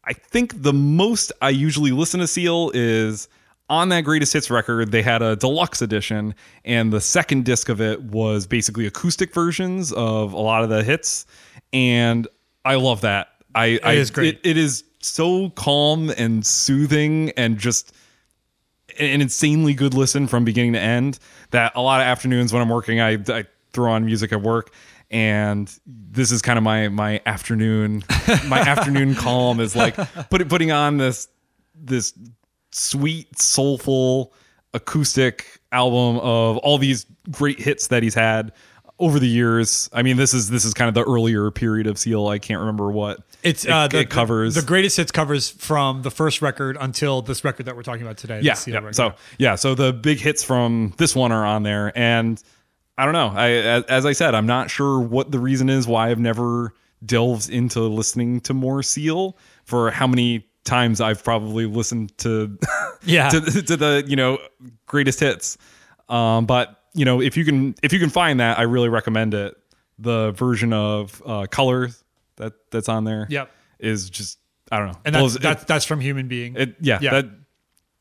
I 0.06 0.14
think 0.14 0.64
the 0.64 0.74
most 0.74 1.32
I 1.44 1.52
usually 1.52 1.92
listen 1.92 2.22
to 2.22 2.28
Seal 2.28 2.72
is 2.74 3.28
on 3.70 3.90
that 3.90 4.02
greatest 4.02 4.34
hits 4.34 4.50
record. 4.50 4.92
They 4.92 5.02
had 5.02 5.22
a 5.22 5.36
deluxe 5.36 5.82
edition, 5.82 6.36
and 6.66 6.92
the 6.92 7.02
second 7.02 7.46
disc 7.46 7.70
of 7.70 7.82
it 7.82 8.02
was 8.02 8.46
basically 8.48 8.86
acoustic 8.86 9.34
versions 9.34 9.92
of 9.94 10.34
a 10.34 10.40
lot 10.40 10.64
of 10.64 10.70
the 10.70 10.84
hits, 10.84 11.26
and 11.72 12.28
I 12.66 12.76
love 12.76 13.02
that. 13.02 13.30
I 13.56 13.66
it 13.66 13.86
I, 13.86 13.94
is 13.94 14.12
great. 14.12 14.36
It, 14.36 14.52
it 14.52 14.58
is 14.58 14.84
so 15.02 15.50
calm 15.52 16.10
and 16.12 16.46
soothing 16.46 17.32
and 17.32 17.58
just 17.58 17.94
an 19.00 19.22
insanely 19.22 19.74
good 19.74 19.94
listen 19.94 20.28
from 20.28 20.46
beginning 20.46 20.74
to 20.74 20.80
end 20.80 21.20
that 21.52 21.74
a 21.76 21.82
lot 21.82 22.02
of 22.02 22.06
afternoons 22.06 22.54
when 22.54 22.62
I'm 22.62 22.70
working, 22.70 23.00
I, 23.02 23.18
I 23.28 23.46
throw 23.72 23.92
on 23.92 24.06
music 24.06 24.32
at 24.32 24.42
work. 24.42 24.74
And 25.12 25.72
this 25.86 26.32
is 26.32 26.42
kind 26.42 26.58
of 26.58 26.64
my 26.64 26.90
my 26.90 27.22
afternoon 27.26 28.04
my 28.48 28.60
afternoon 28.68 29.14
calm 29.14 29.60
is 29.60 29.76
like 29.76 29.96
put, 30.30 30.48
putting 30.50 30.72
on 30.72 30.98
this 30.98 31.28
this 31.76 32.14
sweet 32.74 33.40
soulful 33.40 34.34
acoustic 34.74 35.60
album 35.72 36.18
of 36.20 36.58
all 36.58 36.78
these 36.78 37.06
great 37.32 37.60
hits 37.60 37.88
that 37.88 38.04
he's 38.04 38.16
had 38.16 38.52
over 39.00 39.20
the 39.20 39.28
years. 39.28 39.90
I 39.94 40.02
mean, 40.04 40.18
this 40.18 40.34
is 40.34 40.50
this 40.50 40.66
is 40.66 40.74
kind 40.74 40.88
of 40.88 40.94
the 40.94 41.04
earlier 41.04 41.50
period 41.52 41.88
of 41.88 41.98
Seal. 41.98 42.28
I 42.28 42.40
can't 42.40 42.60
remember 42.60 42.92
what 42.92 43.20
It's 43.44 43.66
it, 43.66 43.72
uh, 43.72 43.88
the, 43.88 44.00
it 44.00 44.10
covers. 44.10 44.56
the, 44.56 44.62
the 44.62 44.68
greatest 44.68 44.98
hits 44.98 45.12
covers 45.12 45.50
from 45.50 46.02
the 46.04 46.12
first 46.12 46.42
record 46.42 46.78
until 46.80 47.22
this 47.22 47.44
record 47.44 47.66
that 47.66 47.76
we're 47.76 47.84
talking 47.84 48.04
about 48.04 48.18
today. 48.18 48.40
yeah, 48.42 48.56
yeah. 48.66 48.76
record. 48.76 48.96
So 48.96 49.14
yeah, 49.38 49.56
so 49.56 49.76
the 49.76 49.94
big 49.94 50.20
hits 50.20 50.44
from 50.44 50.94
this 50.98 51.16
one 51.16 51.32
are 51.32 51.46
on 51.46 51.64
there, 51.64 51.92
and 51.98 52.42
I 52.98 53.06
don't 53.06 53.14
know. 53.14 53.32
I 53.36 53.50
as, 53.50 53.84
as 53.86 54.06
I 54.06 54.14
said, 54.14 54.36
I'm 54.36 54.48
not 54.48 54.70
sure 54.70 55.00
what 55.00 55.32
the 55.32 55.40
reason 55.40 55.70
is 55.70 55.88
why 55.88 56.10
I've 56.10 56.20
never 56.20 56.74
delved 57.06 57.50
into 57.50 57.82
listening 57.82 58.40
to 58.42 58.54
more 58.54 58.82
Seal 58.84 59.38
for 59.66 59.92
how 59.92 60.08
many 60.08 60.48
times 60.64 61.02
I've 61.02 61.24
probably 61.24 61.66
listened 61.66 62.18
to 62.20 62.58
Yeah. 63.04 63.30
to, 63.30 63.42
to 63.42 63.78
the 63.78 64.04
you 64.08 64.16
know 64.16 64.40
greatest 64.86 65.20
hits. 65.20 65.58
Um, 66.10 66.46
but 66.46 66.80
you 66.94 67.06
know 67.06 67.22
if 67.22 67.38
you 67.38 67.46
can 67.46 67.76
if 67.84 67.94
you 67.94 68.00
can 68.00 68.10
find 68.10 68.40
that, 68.40 68.60
I 68.60 68.64
really 68.64 68.90
recommend 68.90 69.34
it. 69.34 69.56
The 70.00 70.32
version 70.32 70.74
of 70.74 71.22
uh, 71.26 71.46
Color 71.50 71.90
that 72.38 72.54
that's 72.72 72.90
on 72.90 73.04
there, 73.04 73.28
Yep. 73.30 73.52
is 73.80 74.10
just 74.10 74.40
I 74.72 74.80
don't 74.80 74.88
know. 74.94 75.00
and 75.06 75.14
that's 75.16 75.36
it- 75.36 75.42
that's, 75.42 75.64
that's 75.66 75.86
from 75.86 76.00
Human 76.02 76.28
Being. 76.28 76.56
it, 76.56 76.76
yeah, 76.82 76.98
Yeah. 77.02 77.12
That, 77.22 77.26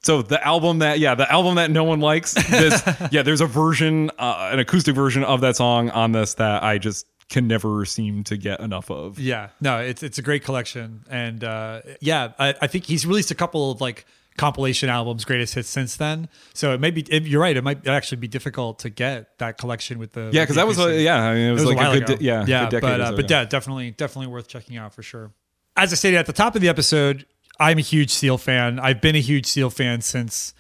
so 0.05 0.21
the 0.23 0.45
album 0.45 0.79
that 0.81 0.99
yeah 0.99 1.15
the 1.15 1.31
album 1.31 1.57
that 1.57 1.71
no 1.71 1.85
one 1.85 2.01
likes. 2.01 2.33
This 2.35 2.83
yeah, 3.13 3.23
there's 3.23 3.41
a 3.43 3.47
version, 3.47 4.11
uh, 4.19 4.49
an 4.53 4.59
acoustic 4.59 4.95
version 4.97 5.23
of 5.23 5.43
that 5.43 5.55
song 5.57 5.91
on 5.91 6.13
this 6.13 6.35
that 6.35 6.63
I 6.65 6.79
just 6.79 7.07
can 7.29 7.47
never 7.47 7.85
seem 7.85 8.25
to 8.25 8.37
get 8.37 8.61
enough 8.61 8.91
of. 8.91 9.19
Yeah, 9.19 9.51
no, 9.61 9.79
it's 9.79 10.03
it's 10.03 10.19
a 10.19 10.23
great 10.23 10.45
collection, 10.45 11.05
and 11.11 11.43
uh, 11.43 11.83
yeah, 12.01 12.33
I, 12.39 12.55
I 12.63 12.67
think 12.67 12.85
he's 12.85 13.07
released 13.07 13.31
a 13.31 13.35
couple 13.35 13.71
of 13.71 13.81
like 13.81 14.05
compilation 14.37 14.89
albums, 14.89 15.25
greatest 15.25 15.55
hits 15.55 15.69
since 15.69 15.97
then. 15.97 16.29
So 16.55 16.73
it 16.73 16.81
may 16.81 16.91
be, 16.91 17.03
it, 17.03 17.25
you're 17.25 17.41
right, 17.41 17.57
it 17.57 17.63
might 17.63 17.87
actually 17.87 18.19
be 18.19 18.29
difficult 18.29 18.81
to 18.81 18.91
get 18.91 19.39
that 19.39 19.59
collection 19.59 19.99
with 19.99 20.13
the 20.13 20.31
Yeah, 20.33 20.43
because 20.43 20.57
that 20.57 20.67
was 20.67 20.79
a, 20.79 21.01
yeah, 21.01 21.23
I 21.23 21.35
mean, 21.35 21.49
it 21.49 21.53
was, 21.53 21.65
like 21.65 21.77
a, 21.77 21.81
while 21.81 21.99
good 21.99 22.19
de- 22.19 22.25
yeah, 22.25 22.45
yeah, 22.47 22.69
good 22.69 22.81
but 22.81 23.01
uh, 23.01 23.11
so 23.11 23.17
but 23.17 23.31
yeah, 23.31 23.45
definitely 23.45 23.91
definitely 23.93 24.29
worth 24.29 24.49
checking 24.49 24.77
out 24.77 24.95
for 24.95 25.03
sure. 25.03 25.33
As 25.77 25.93
I 25.93 25.97
stated 25.97 26.19
at 26.19 26.27
the 26.27 26.33
top 26.33 26.55
of 26.55 26.61
the 26.61 26.69
episode, 26.69 27.27
I'm 27.59 27.79
a 27.79 27.83
huge 27.83 28.11
Seal 28.11 28.39
fan. 28.39 28.79
I've 28.79 29.01
been 29.01 29.17
a 29.17 29.21
huge 29.21 29.47
Seal 29.47 29.71
fan 29.71 30.01
since 30.01 30.55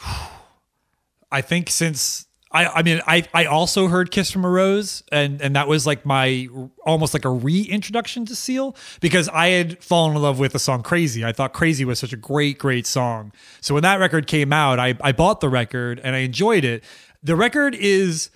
I 1.32 1.40
think 1.40 1.70
since 1.70 2.26
I 2.52 2.66
I 2.66 2.82
mean 2.82 3.00
I 3.06 3.26
I 3.32 3.44
also 3.46 3.88
heard 3.88 4.10
Kiss 4.10 4.30
from 4.30 4.44
a 4.44 4.50
Rose 4.50 5.02
and 5.12 5.40
and 5.40 5.54
that 5.56 5.68
was 5.68 5.86
like 5.86 6.04
my 6.04 6.48
almost 6.84 7.14
like 7.14 7.24
a 7.24 7.30
reintroduction 7.30 8.26
to 8.26 8.34
Seal 8.34 8.76
because 9.00 9.28
I 9.28 9.48
had 9.48 9.82
fallen 9.82 10.16
in 10.16 10.22
love 10.22 10.38
with 10.38 10.52
the 10.52 10.58
song 10.58 10.82
Crazy. 10.82 11.24
I 11.24 11.32
thought 11.32 11.52
Crazy 11.52 11.84
was 11.84 11.98
such 11.98 12.12
a 12.12 12.16
great 12.16 12.58
great 12.58 12.86
song. 12.86 13.32
So 13.60 13.74
when 13.74 13.82
that 13.84 14.00
record 14.00 14.26
came 14.26 14.52
out, 14.52 14.78
I 14.78 14.94
I 15.00 15.12
bought 15.12 15.40
the 15.40 15.48
record 15.48 16.00
and 16.02 16.16
I 16.16 16.20
enjoyed 16.20 16.64
it. 16.64 16.82
The 17.22 17.36
record 17.36 17.74
is 17.74 18.30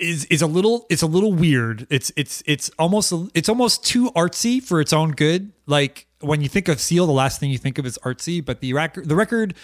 is 0.00 0.24
is 0.26 0.42
a 0.42 0.46
little 0.46 0.86
it's 0.88 1.02
a 1.02 1.06
little 1.06 1.32
weird. 1.32 1.86
It's 1.90 2.12
it's 2.16 2.42
it's 2.46 2.70
almost 2.78 3.12
it's 3.34 3.48
almost 3.48 3.84
too 3.84 4.10
artsy 4.12 4.62
for 4.62 4.80
its 4.80 4.92
own 4.92 5.12
good. 5.12 5.52
Like 5.66 6.06
when 6.20 6.40
you 6.40 6.48
think 6.48 6.68
of 6.68 6.80
Seal, 6.80 7.06
the 7.06 7.12
last 7.12 7.40
thing 7.40 7.50
you 7.50 7.58
think 7.58 7.78
of 7.78 7.86
is 7.86 7.98
artsy, 7.98 8.44
but 8.44 8.60
the 8.60 8.72
record 8.72 9.08
the 9.08 9.16
record 9.16 9.54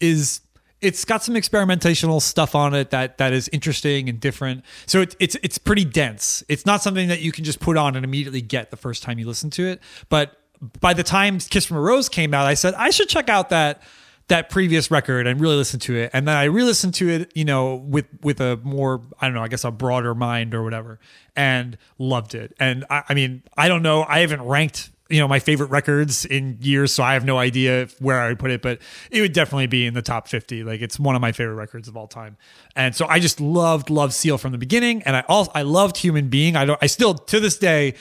is 0.00 0.40
it's 0.80 1.04
got 1.04 1.22
some 1.22 1.34
experimentational 1.34 2.20
stuff 2.20 2.54
on 2.54 2.74
it 2.74 2.90
that 2.90 3.18
that 3.18 3.32
is 3.32 3.48
interesting 3.52 4.08
and 4.08 4.20
different. 4.20 4.64
So 4.86 5.00
it's 5.00 5.16
it's 5.18 5.36
it's 5.42 5.58
pretty 5.58 5.84
dense. 5.84 6.44
It's 6.48 6.66
not 6.66 6.82
something 6.82 7.08
that 7.08 7.20
you 7.20 7.32
can 7.32 7.44
just 7.44 7.60
put 7.60 7.76
on 7.76 7.96
and 7.96 8.04
immediately 8.04 8.42
get 8.42 8.70
the 8.70 8.76
first 8.76 9.02
time 9.02 9.18
you 9.18 9.26
listen 9.26 9.50
to 9.50 9.66
it. 9.66 9.80
But 10.08 10.38
by 10.80 10.94
the 10.94 11.02
time 11.02 11.38
Kiss 11.38 11.64
from 11.64 11.78
a 11.78 11.80
Rose 11.80 12.08
came 12.08 12.34
out, 12.34 12.46
I 12.46 12.54
said 12.54 12.74
I 12.74 12.90
should 12.90 13.08
check 13.08 13.28
out 13.28 13.50
that 13.50 13.82
that 14.28 14.48
previous 14.48 14.90
record 14.90 15.26
and 15.26 15.38
really 15.40 15.56
listen 15.56 15.78
to 15.80 15.96
it. 15.96 16.10
And 16.14 16.26
then 16.26 16.34
I 16.34 16.44
re-listened 16.44 16.94
to 16.94 17.10
it, 17.10 17.32
you 17.34 17.44
know, 17.44 17.74
with 17.74 18.06
with 18.22 18.40
a 18.40 18.58
more 18.62 19.02
I 19.20 19.26
don't 19.26 19.34
know, 19.34 19.42
I 19.42 19.48
guess 19.48 19.64
a 19.64 19.70
broader 19.70 20.14
mind 20.14 20.54
or 20.54 20.62
whatever, 20.62 20.98
and 21.36 21.76
loved 21.98 22.34
it. 22.34 22.54
And 22.58 22.84
I, 22.88 23.02
I 23.08 23.14
mean, 23.14 23.42
I 23.56 23.68
don't 23.68 23.82
know, 23.82 24.04
I 24.04 24.20
haven't 24.20 24.42
ranked 24.42 24.90
you 25.10 25.18
know 25.18 25.28
my 25.28 25.38
favorite 25.38 25.70
records 25.70 26.24
in 26.24 26.58
years, 26.60 26.92
so 26.92 27.02
I 27.02 27.14
have 27.14 27.24
no 27.24 27.38
idea 27.38 27.88
where 27.98 28.20
I 28.20 28.28
would 28.28 28.38
put 28.38 28.50
it, 28.50 28.62
but 28.62 28.78
it 29.10 29.20
would 29.20 29.32
definitely 29.32 29.66
be 29.66 29.86
in 29.86 29.94
the 29.94 30.02
top 30.02 30.28
fifty. 30.28 30.64
Like 30.64 30.80
it's 30.80 30.98
one 30.98 31.14
of 31.14 31.20
my 31.20 31.32
favorite 31.32 31.56
records 31.56 31.88
of 31.88 31.96
all 31.96 32.06
time. 32.06 32.36
And 32.74 32.94
so 32.94 33.06
I 33.06 33.18
just 33.18 33.40
loved 33.40 33.90
loved 33.90 34.14
Seal 34.14 34.38
from 34.38 34.52
the 34.52 34.58
beginning, 34.58 35.02
and 35.02 35.16
I 35.16 35.24
also 35.28 35.50
I 35.54 35.62
loved 35.62 35.98
Human 35.98 36.28
Being. 36.28 36.56
I 36.56 36.64
don't 36.64 36.82
I 36.82 36.86
still 36.86 37.14
to 37.14 37.40
this 37.40 37.58
day 37.58 37.94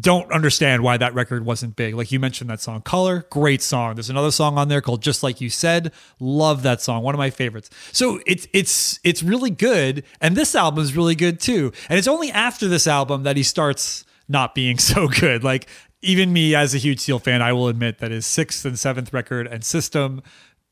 don't 0.00 0.32
understand 0.32 0.82
why 0.82 0.96
that 0.96 1.12
record 1.12 1.44
wasn't 1.44 1.76
big. 1.76 1.94
Like 1.94 2.10
you 2.10 2.18
mentioned 2.18 2.48
that 2.50 2.60
song 2.60 2.80
Color, 2.82 3.26
great 3.30 3.60
song. 3.60 3.96
There's 3.96 4.08
another 4.08 4.30
song 4.30 4.56
on 4.56 4.68
there 4.68 4.80
called 4.80 5.02
Just 5.02 5.22
Like 5.22 5.40
You 5.40 5.50
Said. 5.50 5.92
Love 6.20 6.62
that 6.62 6.80
song. 6.80 7.02
One 7.02 7.14
of 7.14 7.18
my 7.18 7.30
favorites. 7.30 7.68
So 7.92 8.20
it's 8.26 8.46
it's 8.52 8.98
it's 9.04 9.22
really 9.22 9.50
good 9.50 10.04
and 10.20 10.36
this 10.36 10.54
album 10.54 10.82
is 10.82 10.96
really 10.96 11.14
good 11.14 11.40
too. 11.40 11.72
And 11.88 11.98
it's 11.98 12.08
only 12.08 12.30
after 12.30 12.68
this 12.68 12.86
album 12.86 13.24
that 13.24 13.36
he 13.36 13.42
starts 13.42 14.04
not 14.28 14.54
being 14.54 14.78
so 14.92 15.08
good. 15.08 15.44
Like 15.44 15.68
even 16.02 16.32
me 16.32 16.54
as 16.54 16.74
a 16.74 16.78
huge 16.78 17.00
Seal 17.00 17.18
fan, 17.18 17.42
I 17.42 17.52
will 17.52 17.68
admit 17.68 17.98
that 17.98 18.10
his 18.10 18.26
6th 18.26 18.64
and 18.64 18.74
7th 18.76 19.12
record 19.12 19.46
and 19.46 19.64
System 19.64 20.22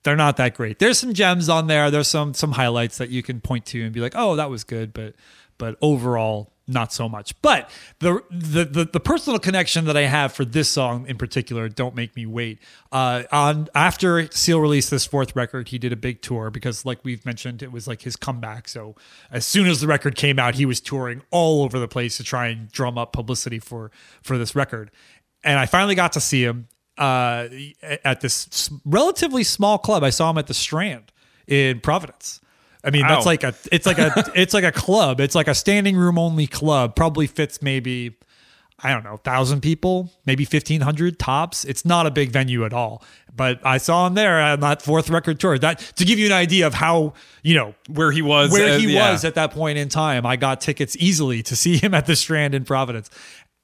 they're 0.07 0.15
not 0.15 0.37
that 0.37 0.55
great. 0.55 0.79
There's 0.79 1.01
some 1.01 1.15
gems 1.15 1.49
on 1.49 1.67
there. 1.67 1.91
There's 1.91 2.07
some 2.07 2.33
some 2.33 2.53
highlights 2.53 2.97
that 2.99 3.11
you 3.11 3.25
can 3.25 3.41
point 3.41 3.67
to 3.67 3.83
and 3.83 3.93
be 3.93 4.01
like, 4.01 4.13
"Oh, 4.15 4.37
that 4.37 4.49
was 4.49 4.63
good," 4.63 4.93
but 4.93 5.15
but 5.59 5.77
overall 5.83 6.53
not 6.69 6.93
so 6.93 7.09
much. 7.09 7.41
But 7.43 7.71
the, 8.01 8.23
the 8.31 8.65
the 8.65 8.85
the 8.85 9.01
personal 9.01 9.39
connection 9.39 9.85
that 9.85 9.97
I 9.97 10.03
have 10.03 10.33
for 10.33 10.45
this 10.45 10.69
song 10.69 11.07
in 11.09 11.17
particular, 11.17 11.69
"Don't 11.69 11.95
Make 11.95 12.15
Me 12.15 12.25
Wait," 12.25 12.61
uh, 12.93 13.25
on 13.33 13.69
after 13.75 14.31
Seal 14.31 14.61
released 14.61 14.91
this 14.91 15.07
fourth 15.07 15.35
record, 15.35 15.69
he 15.69 15.79
did 15.79 15.93
a 15.93 15.97
big 15.97 16.23
tour 16.23 16.51
because, 16.51 16.85
like 16.85 17.01
we've 17.05 17.25
mentioned, 17.27 17.63
it 17.63 17.73
was 17.73 17.89
like 17.89 18.03
his 18.03 18.17
comeback. 18.17 18.69
So 18.69 18.95
as 19.31 19.45
soon 19.45 19.67
as 19.67 19.81
the 19.81 19.87
record 19.87 20.15
came 20.15 20.39
out, 20.39 20.57
he 20.57 20.67
was 20.67 20.81
touring 20.81 21.23
all 21.31 21.65
over 21.65 21.79
the 21.79 21.89
place 21.89 22.17
to 22.19 22.25
try 22.25 22.47
and 22.47 22.71
drum 22.71 22.99
up 22.99 23.13
publicity 23.13 23.59
for 23.59 23.91
for 24.23 24.39
this 24.39 24.55
record. 24.55 24.91
And 25.45 25.59
I 25.59 25.67
finally 25.67 25.95
got 25.95 26.13
to 26.15 26.21
see 26.21 26.43
him 26.45 26.69
uh, 26.99 27.49
at 28.05 28.21
this 28.21 28.71
relatively 28.85 29.45
small 29.45 29.79
club. 29.79 30.03
I 30.03 30.11
saw 30.11 30.31
him 30.31 30.39
at 30.39 30.47
the 30.47 30.55
Strand 30.55 31.13
in 31.47 31.81
Providence. 31.81 32.41
I 32.83 32.91
mean, 32.91 33.03
that's 33.07 33.25
Wow. 33.27 33.33
like 33.33 33.43
a 33.45 33.55
it's 33.73 33.87
like 33.87 33.99
a 33.99 34.31
it's 34.35 34.55
like 34.55 34.65
a 34.65 34.73
club. 34.73 35.21
It's 35.21 35.35
like 35.35 35.49
a 35.49 35.55
standing 35.55 35.97
room 35.97 36.19
only 36.19 36.47
club. 36.47 36.95
Probably 36.97 37.27
fits 37.27 37.61
maybe 37.61 38.17
I 38.81 38.93
don't 38.93 39.05
know, 39.05 39.17
thousand 39.17 39.63
people, 39.63 40.13
maybe 40.27 40.45
fifteen 40.45 40.83
hundred 40.83 41.19
tops. 41.19 41.65
It's 41.65 41.85
not 41.85 42.07
a 42.07 42.11
big 42.11 42.31
venue 42.31 42.65
at 42.65 42.73
all. 42.73 43.03
But 43.35 43.61
I 43.67 43.79
saw 43.79 44.07
him 44.07 44.15
there 44.15 44.41
on 44.41 44.61
that 44.61 44.83
fourth 44.83 45.11
record 45.11 45.41
tour. 45.41 45.59
That 45.59 45.79
to 45.97 46.05
give 46.05 46.19
you 46.19 46.27
an 46.27 46.33
idea 46.33 46.67
of 46.67 46.75
how 46.75 47.15
you 47.43 47.55
know 47.55 47.75
Where 47.89 48.13
he 48.13 48.23
was, 48.23 48.53
where 48.53 48.79
he 48.79 48.95
yeah. 48.95 49.11
was 49.13 49.25
at 49.25 49.35
that 49.35 49.51
point 49.51 49.79
in 49.79 49.89
time. 49.89 50.25
I 50.25 50.37
got 50.37 50.61
tickets 50.61 50.97
easily 50.99 51.43
to 51.45 51.57
see 51.57 51.77
him 51.79 51.93
at 51.93 52.07
the 52.07 52.17
Strand 52.17 52.55
in 52.55 52.65
Providence. 52.65 53.11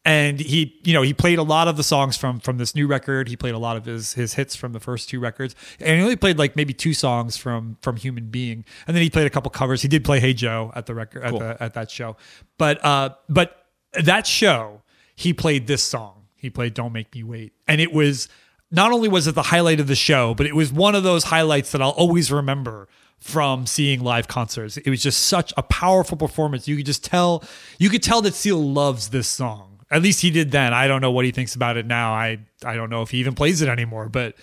And 0.05 0.41
he 0.41 0.81
you 0.85 0.93
know 0.93 1.03
he 1.03 1.15
played 1.15 1.39
a 1.39 1.43
lot 1.43 1.69
of 1.69 1.77
the 1.77 1.83
songs 1.83 2.17
from 2.17 2.41
from 2.41 2.59
this 2.59 2.75
new 2.75 2.87
record 2.87 3.29
he 3.29 3.37
played 3.37 3.55
a 3.55 3.59
lot 3.59 3.77
of 3.77 3.85
his 3.85 4.15
his 4.15 4.35
hits 4.35 4.57
from 4.57 4.73
the 4.73 4.81
first 4.81 5.09
two 5.09 5.21
records 5.21 5.55
and 5.81 5.97
he 5.97 6.03
only 6.03 6.17
played 6.17 6.39
like 6.39 6.57
maybe 6.57 6.73
two 6.73 6.95
songs 6.95 7.37
from 7.37 7.77
from 7.83 7.97
human 7.97 8.27
being 8.27 8.65
and 8.87 8.97
then 8.97 9.03
he 9.03 9.11
played 9.11 9.27
a 9.27 9.31
couple 9.31 9.51
covers 9.51 9.83
he 9.83 9.89
did 9.89 10.05
play 10.05 10.19
hey 10.19 10.35
joe 10.35 10.73
at 10.75 10.87
the 10.87 10.95
record 10.95 11.23
Cool. 11.23 11.43
at 11.43 11.59
the 11.59 11.63
at 11.65 11.75
that 11.75 11.91
show 11.91 12.17
but 12.59 12.85
uh 12.85 13.11
but 13.29 13.67
that 14.03 14.27
show 14.27 14.83
he 15.15 15.33
played 15.33 15.67
this 15.67 15.83
song 15.83 16.25
he 16.35 16.51
played 16.51 16.75
don't 16.75 16.93
make 16.93 17.15
me 17.15 17.23
wait 17.23 17.53
and 17.69 17.81
it 17.81 17.93
was 17.93 18.29
not 18.71 18.91
only 18.91 19.09
was 19.09 19.27
it 19.27 19.35
the 19.35 19.43
highlight 19.43 19.79
of 19.79 19.87
the 19.87 19.95
show 19.95 20.35
but 20.35 20.47
it 20.47 20.57
was 20.57 20.73
one 20.73 20.95
of 20.95 21.05
those 21.05 21.25
highlights 21.25 21.71
that 21.73 21.81
i'll 21.81 21.91
always 21.91 22.33
remember 22.33 22.89
from 23.21 23.67
seeing 23.67 24.01
live 24.01 24.27
concerts. 24.27 24.77
It 24.79 24.91
was 24.91 25.01
just 25.01 25.27
such 25.27 25.53
a 25.57 25.63
powerful 25.63 26.17
performance. 26.17 26.67
You 26.67 26.77
could 26.77 26.87
just 26.87 27.05
tell 27.05 27.45
you 27.79 27.89
could 27.89 28.03
tell 28.03 28.21
that 28.23 28.35
Seal 28.35 28.61
loves 28.61 29.11
this 29.11 29.29
song. 29.29 29.72
At 29.93 30.03
least 30.03 30.23
he 30.23 30.31
did 30.31 30.51
then. 30.51 30.73
I 30.73 30.89
don't 30.89 31.03
know 31.03 31.13
what 31.13 31.25
he 31.25 31.31
thinks 31.31 31.55
about 31.55 31.77
it 31.77 31.87
now. 31.87 32.13
I 32.13 32.39
I 32.65 32.75
don't 32.75 32.91
know 32.91 33.03
if 33.03 33.11
he 33.11 33.19
even 33.19 33.35
plays 33.35 33.61
it 33.63 33.69
anymore, 33.69 34.09
but 34.09 34.35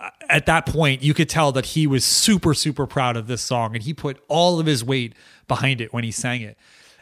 uh, 0.00 0.10
at 0.30 0.46
that 0.46 0.64
point 0.64 1.02
you 1.02 1.12
could 1.12 1.28
tell 1.28 1.52
that 1.52 1.66
he 1.66 1.86
was 1.86 2.04
super 2.04 2.54
super 2.54 2.86
proud 2.86 3.16
of 3.16 3.26
this 3.26 3.42
song 3.42 3.74
and 3.74 3.82
he 3.82 3.92
put 3.92 4.22
all 4.28 4.60
of 4.60 4.66
his 4.66 4.84
weight 4.84 5.14
behind 5.48 5.80
it 5.80 5.92
when 5.92 6.04
he 6.04 6.12
sang 6.12 6.40
it. 6.40 6.56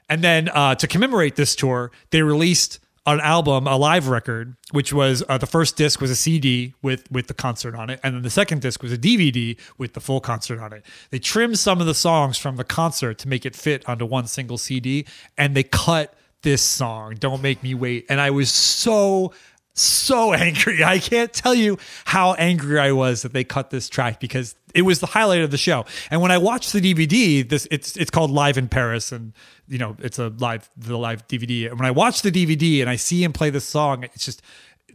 And 0.09 0.24
then 0.24 0.48
uh, 0.48 0.74
to 0.76 0.88
commemorate 0.88 1.36
this 1.36 1.55
tour, 1.55 1.92
they 2.11 2.22
released 2.22 2.80
an 3.07 3.20
album, 3.20 3.66
a 3.66 3.76
live 3.76 4.09
record, 4.09 4.57
which 4.72 4.92
was 4.92 5.22
uh, 5.28 5.38
the 5.38 5.46
first 5.46 5.76
disc 5.76 6.01
was 6.01 6.11
a 6.11 6.16
CD 6.16 6.74
with 6.82 7.11
with 7.11 7.26
the 7.26 7.34
concert 7.34 7.74
on 7.74 7.90
it, 7.90 8.01
and 8.03 8.14
then 8.14 8.22
the 8.22 8.30
second 8.30 8.62
disc 8.62 8.82
was 8.82 8.92
a 8.92 8.98
DVD 8.98 9.59
with 9.78 9.94
the 9.94 10.01
full 10.01 10.20
concert 10.20 10.59
on 10.59 10.72
it. 10.72 10.84
They 11.11 11.18
trimmed 11.18 11.59
some 11.59 11.80
of 11.80 11.86
the 11.86 11.94
songs 11.94 12.38
from 12.38 12.57
the 12.57 12.64
concert 12.64 13.18
to 13.18 13.28
make 13.28 13.46
it 13.46 13.57
fit 13.57 13.88
onto 13.88 14.07
one 14.07 14.26
single 14.26 14.59
CD, 14.59 15.07
and 15.36 15.55
they 15.55 15.62
cut 15.62 16.14
this 16.43 16.62
song, 16.62 17.16
"Don't 17.18 17.43
Make 17.43 17.62
Me 17.62 17.74
Wait," 17.74 18.07
and 18.09 18.20
I 18.20 18.30
was 18.30 18.51
so 18.51 19.32
so 19.74 20.32
angry. 20.34 20.84
I 20.84 20.99
can't 20.99 21.32
tell 21.32 21.55
you 21.55 21.78
how 22.05 22.34
angry 22.34 22.78
I 22.78 22.93
was 22.93 23.22
that 23.22 23.32
they 23.32 23.45
cut 23.45 23.70
this 23.70 23.88
track 23.88 24.20
because 24.20 24.55
it 24.74 24.82
was 24.82 25.01
the 25.01 25.07
highlight 25.07 25.41
of 25.41 25.51
the 25.51 25.59
show. 25.59 25.84
And 26.11 26.20
when 26.20 26.30
I 26.30 26.38
watched 26.38 26.72
the 26.72 26.80
DVD, 26.80 27.49
this 27.49 27.66
it's 27.70 27.97
it's 27.97 28.11
called 28.11 28.30
Live 28.30 28.59
in 28.59 28.68
Paris 28.68 29.12
and 29.12 29.32
you 29.68 29.78
know, 29.78 29.97
it's 30.01 30.18
a 30.18 30.28
live 30.38 30.68
the 30.76 30.97
live 30.97 31.26
DVD. 31.28 31.70
And 31.70 31.78
when 31.78 31.86
I 31.86 31.91
watch 31.91 32.22
the 32.22 32.30
DVD 32.30 32.80
and 32.80 32.91
I 32.91 32.97
see 32.97 33.22
him 33.22 33.32
play 33.32 33.51
this 33.51 33.64
song, 33.64 34.05
it's 34.05 34.24
just 34.24 34.43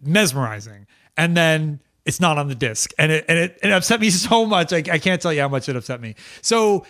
mesmerizing. 0.04 0.88
And 1.18 1.36
then 1.36 1.80
it's 2.06 2.20
not 2.20 2.38
on 2.38 2.48
the 2.48 2.56
disc. 2.56 2.92
And 2.98 3.12
it 3.12 3.26
and 3.28 3.38
it, 3.38 3.60
it 3.64 3.72
upset 3.72 4.00
me 4.00 4.10
so 4.12 4.46
much. 4.46 4.74
I, 4.74 4.78
I 4.78 5.00
can't 5.00 5.22
tell 5.22 5.34
you 5.34 5.42
how 5.42 5.50
much 5.50 5.70
it 5.70 5.76
upset 5.76 6.02
me. 6.02 6.16
So 6.42 6.86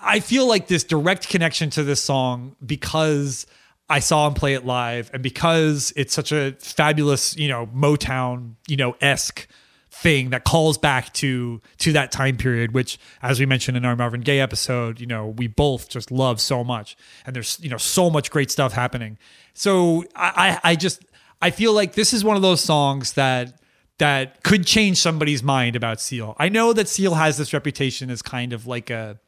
I 0.00 0.20
feel 0.20 0.46
like 0.46 0.66
this 0.66 0.84
direct 0.84 1.28
connection 1.28 1.70
to 1.70 1.82
this 1.82 2.02
song 2.02 2.56
because 2.64 3.46
I 3.88 4.00
saw 4.00 4.26
him 4.26 4.34
play 4.34 4.54
it 4.54 4.64
live 4.64 5.10
and 5.12 5.22
because 5.22 5.92
it's 5.96 6.14
such 6.14 6.32
a 6.32 6.52
fabulous, 6.58 7.36
you 7.36 7.48
know, 7.48 7.66
Motown, 7.66 8.54
you 8.66 8.76
know, 8.76 8.96
esque 9.00 9.46
thing 9.90 10.30
that 10.30 10.44
calls 10.44 10.76
back 10.76 11.12
to 11.14 11.60
to 11.78 11.92
that 11.92 12.10
time 12.10 12.36
period, 12.36 12.72
which 12.72 12.98
as 13.22 13.38
we 13.38 13.46
mentioned 13.46 13.76
in 13.76 13.84
our 13.84 13.94
Marvin 13.94 14.22
Gaye 14.22 14.40
episode, 14.40 15.00
you 15.00 15.06
know, 15.06 15.28
we 15.28 15.46
both 15.46 15.88
just 15.88 16.10
love 16.10 16.40
so 16.40 16.64
much. 16.64 16.96
And 17.26 17.36
there's, 17.36 17.58
you 17.60 17.68
know, 17.68 17.76
so 17.76 18.10
much 18.10 18.30
great 18.30 18.50
stuff 18.50 18.72
happening. 18.72 19.18
So 19.52 20.04
I 20.16 20.60
I, 20.64 20.70
I 20.70 20.76
just 20.76 21.04
I 21.40 21.50
feel 21.50 21.72
like 21.72 21.94
this 21.94 22.12
is 22.12 22.24
one 22.24 22.36
of 22.36 22.42
those 22.42 22.60
songs 22.60 23.12
that 23.12 23.60
that 23.98 24.42
could 24.42 24.66
change 24.66 24.98
somebody's 24.98 25.42
mind 25.42 25.76
about 25.76 26.00
Seal. 26.00 26.34
I 26.38 26.48
know 26.48 26.72
that 26.72 26.88
Seal 26.88 27.14
has 27.14 27.38
this 27.38 27.52
reputation 27.52 28.10
as 28.10 28.22
kind 28.22 28.52
of 28.52 28.66
like 28.66 28.90
a 28.90 29.20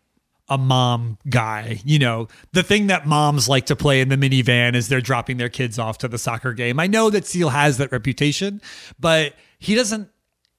a 0.49 0.59
mom 0.59 1.19
guy. 1.29 1.81
You 1.85 1.99
know, 1.99 2.29
the 2.53 2.63
thing 2.63 2.89
that 2.89 3.07
moms 3.07 3.49
like 3.49 3.67
to 3.67 3.77
play 3.77 4.01
in 4.01 4.09
the 4.09 4.17
minivan 4.17 4.75
as 4.75 4.89
they're 4.89 5.01
dropping 5.01 5.37
their 5.37 5.49
kids 5.49 5.79
off 5.79 5.99
to 5.99 6.09
the 6.09 6.19
soccer 6.19 6.53
game. 6.53 6.79
I 6.79 6.87
know 6.87 7.11
that 7.11 7.27
Seal 7.27 7.51
has 7.51 7.79
that 7.79 7.93
reputation, 7.93 8.61
but 8.99 9.35
he 9.59 9.75
doesn't. 9.75 10.11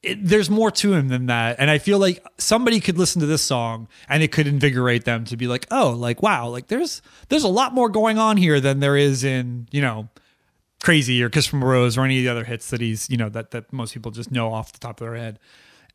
It, 0.04 0.24
there's 0.24 0.50
more 0.50 0.70
to 0.70 0.94
him 0.94 1.08
than 1.08 1.26
that, 1.26 1.56
and 1.60 1.72
I 1.72 1.80
feel 1.80 1.98
like 1.98 2.24
somebody 2.38 2.80
could 2.80 3.00
listen 3.00 3.20
to 3.22 3.26
this 3.26 3.42
song 3.42 3.88
and 4.08 4.22
it 4.22 4.32
could 4.32 4.46
invigorate 4.46 5.06
them 5.06 5.26
to 5.26 5.36
be 5.36 5.48
like, 5.48 5.66
oh, 5.72 5.90
like 5.90 6.22
wow, 6.22 6.48
like 6.50 6.68
there's 6.68 7.02
there's 7.30 7.44
a 7.44 7.50
lot 7.50 7.74
more 7.74 7.90
going 7.90 8.20
on 8.20 8.38
here 8.38 8.60
than 8.60 8.80
there 8.80 8.96
is 8.96 9.24
in 9.24 9.68
you 9.72 9.82
know 9.82 10.08
crazy 10.84 11.22
or 11.24 11.30
Kiss 11.30 11.48
from 11.48 11.64
a 11.64 11.66
Rose 11.66 11.98
or 11.98 12.06
any 12.06 12.20
of 12.20 12.24
the 12.24 12.30
other 12.30 12.44
hits 12.44 12.70
that 12.70 12.80
he's 12.80 13.10
you 13.10 13.18
know 13.18 13.30
that 13.30 13.52
that 13.52 13.74
most 13.74 13.94
people 13.94 14.12
just 14.12 14.32
know 14.32 14.54
off 14.54 14.72
the 14.72 14.80
top 14.80 15.02
of 15.02 15.08
their 15.08 15.16
head, 15.16 15.40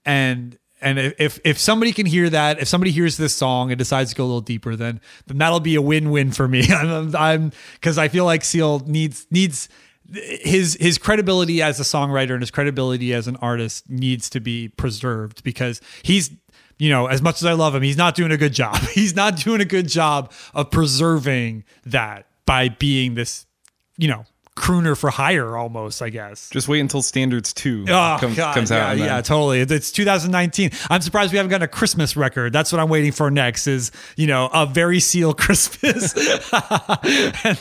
and 0.05 0.59
and 0.83 0.99
if 0.99 1.41
if 1.45 1.59
somebody 1.59 1.93
can 1.93 2.07
hear 2.07 2.29
that, 2.31 2.61
if 2.61 2.69
somebody 2.69 2.91
hears 2.91 3.17
this 3.17 3.35
song 3.35 3.71
and 3.71 3.79
decides 3.79 4.11
to 4.11 4.17
go 4.17 4.25
a 4.25 4.27
little 4.27 4.41
deeper, 4.41 4.77
then 4.77 5.01
then 5.27 5.39
that'll 5.39 5.61
be 5.61 5.75
a 5.75 5.83
win 5.83 6.11
win 6.11 6.33
for 6.33 6.49
me. 6.49 6.65
I'm 6.73 7.53
because 7.75 7.99
I 7.99 8.09
feel 8.09 8.25
like 8.25 8.45
Seal 8.45 8.81
needs 8.81 9.27
needs 9.31 9.69
his 10.13 10.77
his 10.81 10.99
credibility 10.99 11.63
as 11.63 11.81
a 11.81 11.85
songwriter 11.85 12.33
and 12.33 12.43
his 12.43 12.51
credibility 12.51 13.15
as 13.15 13.29
an 13.29 13.37
artist 13.37 13.89
needs 13.89 14.29
to 14.31 14.41
be 14.41 14.69
preserved 14.69 15.43
because 15.45 15.81
he's 16.03 16.31
you 16.79 16.91
know 16.91 17.07
as 17.07 17.23
much 17.23 17.37
as 17.37 17.47
I 17.47 17.53
love 17.53 17.75
him, 17.75 17.83
he's 17.83 17.97
not 17.97 18.15
doing 18.15 18.33
a 18.33 18.37
good 18.37 18.53
job. 18.53 18.77
He's 18.93 19.15
not 19.15 19.37
doing 19.37 19.61
a 19.61 19.65
good 19.65 19.89
job 19.89 20.33
of 20.55 20.71
preserving 20.71 21.65
that 21.87 22.27
by 22.45 22.69
being 22.69 23.15
this 23.15 23.47
you 23.97 24.09
know 24.09 24.25
crooner 24.55 24.95
for 24.97 25.09
hire 25.09 25.57
almost 25.57 26.03
i 26.03 26.11
guess 26.11 26.51
Just 26.51 26.69
wait 26.69 26.81
until 26.81 27.01
Standards 27.01 27.55
2 27.55 27.87
Oh, 27.89 28.17
comes, 28.21 28.37
God, 28.37 28.55
comes 28.55 28.71
out. 28.71 28.99
yeah, 28.99 29.21
totally. 29.23 29.61
It's- 29.63 29.77
It's 29.77 29.91
2019. 29.93 30.71
I'm 30.91 31.01
surprised 31.01 31.33
we 31.33 31.39
haven't 31.39 31.49
gotten 31.51 31.65
a 31.65 31.69
Christmas 31.69 32.17
record. 32.17 32.53
That's 32.53 32.71
what 32.71 32.79
I'm 32.81 32.91
waiting 32.91 33.13
for 33.13 33.31
next. 33.31 33.67
Is 33.67 33.91
you 34.17 34.27
know 34.27 34.51
a 34.53 34.67
very 34.67 35.01
seal 35.01 35.33
Christmas. 35.43 36.13
and 36.53 37.57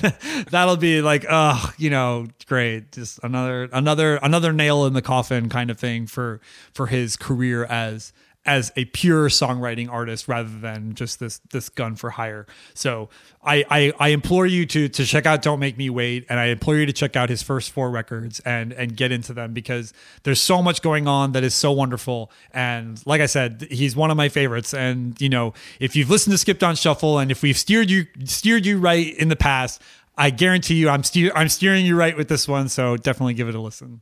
that'll 0.52 0.78
be 0.78 1.02
like, 1.02 1.26
oh, 1.30 1.72
you 1.78 1.89
know, 1.89 2.28
great. 2.48 2.92
Just 2.92 3.20
another 3.24 3.70
another 3.72 4.18
another 4.18 4.52
nail 4.54 4.86
in 4.86 4.94
the 4.94 5.02
coffin 5.02 5.50
kind 5.50 5.70
of 5.72 5.80
thing 5.80 6.08
for 6.08 6.42
for 6.74 6.88
his 6.88 7.16
career 7.16 7.64
as 7.66 8.12
as 8.46 8.72
a 8.76 8.86
pure 8.86 9.30
songwriting 9.30 9.88
artist 9.89 10.28
rather 10.28 10.50
than 10.50 10.96
just 10.96 11.20
this 11.20 11.39
this 11.52 11.70
gun 11.70 11.96
for 11.96 12.10
hire. 12.10 12.48
So 12.74 13.10
I, 13.44 13.64
I 13.70 13.94
I 14.00 14.08
implore 14.10 14.48
you 14.48 14.66
to 14.66 14.89
to 14.89 15.06
check 15.06 15.26
out 15.26 15.44
Don't 15.44 15.60
Make 15.60 15.78
Me 15.78 15.89
Wait 15.89 16.26
and 16.28 16.39
I 16.39 16.46
implore 16.48 16.78
you 16.78 16.88
to 16.88 16.94
check 16.94 17.16
out 17.16 17.30
his 17.30 17.44
first 17.44 17.72
four 17.72 17.92
records 17.92 18.39
and 18.39 18.74
and 18.74 18.98
get 18.98 19.12
into 19.12 19.34
them 19.34 19.54
because 19.54 19.94
there's 20.24 20.42
so 20.42 20.62
much 20.62 20.82
going 20.82 21.08
on 21.08 21.34
that 21.34 21.44
is 21.44 21.54
so 21.54 21.72
wonderful 21.72 22.32
and 22.52 23.02
like 23.06 23.22
I 23.22 23.28
said 23.28 23.68
he's 23.70 23.96
one 23.96 24.10
of 24.10 24.18
my 24.18 24.30
favorites 24.30 24.74
and 24.74 25.20
you 25.22 25.30
know 25.30 25.54
if 25.80 25.96
you've 25.96 26.10
listened 26.10 26.34
to 26.34 26.38
Skipped 26.39 26.64
on 26.64 26.76
Shuffle 26.76 27.20
and 27.20 27.30
if 27.30 27.44
we've 27.44 27.58
steered 27.58 27.92
you 27.92 28.08
steered 28.26 28.66
you 28.66 28.80
right 28.80 29.16
in 29.18 29.30
the 29.30 29.36
past 29.36 29.82
I 30.18 30.32
guarantee 30.32 30.76
you 30.76 30.89
I'm 30.89 31.04
steer 31.04 31.32
I'm 31.36 31.50
steering 31.50 31.86
you 31.86 31.96
right 31.96 32.18
with 32.18 32.28
this 32.28 32.48
one 32.48 32.70
so 32.70 32.98
definitely 32.98 33.36
give 33.36 33.50
it 33.50 33.56
a 33.56 33.62
listen. 33.62 34.02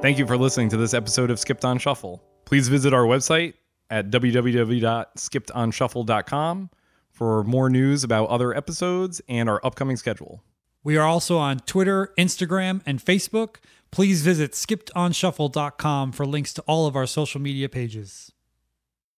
Thank 0.00 0.16
you 0.16 0.28
for 0.28 0.36
listening 0.36 0.68
to 0.68 0.76
this 0.76 0.94
episode 0.94 1.28
of 1.28 1.40
Skipped 1.40 1.64
on 1.64 1.76
Shuffle. 1.76 2.22
Please 2.44 2.68
visit 2.68 2.94
our 2.94 3.02
website 3.02 3.54
at 3.90 4.10
www.skippedonshuffle.com 4.10 6.70
for 7.10 7.42
more 7.42 7.68
news 7.68 8.04
about 8.04 8.28
other 8.28 8.56
episodes 8.56 9.20
and 9.28 9.48
our 9.48 9.60
upcoming 9.66 9.96
schedule. 9.96 10.44
We 10.84 10.96
are 10.96 11.04
also 11.04 11.36
on 11.36 11.58
Twitter, 11.58 12.12
Instagram, 12.16 12.80
and 12.86 13.04
Facebook. 13.04 13.56
Please 13.90 14.22
visit 14.22 14.52
skippedonshuffle.com 14.52 16.12
for 16.12 16.24
links 16.24 16.54
to 16.54 16.62
all 16.62 16.86
of 16.86 16.94
our 16.94 17.06
social 17.06 17.40
media 17.40 17.68
pages. 17.68 18.30